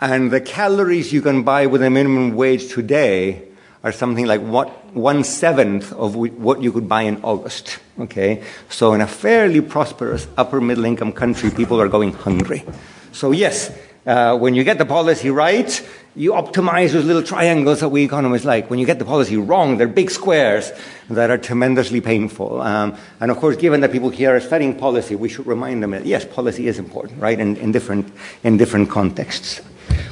[0.00, 3.42] and the calories you can buy with a minimum wage today
[3.82, 7.78] are something like what, one seventh of what you could buy in August.
[8.00, 8.42] Okay?
[8.68, 12.64] So, in a fairly prosperous upper middle income country, people are going hungry.
[13.12, 13.70] So, yes,
[14.06, 18.46] uh, when you get the policy right, you optimize those little triangles that we economists
[18.46, 18.70] like.
[18.70, 20.72] When you get the policy wrong, they're big squares
[21.10, 22.62] that are tremendously painful.
[22.62, 25.90] Um, and of course, given that people here are studying policy, we should remind them
[25.90, 28.10] that yes, policy is important, right, in, in different,
[28.44, 29.60] in different contexts.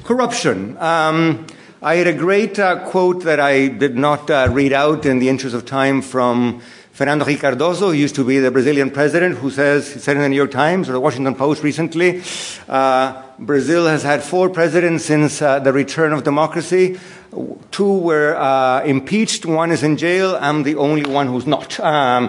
[0.05, 0.77] Corruption.
[0.77, 1.47] Um,
[1.87, 5.29] I had a great uh, quote that I did not uh, read out in the
[5.29, 6.63] interest of time from
[6.95, 10.23] Fernando Henrique Cardoso, who used to be the Brazilian president, who says, he said in
[10.23, 12.23] the New York Times or the Washington Post recently,
[12.69, 16.97] uh, Brazil has had four presidents since uh, the return of democracy.
[17.73, 21.81] Two were uh, impeached, one is in jail, I'm the only one who's not.
[21.85, 22.29] Um,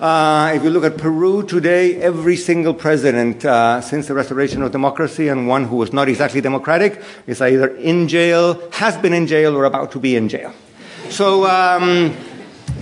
[0.00, 4.72] uh, if you look at Peru today, every single president uh, since the restoration of
[4.72, 9.26] democracy and one who was not exactly democratic is either in jail, has been in
[9.26, 10.52] jail, or about to be in jail.
[11.10, 12.14] So, um,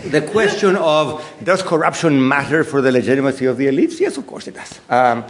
[0.04, 4.00] the question of does corruption matter for the legitimacy of the elites?
[4.00, 4.80] Yes, of course it does.
[4.88, 5.24] Um,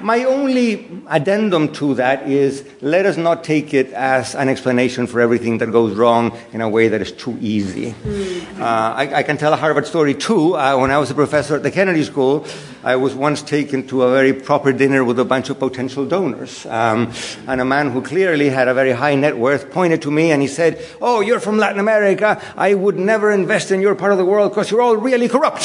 [0.00, 5.20] my only addendum to that is let us not take it as an explanation for
[5.20, 7.92] everything that goes wrong in a way that is too easy.
[7.92, 8.60] Mm.
[8.60, 10.56] Uh, I, I, can tell a Harvard story too.
[10.56, 12.46] Uh, when I was a professor at the Kennedy School,
[12.84, 16.66] I was once taken to a very proper dinner with a bunch of potential donors.
[16.66, 17.12] Um,
[17.46, 20.42] and a man who clearly had a very high net worth pointed to me and
[20.42, 22.42] he said, Oh, you're from Latin America.
[22.56, 25.62] I would never invest in your part of the world because you're all really corrupt.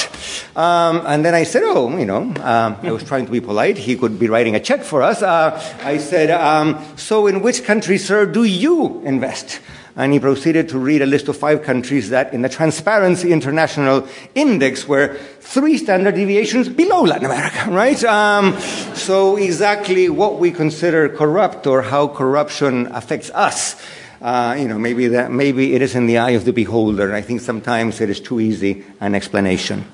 [0.55, 3.79] Um, and then I said, Oh, you know, um, I was trying to be polite.
[3.79, 5.23] He could be writing a check for us.
[5.23, 9.59] Uh, I said, um, So, in which country, sir, do you invest?
[9.95, 14.07] And he proceeded to read a list of five countries that, in the Transparency International
[14.35, 18.03] Index, were three standard deviations below Latin America, right?
[18.03, 18.53] Um,
[18.93, 23.75] so, exactly what we consider corrupt or how corruption affects us.
[24.21, 27.13] Uh, you know, maybe that maybe it is in the eye of the beholder.
[27.13, 29.85] I think sometimes it is too easy an explanation.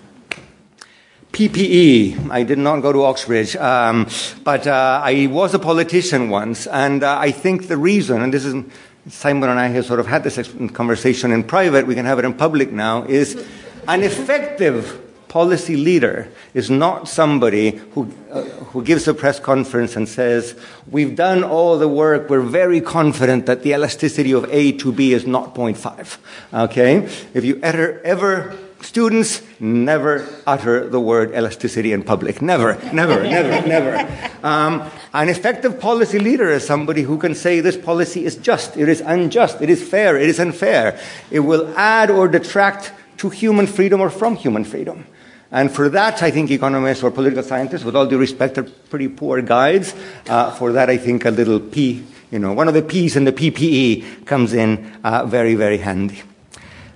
[1.34, 2.30] PPE.
[2.30, 4.08] I did not go to Oxbridge, um,
[4.44, 8.45] but uh, I was a politician once, and uh, I think the reason, and this
[8.45, 8.54] is
[9.10, 10.38] Simon and I have sort of had this
[10.74, 13.36] conversation in private, we can have it in public now, is
[13.88, 15.02] an effective
[15.34, 20.55] policy leader is not somebody who, uh, who gives a press conference and says,
[20.91, 25.11] We've done all the work, we're very confident that the elasticity of A to B
[25.11, 26.19] is not 0.5.
[26.65, 26.97] Okay?
[27.34, 32.39] If you ever, ever students never utter the word elasticity in public.
[32.39, 33.93] Never, never, never, never.
[34.45, 38.88] Um, an effective policy leader is somebody who can say this policy is just, it
[38.88, 40.99] is unjust, it is fair, it is unfair.
[41.31, 45.07] It will add or detract to human freedom or from human freedom.
[45.53, 49.07] And for that, I think economists or political scientists, with all due respect, are pretty
[49.07, 49.93] poor guides.
[50.27, 53.25] Uh, for that, I think a little P, you know, one of the P's in
[53.25, 56.23] the PPE comes in uh, very, very handy.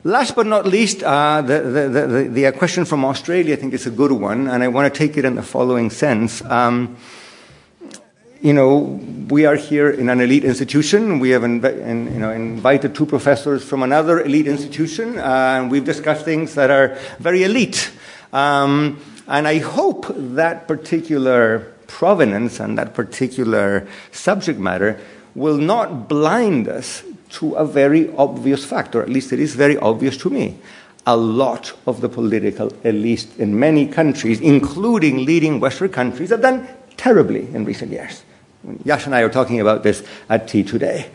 [0.04, 3.86] Last but not least, uh, the, the, the, the, question from Australia, I think, is
[3.86, 6.42] a good one, and I want to take it in the following sense.
[6.46, 6.98] Um,
[8.42, 11.20] you know, we are here in an elite institution.
[11.20, 15.70] We have inv- in, you know, invited two professors from another elite institution, uh, and
[15.70, 17.92] we've discussed things that are very elite.
[18.34, 25.00] Um, and I hope that particular provenance and that particular subject matter
[25.36, 29.78] will not blind us to a very obvious fact, or at least it is very
[29.78, 30.58] obvious to me.
[31.06, 36.68] A lot of the political elite in many countries, including leading Western countries, have done
[36.98, 38.24] terribly in recent years.
[38.84, 41.10] Yash and I are talking about this at tea today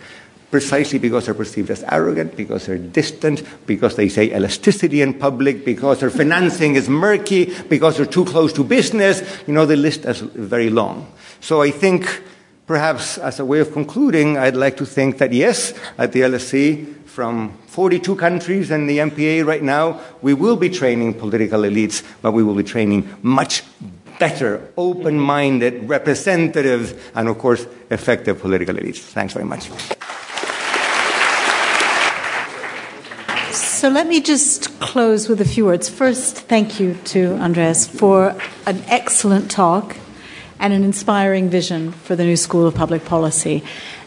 [0.53, 5.65] precisely because they're perceived as arrogant, because they're distant, because they say elasticity in public,
[5.65, 9.23] because their financing is murky, because they're too close to business.
[9.49, 11.11] You know, the list is very long.
[11.41, 12.23] So I think,
[12.67, 16.97] perhaps as a way of concluding, I'd like to think that yes, at the LSE,
[17.07, 22.33] from 42 countries and the MPA right now, we will be training political elites, but
[22.33, 23.65] we will be training much
[24.19, 28.99] better, open minded, representative, and of course, effective political elites.
[28.99, 29.71] Thanks very much.
[33.83, 35.89] So let me just close with a few words.
[35.89, 39.97] First, thank you to Andres for an excellent talk
[40.61, 43.65] and an inspiring vision for the new School of Public Policy.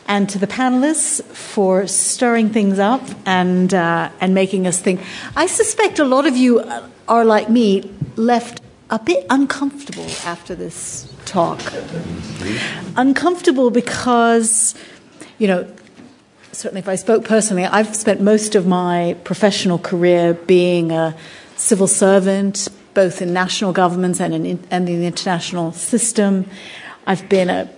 [0.07, 5.01] And to the panelists for stirring things up and, uh, and making us think.
[5.35, 6.63] I suspect a lot of you
[7.09, 11.59] are, like me, left a bit uncomfortable after this talk.
[12.95, 14.73] Uncomfortable because,
[15.37, 15.67] you know,
[16.55, 21.15] certainly if I spoke personally, I've spent most of my professional career being a
[21.57, 26.49] civil servant, both in national governments and in, and in the international system.
[27.05, 27.69] I've been a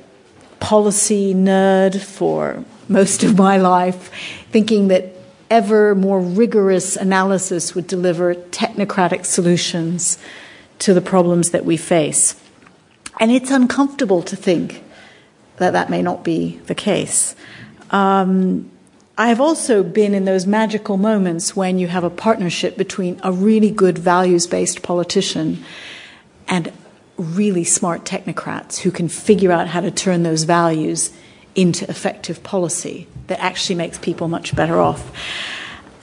[0.60, 4.12] policy nerd for most of my life,
[4.52, 5.14] thinking that
[5.50, 10.18] ever more rigorous analysis would deliver technocratic solutions
[10.80, 12.40] to the problems that we face.
[13.20, 14.84] And it's uncomfortable to think
[15.58, 17.36] that that may not be the case.
[17.92, 18.72] Um,
[19.18, 23.32] I have also been in those magical moments when you have a partnership between a
[23.32, 25.64] really good values based politician
[26.48, 26.72] and
[27.18, 31.12] really smart technocrats who can figure out how to turn those values
[31.56, 35.12] into effective policy that actually makes people much better off.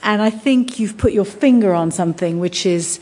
[0.03, 2.99] And I think you've put your finger on something, which is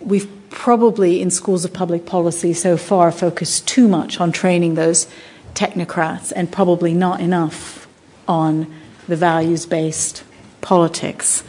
[0.00, 5.06] we've probably in schools of public policy so far focused too much on training those
[5.54, 7.86] technocrats and probably not enough
[8.30, 8.72] on
[9.08, 10.22] the values based
[10.60, 11.42] politics.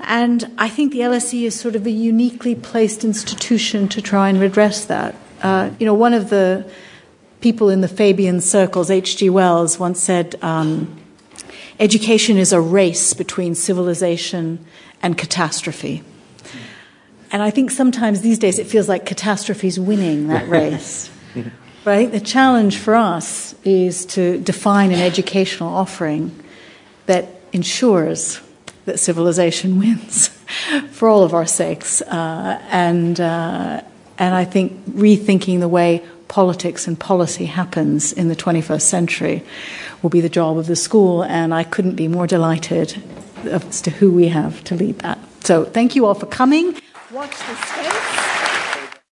[0.00, 4.40] And I think the LSE is sort of a uniquely placed institution to try and
[4.40, 5.14] redress that.
[5.42, 6.68] Uh, you know, one of the
[7.40, 9.28] people in the Fabian circles, H.G.
[9.28, 10.96] Wells, once said, um,
[11.80, 14.64] Education is a race between civilization
[15.02, 16.02] and catastrophe.
[17.32, 21.10] And I think sometimes these days it feels like catastrophe's winning that race.
[21.84, 26.34] But I think the challenge for us is to define an educational offering
[27.04, 28.40] that ensures
[28.86, 30.28] that civilization wins
[30.90, 32.00] for all of our sakes.
[32.02, 33.82] Uh, and, uh,
[34.18, 39.42] and I think rethinking the way politics and policy happens in the 21st century
[40.02, 41.22] will be the job of the school.
[41.22, 43.02] And I couldn't be more delighted
[43.44, 45.18] as to who we have to lead that.
[45.40, 46.80] So thank you all for coming.
[47.12, 48.23] Watch this space.